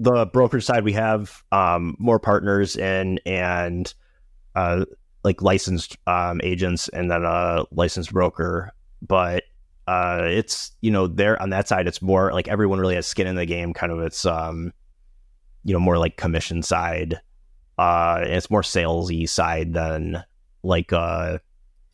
The 0.00 0.26
brokerage 0.26 0.64
side, 0.64 0.82
we 0.82 0.92
have 0.94 1.44
um, 1.52 1.94
more 1.98 2.18
partners 2.18 2.76
in 2.76 3.20
and 3.24 3.92
uh, 4.54 4.86
like 5.22 5.40
licensed 5.40 5.96
um, 6.06 6.40
agents, 6.42 6.88
and 6.88 7.10
then 7.10 7.24
a 7.24 7.64
licensed 7.70 8.12
broker. 8.12 8.72
But 9.02 9.44
uh, 9.86 10.22
it's 10.24 10.72
you 10.80 10.90
know 10.90 11.06
there 11.06 11.40
on 11.40 11.50
that 11.50 11.68
side 11.68 11.86
it's 11.86 12.00
more 12.00 12.32
like 12.32 12.48
everyone 12.48 12.78
really 12.78 12.94
has 12.94 13.06
skin 13.06 13.26
in 13.26 13.36
the 13.36 13.46
game 13.46 13.74
kind 13.74 13.92
of 13.92 14.00
it's 14.00 14.24
um 14.24 14.72
you 15.62 15.72
know 15.72 15.80
more 15.80 15.98
like 15.98 16.16
commission 16.16 16.62
side 16.62 17.20
uh 17.78 18.20
it's 18.22 18.50
more 18.50 18.62
salesy 18.62 19.28
side 19.28 19.74
than 19.74 20.22
like 20.62 20.92
a 20.92 21.40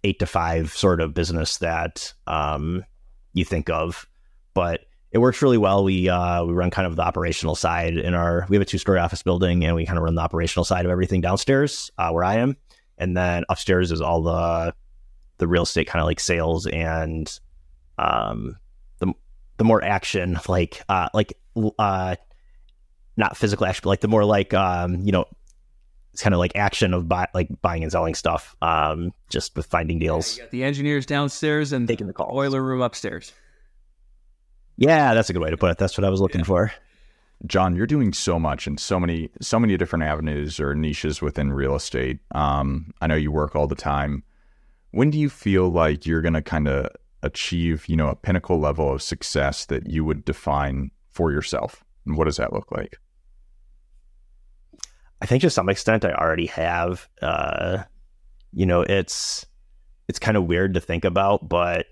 eight 0.05 0.19
to 0.19 0.27
five 0.27 0.73
sort 0.73 1.01
of 1.01 1.15
business 1.15 1.59
that 1.59 2.13
um 2.27 2.85
you 3.33 3.45
think 3.45 3.71
of. 3.71 4.07
But 4.55 4.81
it 5.13 5.19
works 5.19 5.43
really 5.43 5.59
well. 5.59 5.85
We 5.85 6.09
uh 6.09 6.45
we 6.45 6.53
run 6.53 6.71
kind 6.71 6.87
of 6.87 6.97
the 6.97 7.03
operational 7.03 7.55
side 7.55 7.97
in 7.97 8.15
our 8.15 8.47
we 8.49 8.57
have 8.57 8.63
a 8.63 8.67
two 8.67 8.79
story 8.79 8.99
office 8.99 9.23
building 9.23 9.65
and 9.65 9.75
we 9.75 9.87
kind 9.87 9.99
of 9.99 10.05
run 10.05 10.15
the 10.15 10.23
operational 10.23 10.65
side 10.65 10.85
of 10.85 10.91
everything 10.91 11.21
downstairs 11.21 11.91
uh, 11.99 12.11
where 12.11 12.25
i 12.25 12.37
am. 12.37 12.57
And 12.99 13.17
then 13.17 13.45
upstairs 13.49 13.93
is 13.93 14.01
all 14.01 14.23
the 14.23 14.75
the 15.39 15.49
real 15.49 15.63
estate 15.63 15.87
kind 15.87 16.03
of 16.03 16.07
like 16.07 16.21
sales 16.21 16.67
and 16.67 17.41
um, 18.01 18.57
the 18.99 19.13
the 19.59 19.65
more 19.65 19.85
action, 19.85 20.39
like 20.49 20.83
uh, 20.89 21.09
like 21.13 21.35
uh, 21.79 22.17
not 23.17 23.37
physical 23.37 23.67
action, 23.67 23.83
but 23.85 23.91
like 23.91 24.01
the 24.01 24.09
more 24.09 24.25
like 24.25 24.55
um, 24.55 24.97
you 25.03 25.13
know, 25.13 25.27
it's 26.13 26.23
kind 26.23 26.35
of 26.35 26.39
like 26.39 26.57
action 26.57 26.95
of 26.95 27.09
buy, 27.09 27.29
like 27.35 27.49
buying 27.61 27.83
and 27.83 27.93
selling 27.93 28.15
stuff, 28.15 28.57
um, 28.63 29.13
just 29.29 29.55
with 29.57 29.67
finding 29.67 29.99
deals. 29.99 30.39
Yeah, 30.39 30.47
the 30.51 30.65
engineers 30.65 31.07
downstairs 31.07 31.73
and 31.73 31.87
taking 31.87 32.07
the 32.07 32.13
call. 32.13 32.31
Boiler 32.31 32.63
room 32.63 32.81
upstairs. 32.81 33.33
Yeah, 34.77 35.13
that's 35.13 35.29
a 35.29 35.35
good 35.35 35.43
way 35.43 35.51
to 35.51 35.59
put 35.59 35.71
it. 35.71 35.79
That's 35.79 35.99
what 35.99 36.07
I 36.07 36.11
was 36.11 36.21
looking 36.21 36.41
yeah. 36.41 36.47
for. 36.47 36.73
John, 37.47 37.75
you're 37.75 37.87
doing 37.87 38.13
so 38.13 38.39
much 38.39 38.67
in 38.67 38.77
so 38.79 38.99
many 38.99 39.31
so 39.41 39.59
many 39.59 39.77
different 39.77 40.05
avenues 40.05 40.59
or 40.59 40.75
niches 40.75 41.23
within 41.23 41.53
real 41.53 41.75
estate. 41.75 42.19
Um, 42.33 42.93
I 43.01 43.07
know 43.07 43.15
you 43.15 43.31
work 43.31 43.55
all 43.55 43.67
the 43.67 43.75
time. 43.75 44.25
When 44.93 45.11
do 45.11 45.19
you 45.19 45.31
feel 45.31 45.71
like 45.71 46.07
you're 46.07 46.23
going 46.23 46.35
to 46.35 46.43
kind 46.43 46.67
of 46.67 46.89
achieve, 47.23 47.89
you 47.89 47.97
know, 47.97 48.09
a 48.09 48.17
pinnacle 48.17 48.59
level 48.59 48.93
of 48.93 49.03
success 49.03 49.67
that 49.67 49.89
you 49.89 50.05
would 50.05 50.25
define 50.25 50.91
for 51.13 51.33
yourself? 51.33 51.85
And 52.07 52.17
what 52.17 52.25
does 52.25 52.37
that 52.37 52.53
look 52.53 52.71
like? 52.73 52.99
I 55.23 55.27
think 55.27 55.43
to 55.43 55.51
some 55.51 55.69
extent 55.69 56.05
I 56.05 56.13
already 56.13 56.47
have. 56.47 57.09
Uh, 57.21 57.85
you 58.53 58.67
know, 58.67 58.83
it's 58.83 59.47
it's 60.09 60.19
kind 60.19 60.37
of 60.37 60.47
weird 60.47 60.75
to 60.75 60.81
think 60.81 61.05
about, 61.05 61.49
but 61.49 61.87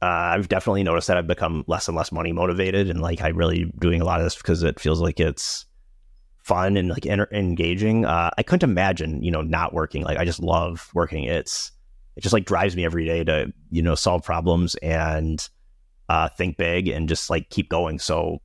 uh, 0.00 0.06
I've 0.34 0.48
definitely 0.48 0.82
noticed 0.82 1.08
that 1.08 1.16
I've 1.16 1.26
become 1.26 1.64
less 1.66 1.86
and 1.86 1.96
less 1.96 2.12
money 2.12 2.32
motivated, 2.32 2.88
and 2.88 3.00
like 3.00 3.20
I'm 3.20 3.36
really 3.36 3.72
doing 3.78 4.00
a 4.00 4.04
lot 4.04 4.20
of 4.20 4.26
this 4.26 4.36
because 4.36 4.62
it 4.62 4.80
feels 4.80 5.00
like 5.00 5.20
it's 5.20 5.66
fun 6.38 6.76
and 6.76 6.88
like 6.88 7.06
en- 7.06 7.26
engaging. 7.30 8.04
Uh, 8.04 8.30
I 8.36 8.42
couldn't 8.42 8.68
imagine, 8.68 9.22
you 9.22 9.30
know, 9.30 9.42
not 9.42 9.74
working. 9.74 10.02
Like 10.02 10.18
I 10.18 10.24
just 10.24 10.40
love 10.40 10.90
working. 10.94 11.24
It's 11.24 11.72
it 12.16 12.22
just 12.22 12.32
like 12.32 12.44
drives 12.44 12.76
me 12.76 12.84
every 12.84 13.04
day 13.04 13.24
to 13.24 13.52
you 13.70 13.82
know 13.82 13.94
solve 13.94 14.22
problems 14.22 14.74
and 14.76 15.48
uh, 16.08 16.28
think 16.28 16.56
big 16.56 16.88
and 16.88 17.08
just 17.08 17.30
like 17.30 17.48
keep 17.50 17.68
going. 17.68 17.98
So 17.98 18.42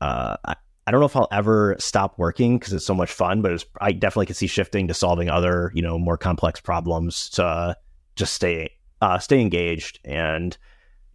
uh, 0.00 0.36
I, 0.44 0.56
I 0.86 0.90
don't 0.90 1.00
know 1.00 1.06
if 1.06 1.16
I'll 1.16 1.28
ever 1.32 1.76
stop 1.78 2.18
working 2.18 2.58
because 2.58 2.72
it's 2.72 2.86
so 2.86 2.94
much 2.94 3.12
fun, 3.12 3.42
but 3.42 3.64
I 3.80 3.92
definitely 3.92 4.26
can 4.26 4.34
see 4.34 4.46
shifting 4.46 4.88
to 4.88 4.94
solving 4.94 5.28
other 5.28 5.72
you 5.74 5.82
know 5.82 5.98
more 5.98 6.16
complex 6.16 6.60
problems 6.60 7.28
to 7.30 7.76
just 8.14 8.34
stay 8.34 8.70
uh, 9.02 9.18
stay 9.18 9.40
engaged 9.40 9.98
and 10.04 10.56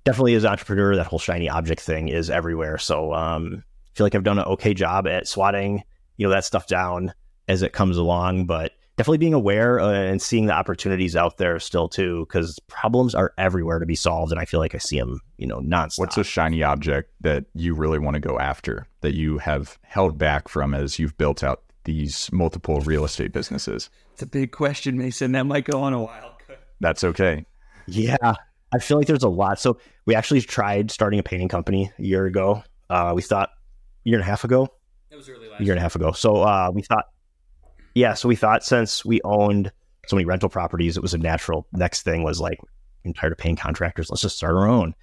definitely 0.03 0.35
as 0.35 0.43
an 0.43 0.51
entrepreneur 0.51 0.95
that 0.95 1.07
whole 1.07 1.19
shiny 1.19 1.49
object 1.49 1.81
thing 1.81 2.07
is 2.07 2.29
everywhere. 2.29 2.77
So 2.77 3.13
um, 3.13 3.63
I 3.63 3.97
feel 3.97 4.05
like 4.05 4.15
I've 4.15 4.23
done 4.23 4.39
an 4.39 4.45
okay 4.45 4.73
job 4.73 5.07
at 5.07 5.27
swatting 5.27 5.83
you 6.17 6.27
know 6.27 6.33
that 6.33 6.45
stuff 6.45 6.67
down 6.67 7.13
as 7.47 7.63
it 7.63 7.73
comes 7.73 7.97
along, 7.97 8.45
but 8.45 8.73
definitely 9.01 9.17
being 9.17 9.33
aware 9.33 9.79
uh, 9.79 9.91
and 9.91 10.21
seeing 10.21 10.45
the 10.45 10.53
opportunities 10.53 11.15
out 11.15 11.37
there 11.37 11.59
still 11.59 11.89
too, 11.89 12.23
because 12.27 12.59
problems 12.67 13.15
are 13.15 13.33
everywhere 13.35 13.79
to 13.79 13.85
be 13.87 13.95
solved, 13.95 14.31
and 14.31 14.39
I 14.39 14.45
feel 14.45 14.59
like 14.59 14.75
I 14.75 14.77
see 14.77 14.99
them, 14.99 15.19
you 15.39 15.47
know, 15.47 15.57
nonstop. 15.57 15.97
What's 15.97 16.17
a 16.19 16.23
shiny 16.23 16.61
object 16.61 17.11
that 17.21 17.45
you 17.55 17.73
really 17.73 17.97
want 17.97 18.13
to 18.13 18.19
go 18.19 18.37
after 18.37 18.85
that 18.99 19.15
you 19.15 19.39
have 19.39 19.79
held 19.81 20.19
back 20.19 20.47
from 20.47 20.75
as 20.75 20.99
you've 20.99 21.17
built 21.17 21.43
out 21.43 21.63
these 21.85 22.31
multiple 22.31 22.79
real 22.81 23.03
estate 23.03 23.33
businesses? 23.33 23.89
It's 24.13 24.21
a 24.21 24.27
big 24.27 24.51
question, 24.51 24.99
Mason. 24.99 25.31
That 25.31 25.47
might 25.47 25.65
go 25.65 25.81
on 25.81 25.93
a 25.93 26.03
while. 26.03 26.37
That's 26.79 27.03
okay. 27.03 27.43
Yeah, 27.87 28.35
I 28.71 28.77
feel 28.77 28.99
like 28.99 29.07
there's 29.07 29.23
a 29.23 29.29
lot. 29.29 29.59
So 29.59 29.79
we 30.05 30.13
actually 30.13 30.41
tried 30.41 30.91
starting 30.91 31.19
a 31.19 31.23
painting 31.23 31.47
company 31.47 31.91
a 31.97 32.03
year 32.03 32.27
ago. 32.27 32.63
Uh, 32.87 33.13
we 33.15 33.23
thought 33.23 33.49
a 34.05 34.09
year 34.09 34.19
and 34.19 34.23
a 34.23 34.29
half 34.29 34.43
ago. 34.43 34.67
That 35.09 35.15
was 35.15 35.27
early 35.27 35.47
last 35.49 35.59
a 35.59 35.63
year 35.63 35.73
and 35.73 35.79
a 35.79 35.81
half 35.81 35.95
ago. 35.95 36.11
So 36.11 36.43
uh, 36.43 36.69
we 36.71 36.83
thought 36.83 37.05
yeah, 37.93 38.13
so 38.13 38.27
we 38.27 38.35
thought 38.35 38.63
since 38.63 39.03
we 39.05 39.21
owned 39.23 39.71
so 40.07 40.15
many 40.15 40.25
rental 40.25 40.49
properties, 40.49 40.97
it 40.97 41.03
was 41.03 41.13
a 41.13 41.17
natural 41.17 41.67
next 41.73 42.03
thing 42.03 42.23
was 42.23 42.39
like, 42.39 42.59
I'm 43.05 43.13
tired 43.13 43.31
of 43.31 43.37
paying 43.37 43.55
contractors. 43.55 44.09
Let's 44.09 44.21
just 44.21 44.37
start 44.37 44.55
our 44.55 44.67
own. 44.67 44.93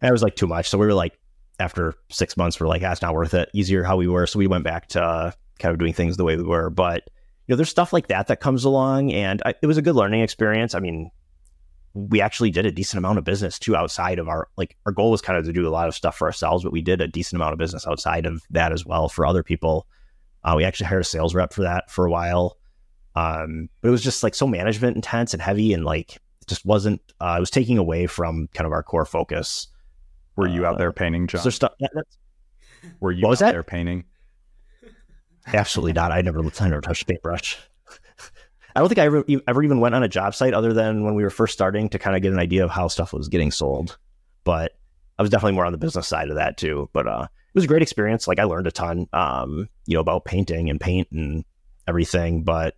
And 0.00 0.08
it 0.08 0.12
was 0.12 0.22
like 0.22 0.36
too 0.36 0.46
much. 0.46 0.68
So 0.68 0.78
we 0.78 0.86
were 0.86 0.94
like, 0.94 1.18
after 1.60 1.94
six 2.10 2.36
months, 2.36 2.58
we're 2.58 2.68
like, 2.68 2.82
ah, 2.82 2.94
not 3.02 3.14
worth 3.14 3.34
it. 3.34 3.50
Easier 3.52 3.84
how 3.84 3.96
we 3.96 4.08
were. 4.08 4.26
So 4.26 4.38
we 4.38 4.46
went 4.46 4.64
back 4.64 4.88
to 4.88 5.02
uh, 5.02 5.32
kind 5.58 5.72
of 5.72 5.78
doing 5.78 5.92
things 5.92 6.16
the 6.16 6.24
way 6.24 6.36
we 6.36 6.42
were. 6.42 6.70
But, 6.70 7.04
you 7.46 7.52
know, 7.52 7.56
there's 7.56 7.68
stuff 7.68 7.92
like 7.92 8.08
that 8.08 8.26
that 8.28 8.40
comes 8.40 8.64
along. 8.64 9.12
And 9.12 9.42
I, 9.44 9.54
it 9.62 9.66
was 9.66 9.76
a 9.76 9.82
good 9.82 9.94
learning 9.94 10.22
experience. 10.22 10.74
I 10.74 10.80
mean, 10.80 11.10
we 11.94 12.20
actually 12.20 12.50
did 12.50 12.66
a 12.66 12.72
decent 12.72 12.98
amount 12.98 13.18
of 13.18 13.24
business 13.24 13.58
too 13.58 13.76
outside 13.76 14.18
of 14.18 14.28
our, 14.28 14.48
like, 14.56 14.76
our 14.86 14.92
goal 14.92 15.10
was 15.10 15.20
kind 15.20 15.38
of 15.38 15.44
to 15.44 15.52
do 15.52 15.68
a 15.68 15.70
lot 15.70 15.88
of 15.88 15.94
stuff 15.94 16.16
for 16.16 16.26
ourselves, 16.26 16.64
but 16.64 16.72
we 16.72 16.82
did 16.82 17.00
a 17.00 17.06
decent 17.06 17.38
amount 17.38 17.52
of 17.52 17.58
business 17.58 17.86
outside 17.86 18.26
of 18.26 18.42
that 18.50 18.72
as 18.72 18.86
well 18.86 19.08
for 19.08 19.26
other 19.26 19.42
people. 19.42 19.86
Uh, 20.44 20.54
we 20.56 20.64
actually 20.64 20.86
hired 20.86 21.02
a 21.02 21.04
sales 21.04 21.34
rep 21.34 21.52
for 21.52 21.62
that 21.62 21.90
for 21.90 22.06
a 22.06 22.10
while. 22.10 22.58
Um, 23.14 23.68
but 23.80 23.88
it 23.88 23.90
was 23.92 24.02
just 24.02 24.22
like 24.22 24.34
so 24.34 24.46
management 24.46 24.96
intense 24.96 25.34
and 25.34 25.42
heavy 25.42 25.72
and 25.72 25.84
like 25.84 26.16
it 26.16 26.48
just 26.48 26.64
wasn't, 26.64 27.00
uh, 27.20 27.34
it 27.36 27.40
was 27.40 27.50
taking 27.50 27.78
away 27.78 28.06
from 28.06 28.48
kind 28.54 28.66
of 28.66 28.72
our 28.72 28.82
core 28.82 29.04
focus. 29.04 29.68
Were 30.36 30.48
you 30.48 30.64
out 30.64 30.78
there 30.78 30.88
uh, 30.88 30.92
painting, 30.92 31.26
John? 31.26 31.42
So 31.42 31.50
stuff, 31.50 31.72
Were 33.00 33.12
you 33.12 33.26
out 33.28 33.38
that? 33.38 33.52
there 33.52 33.62
painting? 33.62 34.04
Absolutely 35.46 35.92
not. 35.92 36.10
I 36.10 36.22
never, 36.22 36.40
I 36.40 36.68
never 36.68 36.80
touched 36.80 37.02
a 37.02 37.06
paintbrush. 37.06 37.58
I 38.74 38.80
don't 38.80 38.88
think 38.88 38.98
I 38.98 39.04
ever, 39.04 39.24
ever 39.46 39.62
even 39.62 39.80
went 39.80 39.94
on 39.94 40.02
a 40.02 40.08
job 40.08 40.34
site 40.34 40.54
other 40.54 40.72
than 40.72 41.04
when 41.04 41.14
we 41.14 41.22
were 41.22 41.30
first 41.30 41.52
starting 41.52 41.90
to 41.90 41.98
kind 41.98 42.16
of 42.16 42.22
get 42.22 42.32
an 42.32 42.38
idea 42.38 42.64
of 42.64 42.70
how 42.70 42.88
stuff 42.88 43.12
was 43.12 43.28
getting 43.28 43.50
sold. 43.50 43.98
But 44.44 44.72
I 45.18 45.22
was 45.22 45.30
definitely 45.30 45.56
more 45.56 45.66
on 45.66 45.72
the 45.72 45.78
business 45.78 46.08
side 46.08 46.30
of 46.30 46.36
that 46.36 46.56
too. 46.56 46.88
But 46.94 47.06
uh, 47.06 47.26
it 47.52 47.54
was 47.54 47.64
a 47.64 47.68
great 47.68 47.82
experience. 47.82 48.26
Like 48.26 48.38
I 48.38 48.44
learned 48.44 48.66
a 48.66 48.72
ton, 48.72 49.06
um, 49.12 49.68
you 49.84 49.94
know, 49.94 50.00
about 50.00 50.24
painting 50.24 50.70
and 50.70 50.80
paint 50.80 51.08
and 51.12 51.44
everything. 51.86 52.44
But 52.44 52.76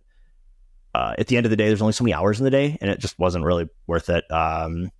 uh, 0.93 1.15
at 1.17 1.27
the 1.27 1.37
end 1.37 1.45
of 1.45 1.49
the 1.49 1.55
day, 1.55 1.67
there's 1.67 1.81
only 1.81 1.93
so 1.93 2.03
many 2.03 2.13
hours 2.13 2.39
in 2.39 2.43
the 2.43 2.51
day, 2.51 2.77
and 2.81 2.91
it 2.91 2.99
just 2.99 3.17
wasn't 3.17 3.45
really 3.45 3.69
worth 3.87 4.09
it 4.09 4.29
um, 4.29 4.91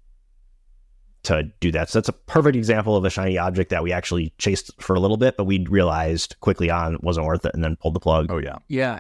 to 1.23 1.43
do 1.59 1.73
that. 1.73 1.89
So 1.89 1.99
that's 1.99 2.09
a 2.09 2.13
perfect 2.13 2.55
example 2.55 2.95
of 2.95 3.03
a 3.03 3.09
shiny 3.09 3.38
object 3.38 3.69
that 3.71 3.84
we 3.84 3.91
actually 3.91 4.34
chased 4.38 4.71
for 4.82 4.95
a 4.95 4.99
little 4.99 5.17
bit, 5.17 5.36
but 5.36 5.43
we 5.43 5.65
realized 5.67 6.38
quickly 6.39 6.69
on 6.69 6.95
it 6.95 7.03
wasn't 7.03 7.26
worth 7.26 7.45
it, 7.45 7.53
and 7.53 7.63
then 7.63 7.76
pulled 7.76 7.95
the 7.95 7.99
plug. 7.99 8.28
Oh 8.30 8.38
yeah, 8.38 8.57
yeah. 8.69 8.99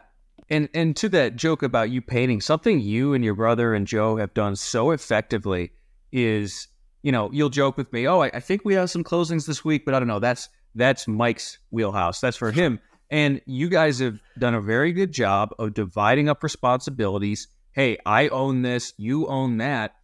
And 0.49 0.69
and 0.73 0.95
to 0.97 1.09
that 1.09 1.37
joke 1.37 1.63
about 1.63 1.89
you 1.89 2.01
painting, 2.01 2.41
something 2.41 2.81
you 2.81 3.13
and 3.13 3.23
your 3.23 3.35
brother 3.35 3.73
and 3.73 3.87
Joe 3.87 4.17
have 4.17 4.33
done 4.33 4.55
so 4.55 4.91
effectively 4.91 5.71
is, 6.11 6.67
you 7.01 7.11
know, 7.11 7.29
you'll 7.31 7.49
joke 7.49 7.77
with 7.77 7.91
me, 7.91 8.07
oh, 8.07 8.21
I, 8.21 8.27
I 8.33 8.39
think 8.39 8.63
we 8.63 8.75
have 8.75 8.89
some 8.89 9.03
closings 9.03 9.47
this 9.47 9.65
week, 9.65 9.85
but 9.85 9.93
I 9.93 9.99
don't 9.99 10.07
know. 10.07 10.19
That's 10.19 10.49
that's 10.75 11.07
Mike's 11.07 11.57
wheelhouse. 11.71 12.19
That's 12.19 12.37
for 12.37 12.51
him. 12.51 12.79
And 13.09 13.41
you 13.45 13.69
guys 13.69 13.99
have 13.99 14.19
done 14.37 14.55
a 14.55 14.61
very 14.61 14.91
good 14.91 15.11
job 15.11 15.53
of 15.59 15.73
dividing 15.73 16.27
up 16.27 16.43
responsibilities. 16.43 17.47
Hey, 17.71 17.97
I 18.05 18.27
own 18.29 18.61
this, 18.61 18.93
you 18.97 19.27
own 19.27 19.57
that, 19.57 19.95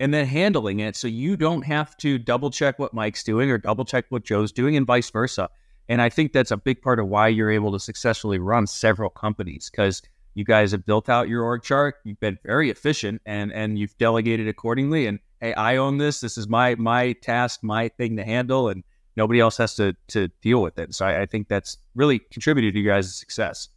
and 0.00 0.12
then 0.12 0.26
handling 0.26 0.80
it 0.80 0.96
so 0.96 1.08
you 1.08 1.36
don't 1.36 1.62
have 1.62 1.96
to 1.98 2.18
double 2.18 2.50
check 2.50 2.78
what 2.78 2.94
Mike's 2.94 3.22
doing 3.24 3.50
or 3.50 3.58
double 3.58 3.84
check 3.84 4.06
what 4.08 4.24
Joe's 4.24 4.52
doing 4.52 4.76
and 4.76 4.86
vice 4.86 5.10
versa. 5.10 5.48
And 5.88 6.02
I 6.02 6.08
think 6.08 6.32
that's 6.32 6.50
a 6.50 6.56
big 6.56 6.82
part 6.82 7.00
of 7.00 7.08
why 7.08 7.28
you're 7.28 7.50
able 7.50 7.72
to 7.72 7.80
successfully 7.80 8.38
run 8.38 8.66
several 8.66 9.10
companies 9.10 9.70
because 9.70 10.02
you 10.34 10.44
guys 10.44 10.72
have 10.72 10.84
built 10.84 11.08
out 11.08 11.28
your 11.28 11.42
org 11.42 11.62
chart. 11.62 11.96
You've 12.04 12.20
been 12.20 12.38
very 12.44 12.70
efficient 12.70 13.22
and 13.24 13.52
and 13.52 13.78
you've 13.78 13.96
delegated 13.98 14.46
accordingly. 14.46 15.06
And 15.06 15.18
hey, 15.40 15.54
I 15.54 15.76
own 15.76 15.98
this. 15.98 16.20
This 16.20 16.36
is 16.36 16.48
my 16.48 16.74
my 16.74 17.12
task, 17.14 17.60
my 17.62 17.88
thing 17.88 18.16
to 18.18 18.24
handle. 18.24 18.68
And 18.68 18.84
nobody 19.18 19.40
else 19.40 19.58
has 19.58 19.74
to 19.74 19.94
to 20.08 20.28
deal 20.40 20.62
with 20.62 20.78
it. 20.78 20.94
So 20.94 21.04
I, 21.04 21.22
I 21.22 21.26
think 21.26 21.48
that's 21.48 21.76
really 21.94 22.20
contributed 22.20 22.72
to 22.72 22.80
you 22.80 22.88
guys' 22.88 23.14
success. 23.14 23.68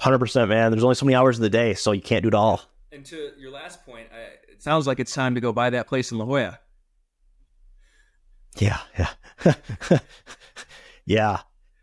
Hundred 0.00 0.20
percent, 0.20 0.48
man. 0.48 0.70
There's 0.70 0.84
only 0.84 0.94
so 0.94 1.04
many 1.04 1.16
hours 1.16 1.36
in 1.36 1.42
the 1.42 1.50
day, 1.50 1.74
so 1.74 1.92
you 1.92 2.00
can't 2.00 2.22
do 2.22 2.28
it 2.28 2.34
all. 2.34 2.62
And 2.92 3.04
to 3.06 3.32
your 3.36 3.50
last 3.50 3.84
point, 3.84 4.06
I, 4.14 4.20
it 4.50 4.62
sounds 4.62 4.86
like 4.86 5.00
it's 5.00 5.12
time 5.12 5.34
to 5.34 5.40
go 5.40 5.52
buy 5.52 5.68
that 5.70 5.88
place 5.88 6.12
in 6.12 6.18
La 6.18 6.24
Jolla. 6.24 6.58
Yeah, 8.56 8.78
yeah, 8.98 9.54
yeah. 11.04 11.40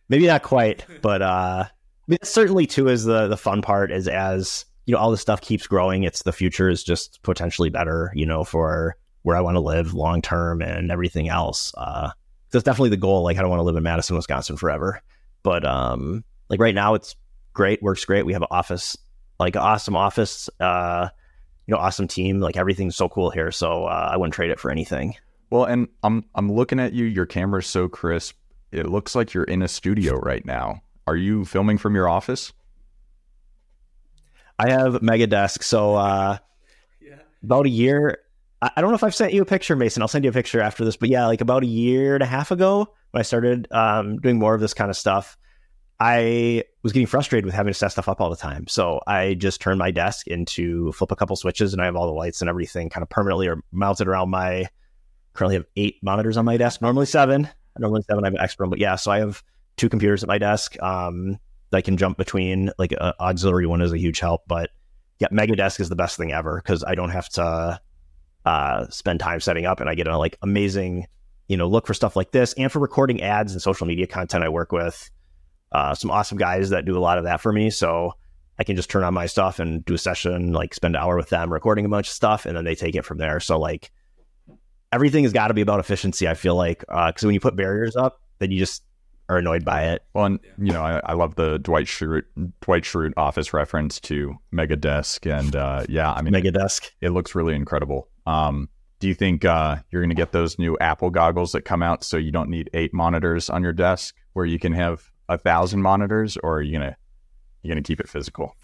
Maybe 0.09 0.27
not 0.27 0.43
quite, 0.43 0.85
but 1.01 1.21
uh, 1.21 1.65
I 1.67 1.71
mean, 2.07 2.19
certainly 2.23 2.65
too 2.65 2.87
is 2.87 3.03
the 3.03 3.27
the 3.27 3.37
fun 3.37 3.61
part. 3.61 3.91
Is 3.91 4.07
as 4.07 4.65
you 4.85 4.93
know, 4.93 4.99
all 4.99 5.11
this 5.11 5.21
stuff 5.21 5.41
keeps 5.41 5.67
growing. 5.67 6.03
It's 6.03 6.23
the 6.23 6.33
future 6.33 6.69
is 6.69 6.83
just 6.83 7.21
potentially 7.21 7.69
better. 7.69 8.11
You 8.15 8.25
know, 8.25 8.43
for 8.43 8.95
where 9.25 9.35
I 9.35 9.41
want 9.41 9.55
to 9.55 9.59
live 9.59 9.95
long 9.95 10.21
term 10.21 10.61
and 10.61 10.91
everything 10.91 11.29
else. 11.29 11.73
Uh, 11.75 12.11
that's 12.51 12.63
definitely 12.63 12.91
the 12.91 12.97
goal. 12.97 13.23
Like 13.23 13.37
I 13.37 13.41
don't 13.41 13.49
want 13.49 13.59
to 13.59 13.63
live 13.63 13.75
in 13.75 13.81
Madison, 13.81 14.15
Wisconsin 14.15 14.55
forever, 14.55 15.01
but 15.41 15.65
um, 15.65 16.23
like 16.47 16.59
right 16.59 16.75
now 16.75 16.93
it's 16.93 17.15
great, 17.51 17.81
works 17.81 18.05
great. 18.05 18.23
We 18.23 18.33
have 18.33 18.43
an 18.43 18.49
office, 18.51 18.95
like 19.39 19.55
awesome 19.55 19.95
office, 19.95 20.47
uh, 20.59 21.09
you 21.65 21.73
know, 21.73 21.79
awesome 21.79 22.07
team. 22.07 22.39
Like 22.39 22.55
everything's 22.55 22.95
so 22.95 23.09
cool 23.09 23.31
here, 23.31 23.51
so 23.51 23.85
uh, 23.85 24.09
I 24.13 24.15
wouldn't 24.15 24.35
trade 24.35 24.51
it 24.51 24.59
for 24.59 24.69
anything. 24.69 25.15
Well, 25.49 25.65
and 25.65 25.87
I'm 26.03 26.23
I'm 26.35 26.51
looking 26.51 26.79
at 26.79 26.93
you. 26.93 27.05
Your 27.05 27.25
camera's 27.25 27.65
so 27.65 27.89
crisp. 27.89 28.35
It 28.71 28.85
looks 28.85 29.15
like 29.15 29.33
you're 29.33 29.43
in 29.45 29.63
a 29.63 29.67
studio 29.67 30.17
right 30.17 30.45
now. 30.45 30.83
Are 31.07 31.15
you 31.15 31.45
filming 31.45 31.79
from 31.79 31.95
your 31.95 32.07
office? 32.07 32.53
I 34.59 34.69
have 34.69 35.01
mega 35.01 35.25
desk. 35.25 35.63
So 35.63 35.95
uh, 35.95 36.37
yeah. 37.01 37.15
about 37.41 37.65
a 37.65 37.69
year 37.69 38.19
I 38.75 38.81
don't 38.81 38.89
know 38.89 38.95
if 38.95 39.03
I've 39.03 39.15
sent 39.15 39.33
you 39.33 39.41
a 39.41 39.45
picture, 39.45 39.75
Mason. 39.75 40.01
I'll 40.01 40.07
send 40.07 40.23
you 40.23 40.29
a 40.29 40.33
picture 40.33 40.61
after 40.61 40.83
this. 40.83 40.95
But 40.95 41.09
yeah, 41.09 41.27
like 41.27 41.41
about 41.41 41.63
a 41.63 41.67
year 41.67 42.15
and 42.15 42.23
a 42.23 42.27
half 42.27 42.51
ago, 42.51 42.87
when 43.11 43.19
I 43.19 43.23
started 43.23 43.67
um, 43.71 44.17
doing 44.17 44.39
more 44.39 44.55
of 44.55 44.61
this 44.61 44.73
kind 44.73 44.89
of 44.89 44.97
stuff, 44.97 45.37
I 45.99 46.63
was 46.83 46.91
getting 46.91 47.07
frustrated 47.07 47.45
with 47.45 47.53
having 47.53 47.71
to 47.71 47.77
set 47.77 47.91
stuff 47.91 48.09
up 48.09 48.19
all 48.19 48.29
the 48.29 48.35
time. 48.35 48.67
So 48.67 48.99
I 49.07 49.35
just 49.35 49.61
turned 49.61 49.79
my 49.79 49.91
desk 49.91 50.27
into 50.27 50.91
flip 50.93 51.11
a 51.11 51.15
couple 51.15 51.35
switches, 51.35 51.73
and 51.73 51.81
I 51.81 51.85
have 51.85 51.95
all 51.95 52.07
the 52.07 52.13
lights 52.13 52.41
and 52.41 52.49
everything 52.49 52.89
kind 52.89 53.03
of 53.03 53.09
permanently 53.09 53.47
or 53.47 53.61
mounted 53.71 54.07
around 54.07 54.29
my. 54.29 54.67
Currently 55.33 55.55
have 55.55 55.65
eight 55.75 55.97
monitors 56.01 56.37
on 56.37 56.45
my 56.45 56.55
desk. 56.55 56.81
Normally 56.81 57.05
seven. 57.05 57.49
Normally 57.77 58.03
seven. 58.03 58.23
I 58.23 58.27
have 58.27 58.35
an 58.35 58.39
extra, 58.39 58.65
one, 58.65 58.69
but 58.69 58.79
yeah. 58.79 58.95
So 58.95 59.11
I 59.11 59.19
have 59.19 59.43
two 59.75 59.89
computers 59.89 60.23
at 60.23 60.29
my 60.29 60.37
desk 60.37 60.81
um, 60.81 61.37
that 61.71 61.77
I 61.77 61.81
can 61.81 61.97
jump 61.97 62.17
between. 62.17 62.71
Like 62.77 62.93
an 62.93 63.11
auxiliary 63.19 63.65
one 63.65 63.81
is 63.81 63.91
a 63.91 63.97
huge 63.97 64.19
help, 64.21 64.43
but 64.47 64.69
yeah, 65.19 65.27
Mega 65.31 65.55
Desk 65.55 65.79
is 65.79 65.89
the 65.89 65.95
best 65.95 66.17
thing 66.17 66.31
ever 66.31 66.61
because 66.63 66.83
I 66.83 66.95
don't 66.95 67.09
have 67.09 67.29
to 67.29 67.79
uh, 68.45 68.87
spend 68.89 69.19
time 69.19 69.39
setting 69.39 69.65
up, 69.65 69.79
and 69.79 69.89
I 69.89 69.95
get 69.95 70.07
a 70.07 70.17
like 70.17 70.37
amazing, 70.41 71.07
you 71.47 71.57
know, 71.57 71.67
look 71.67 71.87
for 71.87 71.93
stuff 71.93 72.15
like 72.15 72.31
this, 72.31 72.53
and 72.53 72.71
for 72.71 72.79
recording 72.79 73.21
ads 73.21 73.51
and 73.51 73.61
social 73.61 73.87
media 73.87 74.07
content. 74.07 74.43
I 74.43 74.49
work 74.49 74.71
with 74.71 75.09
uh, 75.71 75.95
some 75.95 76.11
awesome 76.11 76.37
guys 76.37 76.69
that 76.69 76.85
do 76.85 76.97
a 76.97 76.99
lot 76.99 77.17
of 77.17 77.23
that 77.23 77.41
for 77.41 77.51
me, 77.51 77.69
so 77.69 78.13
I 78.57 78.63
can 78.63 78.75
just 78.75 78.89
turn 78.89 79.03
on 79.03 79.13
my 79.13 79.25
stuff 79.25 79.59
and 79.59 79.83
do 79.83 79.95
a 79.95 79.97
session, 79.97 80.53
like 80.53 80.73
spend 80.73 80.95
an 80.95 81.01
hour 81.01 81.17
with 81.17 81.29
them 81.29 81.51
recording 81.51 81.85
a 81.85 81.89
bunch 81.89 82.07
of 82.07 82.13
stuff, 82.13 82.45
and 82.45 82.55
then 82.55 82.65
they 82.65 82.75
take 82.75 82.95
it 82.95 83.03
from 83.03 83.17
there. 83.17 83.39
So 83.39 83.59
like 83.59 83.91
everything 84.91 85.23
has 85.23 85.33
got 85.33 85.49
to 85.49 85.53
be 85.53 85.61
about 85.61 85.79
efficiency. 85.79 86.27
I 86.27 86.35
feel 86.35 86.55
like 86.55 86.79
because 86.79 87.23
uh, 87.23 87.27
when 87.27 87.33
you 87.33 87.39
put 87.39 87.55
barriers 87.55 87.95
up, 87.95 88.21
then 88.39 88.51
you 88.51 88.59
just 88.59 88.83
are 89.27 89.37
annoyed 89.37 89.65
by 89.65 89.85
it. 89.87 90.03
Well, 90.13 90.25
and 90.25 90.39
you 90.57 90.71
know, 90.71 90.83
I, 90.83 91.01
I 91.03 91.13
love 91.13 91.35
the 91.35 91.57
Dwight 91.57 91.87
Schrute 91.87 92.23
Dwight 92.61 92.83
Schrute 92.83 93.13
office 93.17 93.53
reference 93.53 93.99
to 94.01 94.35
Mega 94.51 94.75
Desk, 94.75 95.25
and 95.25 95.55
uh, 95.55 95.83
yeah, 95.89 96.11
I 96.11 96.21
mean, 96.21 96.31
Mega 96.31 96.51
Desk. 96.51 96.91
It 97.01 97.09
looks 97.09 97.35
really 97.35 97.55
incredible. 97.55 98.07
Um, 98.25 98.69
do 98.99 99.07
you 99.07 99.13
think 99.13 99.45
uh, 99.45 99.77
you're 99.91 100.01
going 100.01 100.09
to 100.09 100.15
get 100.15 100.31
those 100.31 100.57
new 100.57 100.77
Apple 100.79 101.09
goggles 101.09 101.51
that 101.51 101.61
come 101.61 101.83
out 101.83 102.03
so 102.03 102.17
you 102.17 102.31
don't 102.31 102.49
need 102.49 102.69
eight 102.73 102.93
monitors 102.93 103.49
on 103.49 103.61
your 103.61 103.73
desk, 103.73 104.15
where 104.33 104.45
you 104.45 104.57
can 104.57 104.73
have 104.73 105.11
a 105.29 105.37
thousand 105.37 105.81
monitors, 105.81 106.37
or 106.37 106.57
are 106.57 106.61
you 106.61 106.71
gonna 106.71 106.95
you 107.61 107.69
gonna 107.69 107.81
keep 107.81 107.99
it 107.99 108.09
physical? 108.09 108.55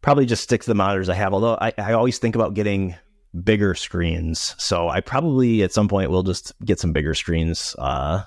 Probably 0.00 0.26
just 0.26 0.42
stick 0.42 0.62
to 0.62 0.70
the 0.70 0.74
monitors 0.74 1.08
I 1.08 1.14
have. 1.14 1.32
Although 1.32 1.58
I, 1.60 1.72
I 1.78 1.92
always 1.92 2.18
think 2.18 2.34
about 2.34 2.54
getting 2.54 2.94
bigger 3.42 3.74
screens, 3.74 4.54
so 4.58 4.88
I 4.88 5.00
probably 5.00 5.62
at 5.62 5.72
some 5.72 5.88
point 5.88 6.10
will 6.10 6.22
just 6.22 6.52
get 6.64 6.78
some 6.78 6.92
bigger 6.92 7.14
screens. 7.14 7.74
Uh, 7.78 8.22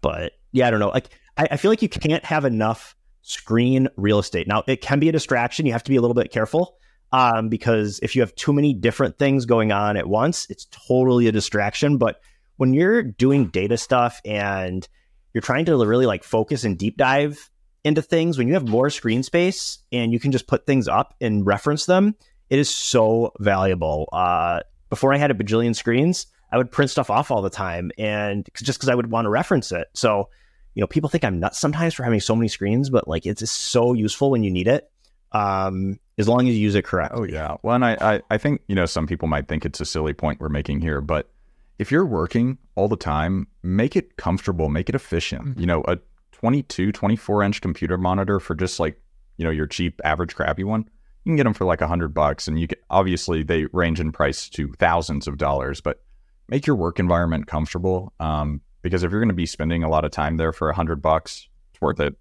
but 0.00 0.32
yeah, 0.52 0.68
I 0.68 0.70
don't 0.70 0.80
know. 0.80 0.88
Like 0.88 1.08
I, 1.36 1.48
I 1.52 1.56
feel 1.56 1.70
like 1.70 1.82
you 1.82 1.88
can't 1.88 2.24
have 2.24 2.44
enough 2.44 2.94
screen 3.22 3.88
real 3.96 4.18
estate. 4.18 4.46
Now 4.46 4.62
it 4.66 4.80
can 4.80 5.00
be 5.00 5.08
a 5.08 5.12
distraction. 5.12 5.66
You 5.66 5.72
have 5.72 5.84
to 5.84 5.90
be 5.90 5.96
a 5.96 6.00
little 6.00 6.14
bit 6.14 6.30
careful 6.30 6.76
um, 7.12 7.48
because 7.48 8.00
if 8.02 8.14
you 8.14 8.22
have 8.22 8.34
too 8.34 8.52
many 8.52 8.74
different 8.74 9.18
things 9.18 9.46
going 9.46 9.72
on 9.72 9.96
at 9.96 10.08
once, 10.08 10.46
it's 10.50 10.66
totally 10.70 11.28
a 11.28 11.32
distraction. 11.32 11.98
But 11.98 12.20
when 12.56 12.74
you're 12.74 13.02
doing 13.02 13.48
data 13.48 13.76
stuff 13.76 14.20
and 14.24 14.86
you're 15.32 15.42
trying 15.42 15.66
to 15.66 15.76
really 15.76 16.06
like 16.06 16.24
focus 16.24 16.64
and 16.64 16.78
deep 16.78 16.96
dive 16.96 17.50
into 17.84 18.02
things, 18.02 18.38
when 18.38 18.48
you 18.48 18.54
have 18.54 18.68
more 18.68 18.90
screen 18.90 19.22
space 19.22 19.78
and 19.92 20.12
you 20.12 20.18
can 20.18 20.32
just 20.32 20.46
put 20.46 20.66
things 20.66 20.88
up 20.88 21.14
and 21.20 21.46
reference 21.46 21.86
them, 21.86 22.14
it 22.50 22.58
is 22.58 22.70
so 22.70 23.32
valuable. 23.38 24.08
Uh, 24.12 24.60
before 24.88 25.12
I 25.12 25.18
had 25.18 25.30
a 25.30 25.34
bajillion 25.34 25.74
screens, 25.74 26.26
I 26.52 26.56
would 26.56 26.70
print 26.70 26.90
stuff 26.90 27.10
off 27.10 27.30
all 27.30 27.42
the 27.42 27.50
time, 27.50 27.90
and 27.98 28.48
just 28.54 28.78
because 28.78 28.88
I 28.88 28.94
would 28.94 29.10
want 29.10 29.26
to 29.26 29.30
reference 29.30 29.72
it. 29.72 29.88
So, 29.94 30.28
you 30.74 30.80
know, 30.80 30.86
people 30.86 31.10
think 31.10 31.24
I'm 31.24 31.40
nuts 31.40 31.58
sometimes 31.58 31.94
for 31.94 32.04
having 32.04 32.20
so 32.20 32.36
many 32.36 32.48
screens, 32.48 32.88
but 32.88 33.08
like 33.08 33.26
it's 33.26 33.40
just 33.40 33.56
so 33.56 33.94
useful 33.94 34.30
when 34.30 34.44
you 34.44 34.50
need 34.50 34.68
it. 34.68 34.88
Um, 35.32 35.98
as 36.18 36.28
long 36.28 36.48
as 36.48 36.54
you 36.54 36.60
use 36.60 36.74
it 36.74 36.84
correctly. 36.84 37.20
Oh 37.20 37.24
yeah. 37.24 37.56
Well, 37.62 37.74
and 37.74 37.84
I, 37.84 37.96
I, 38.00 38.22
I 38.30 38.38
think 38.38 38.62
you 38.68 38.74
know 38.74 38.86
some 38.86 39.06
people 39.06 39.28
might 39.28 39.48
think 39.48 39.64
it's 39.64 39.80
a 39.80 39.84
silly 39.84 40.12
point 40.12 40.40
we're 40.40 40.48
making 40.48 40.80
here, 40.80 41.00
but 41.00 41.30
if 41.78 41.90
you're 41.90 42.06
working 42.06 42.58
all 42.74 42.88
the 42.88 42.96
time, 42.96 43.46
make 43.62 43.96
it 43.96 44.16
comfortable, 44.16 44.68
make 44.68 44.88
it 44.88 44.94
efficient. 44.94 45.44
Mm-hmm. 45.44 45.60
You 45.60 45.66
know, 45.66 45.84
a 45.86 45.98
22, 46.32 46.92
24 46.92 47.42
inch 47.42 47.60
computer 47.60 47.98
monitor 47.98 48.40
for 48.40 48.54
just 48.54 48.80
like 48.80 49.00
you 49.36 49.44
know 49.44 49.50
your 49.50 49.66
cheap, 49.66 50.00
average, 50.04 50.34
crappy 50.34 50.64
one, 50.64 50.88
you 51.24 51.30
can 51.30 51.36
get 51.36 51.44
them 51.44 51.54
for 51.54 51.64
like 51.64 51.80
a 51.80 51.88
hundred 51.88 52.14
bucks, 52.14 52.48
and 52.48 52.58
you 52.58 52.68
can 52.68 52.78
obviously 52.90 53.42
they 53.42 53.66
range 53.72 54.00
in 54.00 54.12
price 54.12 54.48
to 54.50 54.72
thousands 54.78 55.26
of 55.26 55.38
dollars, 55.38 55.80
but 55.80 56.02
make 56.48 56.66
your 56.66 56.76
work 56.76 56.98
environment 56.98 57.46
comfortable. 57.46 58.12
Um, 58.20 58.60
because 58.82 59.02
if 59.02 59.10
you're 59.10 59.20
going 59.20 59.28
to 59.28 59.34
be 59.34 59.46
spending 59.46 59.82
a 59.82 59.88
lot 59.88 60.04
of 60.04 60.12
time 60.12 60.36
there 60.36 60.52
for 60.52 60.70
a 60.70 60.74
hundred 60.74 61.02
bucks, 61.02 61.48
it's 61.72 61.80
worth 61.80 61.98
it. 61.98 62.14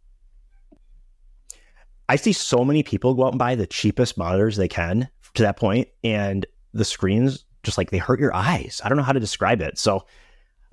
I 2.08 2.16
see 2.16 2.34
so 2.34 2.64
many 2.64 2.84
people 2.84 3.14
go 3.14 3.26
out 3.26 3.34
and 3.34 3.39
buy 3.39 3.56
the 3.56 3.68
cheapest 3.68 4.18
monitors 4.18 4.58
they 4.58 4.68
can 4.68 5.10
to 5.34 5.43
that 5.43 5.58
point, 5.58 5.88
and 6.03 6.45
the 6.74 6.86
screens 6.86 7.45
just 7.64 7.78
like 7.78 7.89
they 7.89 7.97
hurt 7.97 8.20
your 8.20 8.34
eyes. 8.36 8.80
I 8.84 8.89
don't 8.89 8.97
know 8.97 9.03
how 9.03 9.14
to 9.14 9.20
describe 9.20 9.62
it. 9.62 9.78
So, 9.78 10.06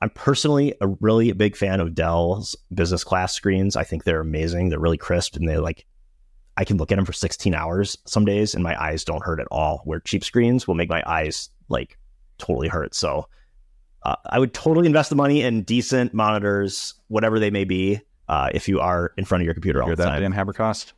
I'm 0.00 0.10
personally 0.10 0.74
a 0.80 0.88
really 0.88 1.30
big 1.30 1.54
fan 1.54 1.78
of 1.78 1.94
Dell's 1.94 2.56
business 2.74 3.04
class 3.04 3.32
screens. 3.34 3.76
I 3.76 3.84
think 3.84 4.02
they're 4.02 4.20
amazing. 4.20 4.68
They're 4.68 4.80
really 4.80 4.98
crisp, 4.98 5.36
and 5.36 5.48
they 5.48 5.58
like 5.58 5.86
I 6.56 6.64
can 6.64 6.76
look 6.76 6.92
at 6.92 6.96
them 6.96 7.04
for 7.04 7.12
16 7.12 7.54
hours 7.54 7.96
some 8.04 8.24
days, 8.24 8.54
and 8.54 8.64
my 8.64 8.80
eyes 8.82 9.04
don't 9.04 9.22
hurt 9.22 9.40
at 9.40 9.46
all. 9.50 9.80
Where 9.84 10.00
cheap 10.00 10.24
screens 10.24 10.66
will 10.66 10.74
make 10.74 10.90
my 10.90 11.02
eyes 11.06 11.50
like 11.68 11.98
totally 12.38 12.68
hurt. 12.68 12.94
So, 12.94 13.28
uh, 14.02 14.16
I 14.26 14.38
would 14.38 14.52
totally 14.52 14.86
invest 14.86 15.08
the 15.08 15.16
money 15.16 15.42
in 15.42 15.62
decent 15.62 16.12
monitors, 16.12 16.94
whatever 17.08 17.38
they 17.38 17.50
may 17.50 17.64
be, 17.64 18.00
uh, 18.28 18.50
if 18.52 18.68
you 18.68 18.80
are 18.80 19.12
in 19.16 19.24
front 19.24 19.42
of 19.42 19.44
your 19.44 19.54
computer 19.54 19.80
all 19.82 19.88
Hear 19.88 19.96
the 19.96 20.02
that, 20.02 20.08
time. 20.10 20.22
Dan 20.22 20.32
Haberkost? 20.32 20.92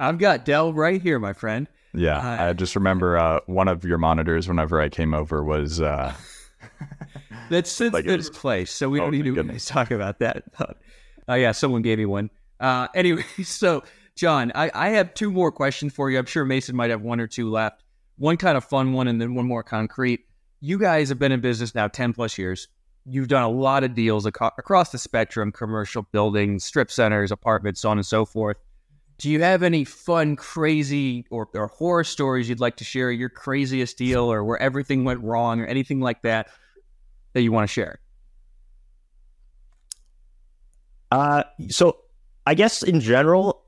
I've 0.00 0.18
got 0.18 0.44
Dell 0.44 0.72
right 0.72 1.00
here, 1.00 1.18
my 1.18 1.32
friend. 1.32 1.68
Yeah, 1.92 2.18
uh, 2.18 2.50
I 2.50 2.52
just 2.52 2.74
remember 2.74 3.16
uh, 3.16 3.40
one 3.46 3.68
of 3.68 3.84
your 3.84 3.98
monitors 3.98 4.48
whenever 4.48 4.80
I 4.80 4.88
came 4.88 5.14
over 5.14 5.44
was. 5.44 5.80
Uh, 5.80 6.12
That's 7.50 7.70
since 7.70 7.92
like 7.92 8.06
its 8.06 8.30
place, 8.30 8.70
so 8.70 8.88
we 8.88 8.98
don't 8.98 9.08
oh, 9.08 9.10
need 9.10 9.24
to 9.24 9.66
talk 9.66 9.90
about 9.90 10.18
that. 10.20 10.44
Uh, 11.26 11.32
yeah, 11.36 11.52
someone 11.52 11.80
gave 11.80 11.96
me 11.96 12.04
one. 12.04 12.28
Uh, 12.60 12.86
anyway, 12.94 13.22
so 13.42 13.82
John, 14.14 14.52
I, 14.54 14.70
I 14.74 14.88
have 14.90 15.14
two 15.14 15.32
more 15.32 15.50
questions 15.50 15.94
for 15.94 16.10
you. 16.10 16.18
I'm 16.18 16.26
sure 16.26 16.44
Mason 16.44 16.76
might 16.76 16.90
have 16.90 17.00
one 17.00 17.18
or 17.18 17.26
two 17.26 17.50
left. 17.50 17.82
One 18.18 18.36
kind 18.36 18.58
of 18.58 18.64
fun 18.64 18.92
one, 18.92 19.08
and 19.08 19.18
then 19.18 19.34
one 19.34 19.46
more 19.46 19.62
concrete. 19.62 20.20
You 20.60 20.78
guys 20.78 21.08
have 21.08 21.18
been 21.18 21.32
in 21.32 21.40
business 21.40 21.74
now 21.74 21.88
10 21.88 22.12
plus 22.12 22.36
years. 22.36 22.68
You've 23.06 23.28
done 23.28 23.42
a 23.42 23.48
lot 23.48 23.84
of 23.84 23.94
deals 23.94 24.26
ac- 24.26 24.52
across 24.58 24.90
the 24.90 24.98
spectrum 24.98 25.50
commercial 25.50 26.02
buildings, 26.02 26.62
strip 26.62 26.90
centers, 26.90 27.32
apartments, 27.32 27.80
so 27.80 27.88
on 27.88 27.96
and 27.96 28.06
so 28.06 28.26
forth. 28.26 28.58
Do 29.18 29.30
you 29.30 29.42
have 29.42 29.62
any 29.62 29.84
fun, 29.84 30.36
crazy, 30.36 31.24
or, 31.30 31.48
or 31.54 31.68
horror 31.68 32.04
stories 32.04 32.48
you'd 32.48 32.60
like 32.60 32.76
to 32.76 32.84
share? 32.84 33.10
Your 33.10 33.28
craziest 33.28 33.96
deal, 33.96 34.30
or 34.30 34.44
where 34.44 34.60
everything 34.60 35.04
went 35.04 35.20
wrong, 35.22 35.60
or 35.60 35.66
anything 35.66 36.00
like 36.00 36.22
that 36.22 36.48
that 37.32 37.42
you 37.42 37.52
want 37.52 37.68
to 37.68 37.72
share? 37.72 38.00
Uh, 41.12 41.44
so 41.68 41.98
I 42.44 42.54
guess 42.54 42.82
in 42.82 43.00
general, 43.00 43.64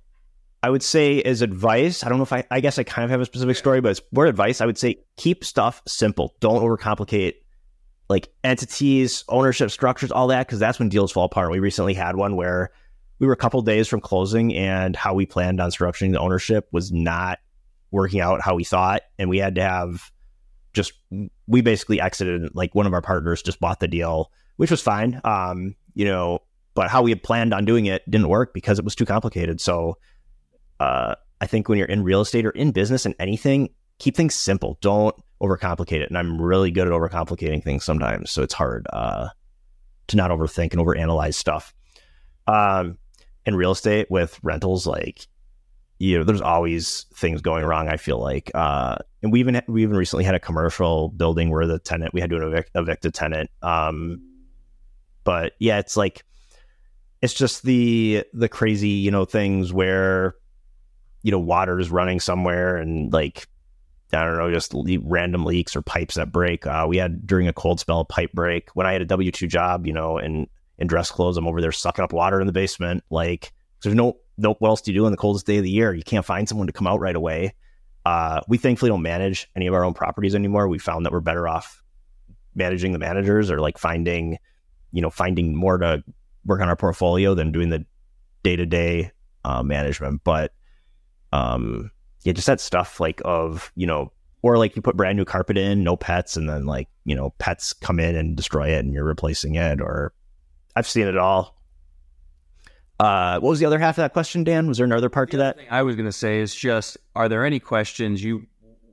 I 0.62 0.70
would 0.70 0.82
say 0.82 1.22
as 1.22 1.42
advice, 1.42 2.02
I 2.02 2.08
don't 2.08 2.18
know 2.18 2.24
if 2.24 2.32
I, 2.32 2.44
I 2.50 2.58
guess 2.58 2.78
I 2.78 2.82
kind 2.82 3.04
of 3.04 3.10
have 3.10 3.20
a 3.20 3.24
specific 3.24 3.56
story, 3.56 3.80
but 3.80 3.90
it's 3.90 4.00
more 4.10 4.26
advice. 4.26 4.60
I 4.60 4.66
would 4.66 4.78
say 4.78 4.96
keep 5.16 5.44
stuff 5.44 5.80
simple. 5.86 6.34
Don't 6.40 6.60
overcomplicate 6.60 7.34
like 8.08 8.28
entities, 8.42 9.24
ownership 9.28 9.70
structures, 9.70 10.10
all 10.10 10.28
that, 10.28 10.46
because 10.46 10.58
that's 10.58 10.78
when 10.78 10.88
deals 10.88 11.12
fall 11.12 11.24
apart. 11.24 11.50
We 11.50 11.60
recently 11.60 11.94
had 11.94 12.16
one 12.16 12.34
where 12.36 12.70
we 13.18 13.26
were 13.26 13.32
a 13.32 13.36
couple 13.36 13.60
days 13.62 13.88
from 13.88 14.00
closing 14.00 14.54
and 14.54 14.94
how 14.94 15.14
we 15.14 15.26
planned 15.26 15.60
on 15.60 15.70
structuring 15.70 16.12
the 16.12 16.20
ownership 16.20 16.68
was 16.72 16.92
not 16.92 17.38
working 17.90 18.20
out 18.20 18.42
how 18.42 18.54
we 18.54 18.64
thought. 18.64 19.02
And 19.18 19.30
we 19.30 19.38
had 19.38 19.54
to 19.54 19.62
have 19.62 20.10
just 20.76 20.92
we 21.46 21.62
basically 21.62 22.00
exited 22.00 22.54
like 22.54 22.74
one 22.74 22.86
of 22.86 22.92
our 22.92 23.00
partners 23.00 23.42
just 23.42 23.58
bought 23.58 23.80
the 23.80 23.88
deal 23.88 24.30
which 24.56 24.70
was 24.70 24.82
fine 24.82 25.18
um 25.24 25.74
you 25.94 26.04
know 26.04 26.38
but 26.74 26.90
how 26.90 27.00
we 27.00 27.10
had 27.10 27.22
planned 27.22 27.54
on 27.54 27.64
doing 27.64 27.86
it 27.86 28.08
didn't 28.10 28.28
work 28.28 28.52
because 28.52 28.78
it 28.78 28.84
was 28.84 28.94
too 28.94 29.06
complicated. 29.06 29.60
So 29.60 29.96
uh 30.78 31.14
i 31.40 31.46
think 31.46 31.68
when 31.68 31.78
you're 31.78 31.88
in 31.88 32.04
real 32.04 32.20
estate 32.20 32.44
or 32.44 32.50
in 32.50 32.70
business 32.70 33.06
and 33.06 33.14
anything 33.18 33.70
keep 33.98 34.14
things 34.14 34.34
simple. 34.34 34.76
Don't 34.82 35.16
overcomplicate 35.40 36.02
it. 36.02 36.10
And 36.10 36.18
i'm 36.18 36.40
really 36.40 36.70
good 36.70 36.86
at 36.86 36.92
overcomplicating 36.92 37.64
things 37.64 37.82
sometimes. 37.82 38.30
So 38.30 38.42
it's 38.42 38.54
hard 38.54 38.86
uh 38.92 39.28
to 40.08 40.16
not 40.16 40.30
overthink 40.30 40.72
and 40.74 40.82
overanalyze 40.82 41.34
stuff. 41.34 41.72
Um 42.46 42.98
in 43.46 43.56
real 43.56 43.70
estate 43.70 44.10
with 44.10 44.38
rentals, 44.42 44.86
like 44.86 45.26
you 45.98 46.18
know, 46.18 46.24
there's 46.24 46.42
always 46.42 47.06
things 47.14 47.40
going 47.40 47.64
wrong. 47.64 47.88
I 47.88 47.96
feel 47.96 48.20
like, 48.20 48.50
uh, 48.54 48.96
and 49.22 49.32
we 49.32 49.40
even 49.40 49.62
we 49.66 49.82
even 49.82 49.96
recently 49.96 50.24
had 50.24 50.34
a 50.34 50.40
commercial 50.40 51.08
building 51.08 51.50
where 51.50 51.66
the 51.66 51.78
tenant 51.78 52.12
we 52.12 52.20
had 52.20 52.30
to 52.30 52.46
evict, 52.46 52.70
evict 52.74 53.06
a 53.06 53.10
tenant. 53.10 53.50
Um, 53.62 54.20
but 55.24 55.54
yeah, 55.58 55.78
it's 55.78 55.96
like 55.96 56.24
it's 57.22 57.32
just 57.32 57.62
the 57.62 58.24
the 58.34 58.48
crazy 58.48 58.90
you 58.90 59.10
know 59.10 59.24
things 59.24 59.72
where 59.72 60.34
you 61.22 61.30
know 61.30 61.38
water 61.38 61.80
is 61.80 61.90
running 61.90 62.20
somewhere 62.20 62.76
and 62.76 63.12
like 63.12 63.48
I 64.12 64.24
don't 64.24 64.36
know, 64.36 64.52
just 64.52 64.74
le- 64.74 65.00
random 65.02 65.44
leaks 65.44 65.74
or 65.74 65.82
pipes 65.82 66.14
that 66.14 66.30
break. 66.30 66.66
Uh, 66.66 66.86
we 66.88 66.98
had 66.98 67.26
during 67.26 67.48
a 67.48 67.52
cold 67.52 67.80
spell 67.80 68.00
a 68.00 68.04
pipe 68.04 68.32
break 68.32 68.70
when 68.74 68.86
I 68.86 68.92
had 68.92 69.02
a 69.02 69.06
W 69.06 69.32
two 69.32 69.46
job, 69.46 69.86
you 69.86 69.92
know, 69.92 70.18
and 70.18 70.46
in 70.78 70.86
dress 70.86 71.10
clothes. 71.10 71.36
I'm 71.36 71.46
over 71.46 71.60
there 71.60 71.72
sucking 71.72 72.04
up 72.04 72.12
water 72.12 72.40
in 72.40 72.46
the 72.46 72.52
basement. 72.52 73.04
Like 73.10 73.52
there's 73.82 73.94
no 73.94 74.18
no 74.38 74.54
what 74.54 74.68
else 74.68 74.80
do 74.80 74.92
you 74.92 75.00
do 75.00 75.06
on 75.06 75.12
the 75.12 75.16
coldest 75.16 75.46
day 75.46 75.58
of 75.58 75.64
the 75.64 75.70
year? 75.70 75.94
You 75.94 76.02
can't 76.02 76.24
find 76.24 76.48
someone 76.48 76.66
to 76.66 76.72
come 76.72 76.86
out 76.86 77.00
right 77.00 77.16
away. 77.16 77.54
Uh, 78.04 78.40
we 78.48 78.58
thankfully 78.58 78.88
don't 78.88 79.02
manage 79.02 79.50
any 79.56 79.66
of 79.66 79.74
our 79.74 79.84
own 79.84 79.94
properties 79.94 80.34
anymore. 80.34 80.68
We 80.68 80.78
found 80.78 81.04
that 81.06 81.12
we're 81.12 81.20
better 81.20 81.48
off 81.48 81.82
managing 82.54 82.92
the 82.92 82.98
managers 82.98 83.50
or 83.50 83.60
like 83.60 83.78
finding, 83.78 84.38
you 84.92 85.02
know, 85.02 85.10
finding 85.10 85.56
more 85.56 85.78
to 85.78 86.04
work 86.44 86.60
on 86.60 86.68
our 86.68 86.76
portfolio 86.76 87.34
than 87.34 87.50
doing 87.52 87.70
the 87.70 87.84
day 88.42 88.56
to 88.56 88.64
day 88.64 89.10
management. 89.62 90.22
But 90.24 90.52
um, 91.32 91.90
yeah, 92.22 92.32
just 92.32 92.46
that 92.46 92.60
stuff 92.60 93.00
like 93.00 93.20
of 93.24 93.72
you 93.76 93.86
know, 93.86 94.12
or 94.42 94.58
like 94.58 94.76
you 94.76 94.82
put 94.82 94.96
brand 94.96 95.16
new 95.16 95.24
carpet 95.24 95.56
in, 95.56 95.84
no 95.84 95.96
pets, 95.96 96.36
and 96.36 96.48
then 96.48 96.66
like 96.66 96.88
you 97.04 97.14
know, 97.14 97.30
pets 97.38 97.72
come 97.72 98.00
in 98.00 98.16
and 98.16 98.36
destroy 98.36 98.68
it, 98.68 98.84
and 98.84 98.92
you're 98.92 99.04
replacing 99.04 99.54
it, 99.56 99.80
or 99.80 100.12
I've 100.76 100.86
seen 100.86 101.06
it 101.06 101.16
all. 101.16 101.56
Uh, 103.00 103.40
what 103.40 103.50
was 103.50 103.60
the 103.60 103.66
other 103.66 103.78
half 103.78 103.98
of 103.98 104.02
that 104.02 104.12
question, 104.12 104.44
Dan? 104.44 104.68
Was 104.68 104.76
there 104.76 104.86
another 104.86 105.08
part 105.08 105.30
the 105.30 105.32
to 105.32 105.36
that? 105.38 105.58
I 105.70 105.82
was 105.82 105.96
going 105.96 106.06
to 106.06 106.12
say 106.12 106.40
is 106.40 106.54
just, 106.54 106.98
are 107.14 107.28
there 107.28 107.44
any 107.44 107.58
questions 107.58 108.22
you 108.22 108.46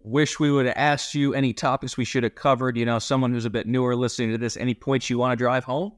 wish 0.03 0.39
we 0.39 0.51
would 0.51 0.65
have 0.65 0.75
asked 0.77 1.13
you? 1.13 1.33
Any 1.33 1.53
topics 1.53 1.97
we 1.97 2.05
should 2.05 2.23
have 2.23 2.35
covered? 2.35 2.77
You 2.77 2.85
know, 2.85 2.99
someone 2.99 3.31
who's 3.31 3.45
a 3.45 3.49
bit 3.49 3.67
newer 3.67 3.95
listening 3.95 4.31
to 4.31 4.37
this. 4.37 4.57
Any 4.57 4.73
points 4.73 5.09
you 5.09 5.17
want 5.17 5.33
to 5.33 5.35
drive 5.35 5.65
home? 5.65 5.93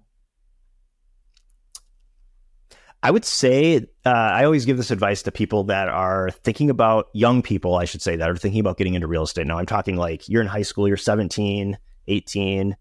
I 3.01 3.11
would 3.11 3.25
say 3.25 3.77
uh, 4.03 4.09
I 4.09 4.45
always 4.45 4.65
give 4.65 4.77
this 4.77 4.89
advice 4.89 5.21
to 5.23 5.31
people 5.31 5.65
that 5.65 5.89
are 5.89 6.31
thinking 6.43 6.71
about 6.71 7.09
young 7.13 7.43
people, 7.43 7.75
I 7.75 7.85
should 7.85 8.01
say, 8.01 8.15
that 8.15 8.27
are 8.27 8.35
thinking 8.35 8.59
about 8.59 8.77
getting 8.77 8.95
into 8.95 9.05
real 9.05 9.23
estate. 9.23 9.45
Now, 9.45 9.59
I'm 9.59 9.67
talking 9.67 9.95
like 9.95 10.27
you're 10.27 10.41
in 10.41 10.47
high 10.47 10.63
school, 10.63 10.87
you're 10.87 10.97
17, 10.97 11.77
18, 12.07 12.75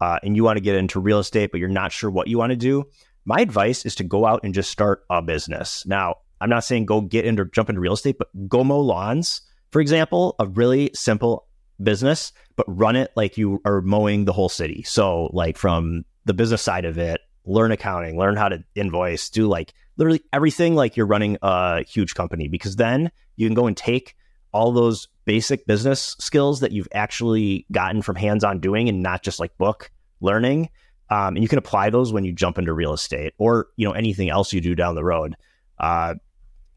uh, 0.00 0.18
and 0.22 0.36
you 0.36 0.44
want 0.44 0.56
to 0.56 0.60
get 0.62 0.74
into 0.74 1.00
real 1.00 1.18
estate, 1.18 1.50
but 1.50 1.60
you're 1.60 1.68
not 1.68 1.92
sure 1.92 2.10
what 2.10 2.28
you 2.28 2.38
want 2.38 2.50
to 2.50 2.56
do, 2.56 2.84
my 3.24 3.40
advice 3.40 3.84
is 3.84 3.94
to 3.96 4.04
go 4.04 4.24
out 4.24 4.40
and 4.44 4.54
just 4.54 4.70
start 4.70 5.04
a 5.10 5.20
business. 5.20 5.84
Now, 5.86 6.16
I'm 6.40 6.50
not 6.50 6.64
saying 6.64 6.86
go 6.86 7.00
get 7.00 7.24
into 7.24 7.44
jump 7.46 7.68
into 7.68 7.80
real 7.80 7.94
estate, 7.94 8.18
but 8.18 8.28
go 8.48 8.62
mow 8.62 8.80
lawns, 8.80 9.40
for 9.70 9.80
example, 9.80 10.36
a 10.38 10.46
really 10.46 10.90
simple 10.94 11.46
business, 11.82 12.32
but 12.56 12.66
run 12.68 12.96
it 12.96 13.10
like 13.16 13.36
you 13.36 13.60
are 13.64 13.80
mowing 13.80 14.24
the 14.24 14.32
whole 14.32 14.48
city. 14.48 14.82
So, 14.82 15.30
like 15.32 15.56
from 15.56 16.04
the 16.24 16.34
business 16.34 16.62
side 16.62 16.84
of 16.84 16.98
it, 16.98 17.20
learn 17.44 17.72
accounting, 17.72 18.18
learn 18.18 18.36
how 18.36 18.48
to 18.48 18.62
invoice, 18.74 19.30
do 19.30 19.46
like 19.48 19.72
literally 19.96 20.22
everything 20.32 20.74
like 20.74 20.96
you're 20.96 21.06
running 21.06 21.38
a 21.42 21.82
huge 21.84 22.14
company 22.14 22.48
because 22.48 22.76
then 22.76 23.10
you 23.36 23.48
can 23.48 23.54
go 23.54 23.66
and 23.66 23.76
take 23.76 24.14
all 24.52 24.72
those 24.72 25.08
basic 25.26 25.66
business 25.66 26.16
skills 26.18 26.60
that 26.60 26.72
you've 26.72 26.88
actually 26.94 27.66
gotten 27.70 28.00
from 28.00 28.16
hands-on 28.16 28.60
doing 28.60 28.88
and 28.88 29.02
not 29.02 29.22
just 29.22 29.38
like 29.38 29.56
book 29.58 29.90
learning 30.20 30.70
um, 31.10 31.36
and 31.36 31.42
you 31.42 31.48
can 31.48 31.58
apply 31.58 31.90
those 31.90 32.12
when 32.12 32.24
you 32.24 32.32
jump 32.32 32.58
into 32.58 32.72
real 32.72 32.92
estate 32.92 33.34
or 33.38 33.68
you 33.76 33.86
know 33.86 33.92
anything 33.92 34.30
else 34.30 34.52
you 34.52 34.60
do 34.60 34.74
down 34.74 34.94
the 34.94 35.04
road. 35.04 35.36
Uh, 35.78 36.14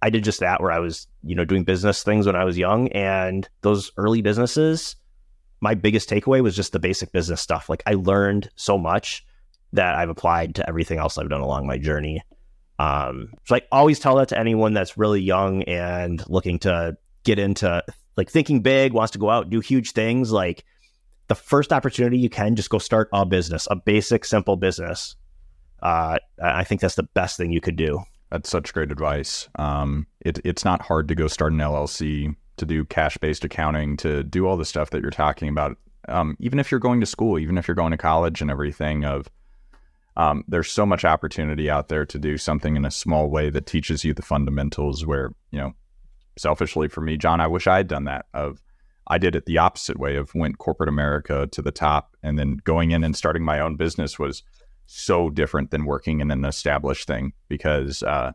i 0.02 0.10
did 0.10 0.24
just 0.24 0.40
that 0.42 0.62
where 0.62 0.72
i 0.72 0.80
was 0.80 1.08
you 1.24 1.36
know 1.36 1.46
doing 1.46 1.64
business 1.64 2.04
things 2.04 2.26
when 2.26 2.36
i 2.36 2.44
was 2.44 2.58
young 2.58 2.88
and 2.90 3.50
those 3.62 3.92
early 3.98 4.22
businesses 4.22 4.96
my 5.62 5.74
biggest 5.74 6.10
takeaway 6.10 6.42
was 6.42 6.56
just 6.56 6.72
the 6.72 6.80
basic 6.80 7.12
business 7.12 7.42
stuff. 7.42 7.70
Like 7.70 7.84
i 7.86 7.94
learned 7.94 8.50
so 8.56 8.78
much 8.78 9.26
that 9.74 9.96
i've 9.96 10.10
applied 10.10 10.56
to 10.56 10.68
everything 10.68 11.00
else 11.00 11.18
i've 11.18 11.30
done 11.30 11.42
along 11.42 11.68
my 11.68 11.78
journey. 11.78 12.22
Um, 12.80 13.34
so 13.46 13.56
I 13.56 13.62
always 13.74 14.00
tell 14.00 14.16
that 14.16 14.30
to 14.30 14.40
anyone 14.40 14.74
that's 14.74 14.98
really 14.98 15.22
young 15.22 15.64
and 15.64 16.24
looking 16.30 16.60
to 16.60 16.96
get 17.26 17.38
into 17.38 17.84
like 18.20 18.30
thinking 18.30 18.60
big, 18.62 18.92
wants 18.92 19.12
to 19.12 19.18
go 19.18 19.30
out, 19.30 19.50
do 19.50 19.62
huge 19.62 19.94
things. 19.94 20.30
Like 20.32 20.66
the 21.30 21.36
first 21.36 21.72
opportunity 21.72 22.18
you 22.18 22.30
can, 22.30 22.58
just 22.58 22.70
go 22.70 22.78
start 22.78 23.08
a 23.14 23.26
business, 23.26 23.66
a 23.72 23.78
basic, 23.78 24.26
simple 24.26 24.58
business. 24.58 25.16
Uh, 25.82 26.18
I 26.44 26.66
think 26.66 26.82
that's 26.82 26.96
the 26.96 27.04
best 27.04 27.38
thing 27.38 27.52
you 27.54 27.62
could 27.62 27.78
do. 27.78 28.04
That's 28.30 28.50
such 28.50 28.74
great 28.74 28.92
advice. 28.92 29.48
Um, 29.56 30.06
it, 30.20 30.40
it's 30.44 30.66
not 30.66 30.82
hard 30.82 31.08
to 31.08 31.16
go 31.16 31.28
start 31.28 31.54
an 31.54 31.60
LLC, 31.60 32.36
to 32.58 32.66
do 32.66 32.84
cash 32.84 33.18
based 33.18 33.46
accounting, 33.46 33.96
to 33.98 34.22
do 34.22 34.46
all 34.46 34.58
the 34.58 34.66
stuff 34.66 34.90
that 34.90 35.02
you're 35.02 35.12
talking 35.12 35.48
about. 35.48 35.78
Um, 36.10 36.36
even 36.42 36.60
if 36.60 36.72
you're 36.72 36.82
going 36.82 37.00
to 37.00 37.06
school, 37.06 37.40
even 37.40 37.58
if 37.58 37.70
you're 37.70 37.76
going 37.76 37.92
to 37.92 37.98
college 37.98 38.42
and 38.42 38.52
everything, 38.52 39.06
of 39.06 39.30
um, 40.18 40.44
there's 40.50 40.70
so 40.70 40.86
much 40.86 41.06
opportunity 41.06 41.70
out 41.70 41.88
there 41.88 42.06
to 42.06 42.20
do 42.20 42.38
something 42.38 42.76
in 42.76 42.84
a 42.84 42.92
small 42.92 43.30
way 43.30 43.50
that 43.50 43.66
teaches 43.66 44.04
you 44.04 44.14
the 44.14 44.22
fundamentals. 44.22 45.06
Where 45.06 45.32
you 45.52 45.60
know, 45.60 45.74
selfishly 46.40 46.88
for 46.88 47.02
me, 47.02 47.18
John, 47.18 47.42
I 47.42 47.48
wish 47.48 47.68
I 47.68 47.78
had 47.78 47.88
done 47.88 48.06
that. 48.06 48.26
Of 48.34 48.62
I 49.08 49.18
did 49.18 49.36
it 49.36 49.46
the 49.46 49.58
opposite 49.58 50.00
way 50.00 50.16
of 50.16 50.34
went 50.36 50.58
corporate 50.58 50.90
America 50.90 51.48
to 51.52 51.62
the 51.62 51.72
top, 51.72 52.16
and 52.24 52.38
then 52.38 52.58
going 52.64 52.92
in 52.92 53.04
and 53.04 53.16
starting 53.16 53.44
my 53.44 53.60
own 53.60 53.76
business 53.76 54.20
was 54.20 54.44
so 54.86 55.30
different 55.30 55.72
than 55.72 55.86
working 55.86 56.20
in 56.20 56.32
an 56.32 56.46
established 56.46 57.08
thing 57.08 57.34
because 57.48 58.02
uh, 58.04 58.32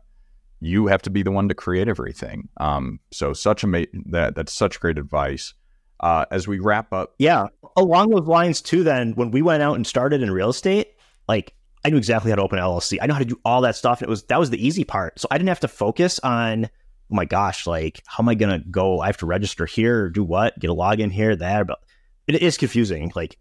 you 0.61 0.87
have 0.87 1.01
to 1.01 1.09
be 1.09 1.21
the 1.21 1.31
one 1.31 1.49
to 1.49 1.55
create 1.55 1.87
everything. 1.87 2.49
Um, 2.57 2.99
so 3.11 3.33
such 3.33 3.63
a 3.63 3.87
that 4.07 4.35
that's 4.35 4.53
such 4.53 4.79
great 4.79 4.97
advice. 4.97 5.53
Uh, 5.99 6.25
as 6.29 6.47
we 6.47 6.59
wrap 6.59 6.91
up, 6.91 7.15
yeah, 7.19 7.47
along 7.77 8.09
those 8.09 8.27
lines 8.27 8.61
too. 8.61 8.83
Then 8.83 9.13
when 9.13 9.31
we 9.31 9.41
went 9.41 9.63
out 9.63 9.75
and 9.75 9.87
started 9.87 10.21
in 10.21 10.31
real 10.31 10.49
estate, 10.49 10.89
like 11.27 11.53
I 11.85 11.89
knew 11.89 11.97
exactly 11.97 12.31
how 12.31 12.35
to 12.35 12.41
open 12.41 12.57
LLC. 12.57 12.97
I 12.99 13.05
know 13.05 13.13
how 13.13 13.19
to 13.19 13.25
do 13.25 13.39
all 13.45 13.61
that 13.61 13.75
stuff. 13.75 14.01
And 14.01 14.07
it 14.07 14.09
was 14.09 14.23
that 14.23 14.39
was 14.39 14.49
the 14.49 14.65
easy 14.65 14.83
part. 14.83 15.19
So 15.19 15.27
I 15.29 15.37
didn't 15.37 15.49
have 15.49 15.59
to 15.61 15.67
focus 15.67 16.19
on, 16.19 16.69
oh 17.11 17.15
my 17.15 17.25
gosh, 17.25 17.67
like 17.67 18.01
how 18.05 18.23
am 18.23 18.29
I 18.29 18.35
gonna 18.35 18.59
go? 18.59 18.99
I 18.99 19.07
have 19.07 19.17
to 19.17 19.25
register 19.25 19.65
here, 19.65 20.09
do 20.09 20.23
what, 20.23 20.57
get 20.59 20.69
a 20.69 20.75
login 20.75 21.11
here, 21.11 21.35
there. 21.35 21.65
But 21.65 21.79
it 22.27 22.41
is 22.41 22.57
confusing. 22.57 23.11
Like 23.15 23.37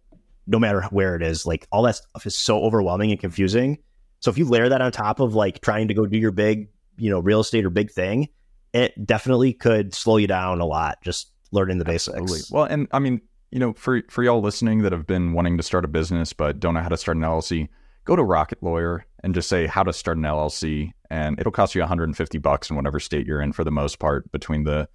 no 0.47 0.59
matter 0.59 0.83
where 0.91 1.17
it 1.17 1.23
is, 1.23 1.47
like 1.47 1.67
all 1.71 1.83
that 1.85 1.97
stuff 1.97 2.27
is 2.27 2.37
so 2.37 2.63
overwhelming 2.63 3.11
and 3.11 3.21
confusing. 3.21 3.79
So 4.21 4.31
if 4.31 4.39
you 4.39 4.47
layer 4.47 4.69
that 4.69 4.81
on 4.81 4.93
top 4.93 5.21
of 5.21 5.35
like 5.35 5.61
trying 5.61 5.89
to 5.89 5.95
go 5.95 6.07
do 6.07 6.19
your 6.19 6.31
big, 6.31 6.69
you 6.97 7.11
know, 7.11 7.19
real 7.19 7.41
estate 7.41 7.65
or 7.65 7.71
big 7.71 7.91
thing, 7.91 8.29
it 8.73 8.93
definitely 9.07 9.53
could 9.53 9.95
slow 9.95 10.17
you 10.17 10.27
down 10.27 10.61
a 10.61 10.67
lot. 10.67 10.99
Just 11.03 11.31
learning 11.53 11.79
the 11.79 11.85
basics. 11.85 12.51
Well, 12.51 12.65
and 12.65 12.89
I 12.93 12.99
mean, 12.99 13.21
you 13.51 13.59
know, 13.59 13.73
for 13.75 14.03
for 14.11 14.23
y'all 14.23 14.41
listening 14.41 14.83
that 14.83 14.93
have 14.93 15.07
been 15.07 15.33
wanting 15.33 15.57
to 15.57 15.63
start 15.63 15.85
a 15.85 15.89
business 15.89 16.33
but 16.33 16.61
don't 16.61 16.75
know 16.75 16.81
how 16.81 16.89
to 16.89 16.97
start 16.97 17.17
an 17.17 17.23
LLC 17.23 17.69
go 18.05 18.17
to 18.17 18.23
Rocket 18.23 18.63
Lawyer 18.63 19.05
and 19.23 19.35
just 19.35 19.49
say 19.49 19.67
how 19.67 19.83
to 19.83 19.93
start 19.93 20.19
an 20.19 20.25
LLC, 20.25 20.93
and 21.15 21.39
it'll 21.39 21.53
cost 21.53 21.77
you 21.77 21.81
150 21.81 22.39
bucks 22.39 22.69
in 22.69 22.75
whatever 22.77 22.99
state 22.99 23.25
you're 23.25 23.41
in 23.41 23.53
for 23.53 23.63
the 23.63 23.71
most 23.71 24.01
part 24.01 24.31
between 24.33 24.65
the 24.65 24.89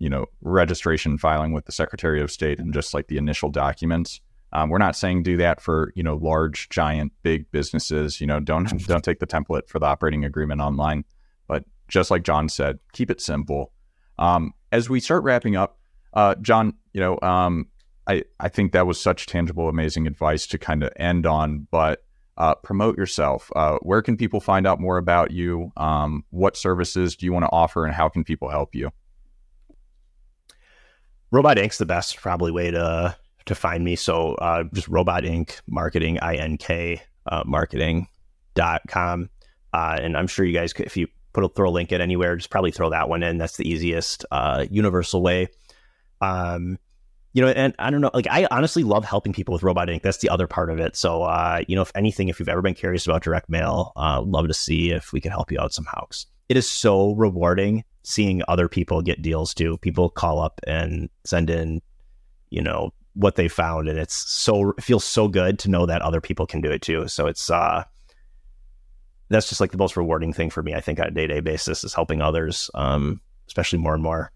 you 0.00 0.10
know 0.10 0.26
registration 0.40 1.16
filing 1.16 1.52
with 1.52 1.66
the 1.66 1.72
Secretary 1.72 2.20
of 2.20 2.32
State 2.32 2.58
and 2.58 2.74
just 2.74 2.92
like 2.92 3.06
the 3.06 3.16
initial 3.16 3.48
documents. 3.48 4.20
Um, 4.52 4.68
we're 4.68 4.78
not 4.78 4.96
saying 4.96 5.22
do 5.22 5.36
that 5.36 5.60
for 5.60 5.92
you 5.94 6.02
know 6.02 6.16
large, 6.16 6.68
giant, 6.68 7.12
big 7.22 7.48
businesses. 7.52 8.20
You 8.20 8.26
know, 8.26 8.40
don't 8.40 8.66
don't 8.88 9.04
take 9.04 9.20
the 9.20 9.26
template 9.26 9.68
for 9.68 9.78
the 9.78 9.86
operating 9.86 10.24
agreement 10.24 10.60
online. 10.60 11.04
But 11.46 11.64
just 11.86 12.10
like 12.10 12.24
John 12.24 12.48
said, 12.48 12.80
keep 12.92 13.08
it 13.08 13.20
simple. 13.20 13.72
Um, 14.18 14.54
as 14.72 14.90
we 14.90 14.98
start 14.98 15.22
wrapping 15.22 15.54
up, 15.54 15.78
uh, 16.12 16.34
John, 16.42 16.74
you 16.92 17.00
know, 17.00 17.20
um, 17.22 17.68
I 18.08 18.24
I 18.40 18.48
think 18.48 18.72
that 18.72 18.88
was 18.88 19.00
such 19.00 19.26
tangible, 19.26 19.68
amazing 19.68 20.08
advice 20.08 20.44
to 20.48 20.58
kind 20.58 20.82
of 20.82 20.90
end 20.96 21.24
on. 21.24 21.68
But 21.70 22.02
uh, 22.36 22.54
promote 22.56 22.96
yourself. 22.96 23.50
Uh, 23.54 23.78
where 23.82 24.02
can 24.02 24.16
people 24.16 24.40
find 24.40 24.66
out 24.66 24.80
more 24.80 24.98
about 24.98 25.30
you? 25.30 25.72
Um, 25.76 26.24
what 26.30 26.56
services 26.56 27.16
do 27.16 27.26
you 27.26 27.32
want 27.32 27.44
to 27.44 27.52
offer, 27.52 27.84
and 27.84 27.94
how 27.94 28.08
can 28.08 28.24
people 28.24 28.48
help 28.48 28.74
you? 28.74 28.90
Robot 31.30 31.58
Ink.'s 31.58 31.78
the 31.78 31.86
best 31.86 32.16
probably 32.18 32.52
way 32.52 32.70
to 32.70 33.16
to 33.44 33.54
find 33.54 33.84
me. 33.84 33.96
So 33.96 34.34
uh, 34.34 34.64
just 34.72 34.88
Robot 34.88 35.24
Ink. 35.24 35.60
Marketing, 35.66 36.18
I 36.20 36.36
N 36.36 36.58
K 36.58 37.02
uh, 37.26 37.42
marketing.com. 37.46 39.30
Uh, 39.72 39.98
and 40.00 40.16
I'm 40.16 40.26
sure 40.26 40.44
you 40.44 40.52
guys, 40.52 40.72
could, 40.72 40.86
if 40.86 40.96
you 40.96 41.08
put 41.32 41.44
a 41.44 41.48
throw 41.48 41.70
a 41.70 41.72
link 41.72 41.92
in 41.92 42.00
anywhere, 42.00 42.36
just 42.36 42.50
probably 42.50 42.70
throw 42.72 42.90
that 42.90 43.08
one 43.08 43.22
in. 43.22 43.38
That's 43.38 43.56
the 43.56 43.68
easiest, 43.68 44.24
uh, 44.30 44.66
universal 44.70 45.22
way. 45.22 45.48
Um, 46.20 46.78
you 47.32 47.42
know, 47.42 47.48
and 47.48 47.74
I 47.78 47.90
don't 47.90 48.00
know, 48.00 48.10
like 48.12 48.26
I 48.30 48.46
honestly 48.50 48.84
love 48.84 49.04
helping 49.04 49.32
people 49.32 49.52
with 49.52 49.62
Robot 49.62 49.88
Ink. 49.88 50.02
That's 50.02 50.18
the 50.18 50.28
other 50.28 50.46
part 50.46 50.70
of 50.70 50.78
it. 50.78 50.96
So, 50.96 51.22
uh, 51.22 51.62
you 51.66 51.74
know, 51.74 51.82
if 51.82 51.92
anything, 51.94 52.28
if 52.28 52.38
you've 52.38 52.48
ever 52.48 52.62
been 52.62 52.74
curious 52.74 53.06
about 53.06 53.22
direct 53.22 53.48
mail, 53.48 53.92
uh, 53.96 54.20
love 54.20 54.48
to 54.48 54.54
see 54.54 54.90
if 54.90 55.12
we 55.12 55.20
can 55.20 55.30
help 55.30 55.50
you 55.50 55.58
out 55.58 55.72
somehow. 55.72 56.06
It 56.48 56.56
is 56.56 56.70
so 56.70 57.14
rewarding 57.14 57.84
seeing 58.02 58.42
other 58.48 58.68
people 58.68 59.00
get 59.00 59.22
deals 59.22 59.54
too. 59.54 59.78
People 59.78 60.10
call 60.10 60.40
up 60.40 60.60
and 60.66 61.08
send 61.24 61.48
in, 61.48 61.80
you 62.50 62.60
know, 62.60 62.92
what 63.14 63.36
they 63.36 63.48
found, 63.48 63.88
and 63.88 63.98
it's 63.98 64.14
so 64.14 64.70
it 64.70 64.82
feels 64.82 65.04
so 65.04 65.28
good 65.28 65.58
to 65.60 65.70
know 65.70 65.86
that 65.86 66.02
other 66.02 66.20
people 66.20 66.46
can 66.46 66.60
do 66.60 66.70
it 66.70 66.82
too. 66.82 67.08
So 67.08 67.26
it's 67.26 67.50
uh, 67.50 67.84
that's 69.28 69.48
just 69.48 69.60
like 69.60 69.70
the 69.70 69.78
most 69.78 69.96
rewarding 69.96 70.32
thing 70.32 70.50
for 70.50 70.62
me. 70.62 70.74
I 70.74 70.80
think 70.80 71.00
on 71.00 71.06
a 71.06 71.10
day 71.10 71.26
to 71.26 71.34
day 71.34 71.40
basis 71.40 71.84
is 71.84 71.94
helping 71.94 72.20
others, 72.20 72.70
um, 72.74 73.20
especially 73.46 73.78
more 73.78 73.94
and 73.94 74.02
more. 74.02 74.32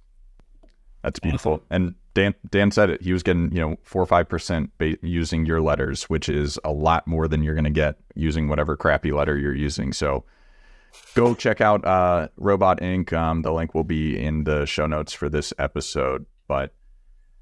That's 1.02 1.18
beautiful. 1.20 1.62
And 1.70 1.94
Dan 2.16 2.34
Dan 2.50 2.70
said 2.70 2.88
it. 2.88 3.02
He 3.02 3.12
was 3.12 3.22
getting 3.22 3.54
you 3.54 3.60
know 3.60 3.76
four 3.82 4.02
or 4.02 4.06
five 4.06 4.26
percent 4.26 4.72
using 5.02 5.44
your 5.44 5.60
letters, 5.60 6.04
which 6.04 6.30
is 6.30 6.58
a 6.64 6.72
lot 6.72 7.06
more 7.06 7.28
than 7.28 7.42
you're 7.42 7.54
going 7.54 7.64
to 7.64 7.70
get 7.70 7.96
using 8.14 8.48
whatever 8.48 8.74
crappy 8.74 9.12
letter 9.12 9.36
you're 9.36 9.54
using. 9.54 9.92
So 9.92 10.24
go 11.14 11.34
check 11.34 11.60
out 11.60 11.84
uh, 11.84 12.28
Robot 12.38 12.82
Ink. 12.82 13.12
Um, 13.12 13.42
the 13.42 13.52
link 13.52 13.74
will 13.74 13.84
be 13.84 14.18
in 14.18 14.44
the 14.44 14.64
show 14.64 14.86
notes 14.86 15.12
for 15.12 15.28
this 15.28 15.52
episode. 15.58 16.24
But 16.48 16.72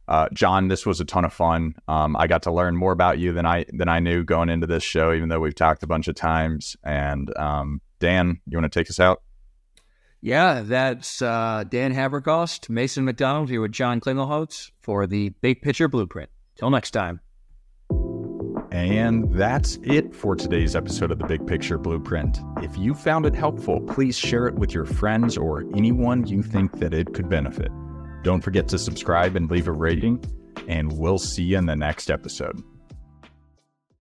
uh, 0.08 0.28
John, 0.32 0.66
this 0.66 0.84
was 0.84 1.00
a 1.00 1.04
ton 1.04 1.24
of 1.24 1.32
fun. 1.32 1.76
Um, 1.86 2.16
I 2.16 2.26
got 2.26 2.42
to 2.42 2.50
learn 2.50 2.76
more 2.76 2.92
about 2.92 3.20
you 3.20 3.32
than 3.32 3.46
I 3.46 3.66
than 3.72 3.88
I 3.88 4.00
knew 4.00 4.24
going 4.24 4.48
into 4.48 4.66
this 4.66 4.82
show, 4.82 5.14
even 5.14 5.28
though 5.28 5.38
we've 5.38 5.54
talked 5.54 5.84
a 5.84 5.86
bunch 5.86 6.08
of 6.08 6.16
times. 6.16 6.76
And 6.82 7.34
um, 7.38 7.80
Dan, 8.00 8.40
you 8.48 8.58
want 8.58 8.70
to 8.70 8.76
take 8.76 8.90
us 8.90 8.98
out? 8.98 9.22
Yeah, 10.24 10.62
that's 10.64 11.20
uh, 11.20 11.64
Dan 11.68 11.94
Haberkost, 11.94 12.70
Mason 12.70 13.04
McDonald 13.04 13.50
here 13.50 13.60
with 13.60 13.72
John 13.72 14.00
Klingelhoets 14.00 14.70
for 14.80 15.06
the 15.06 15.28
Big 15.42 15.60
Picture 15.60 15.86
Blueprint. 15.86 16.30
Till 16.56 16.70
next 16.70 16.92
time. 16.92 17.20
And 18.70 19.30
that's 19.34 19.76
it 19.82 20.14
for 20.14 20.34
today's 20.34 20.74
episode 20.74 21.10
of 21.10 21.18
the 21.18 21.26
Big 21.26 21.46
Picture 21.46 21.76
Blueprint. 21.76 22.38
If 22.62 22.78
you 22.78 22.94
found 22.94 23.26
it 23.26 23.34
helpful, 23.34 23.82
please 23.82 24.16
share 24.16 24.46
it 24.46 24.54
with 24.54 24.72
your 24.72 24.86
friends 24.86 25.36
or 25.36 25.62
anyone 25.76 26.26
you 26.26 26.42
think 26.42 26.78
that 26.78 26.94
it 26.94 27.12
could 27.12 27.28
benefit. 27.28 27.70
Don't 28.22 28.40
forget 28.40 28.66
to 28.68 28.78
subscribe 28.78 29.36
and 29.36 29.50
leave 29.50 29.68
a 29.68 29.72
rating, 29.72 30.24
and 30.66 30.90
we'll 30.96 31.18
see 31.18 31.42
you 31.42 31.58
in 31.58 31.66
the 31.66 31.76
next 31.76 32.10
episode. 32.10 32.62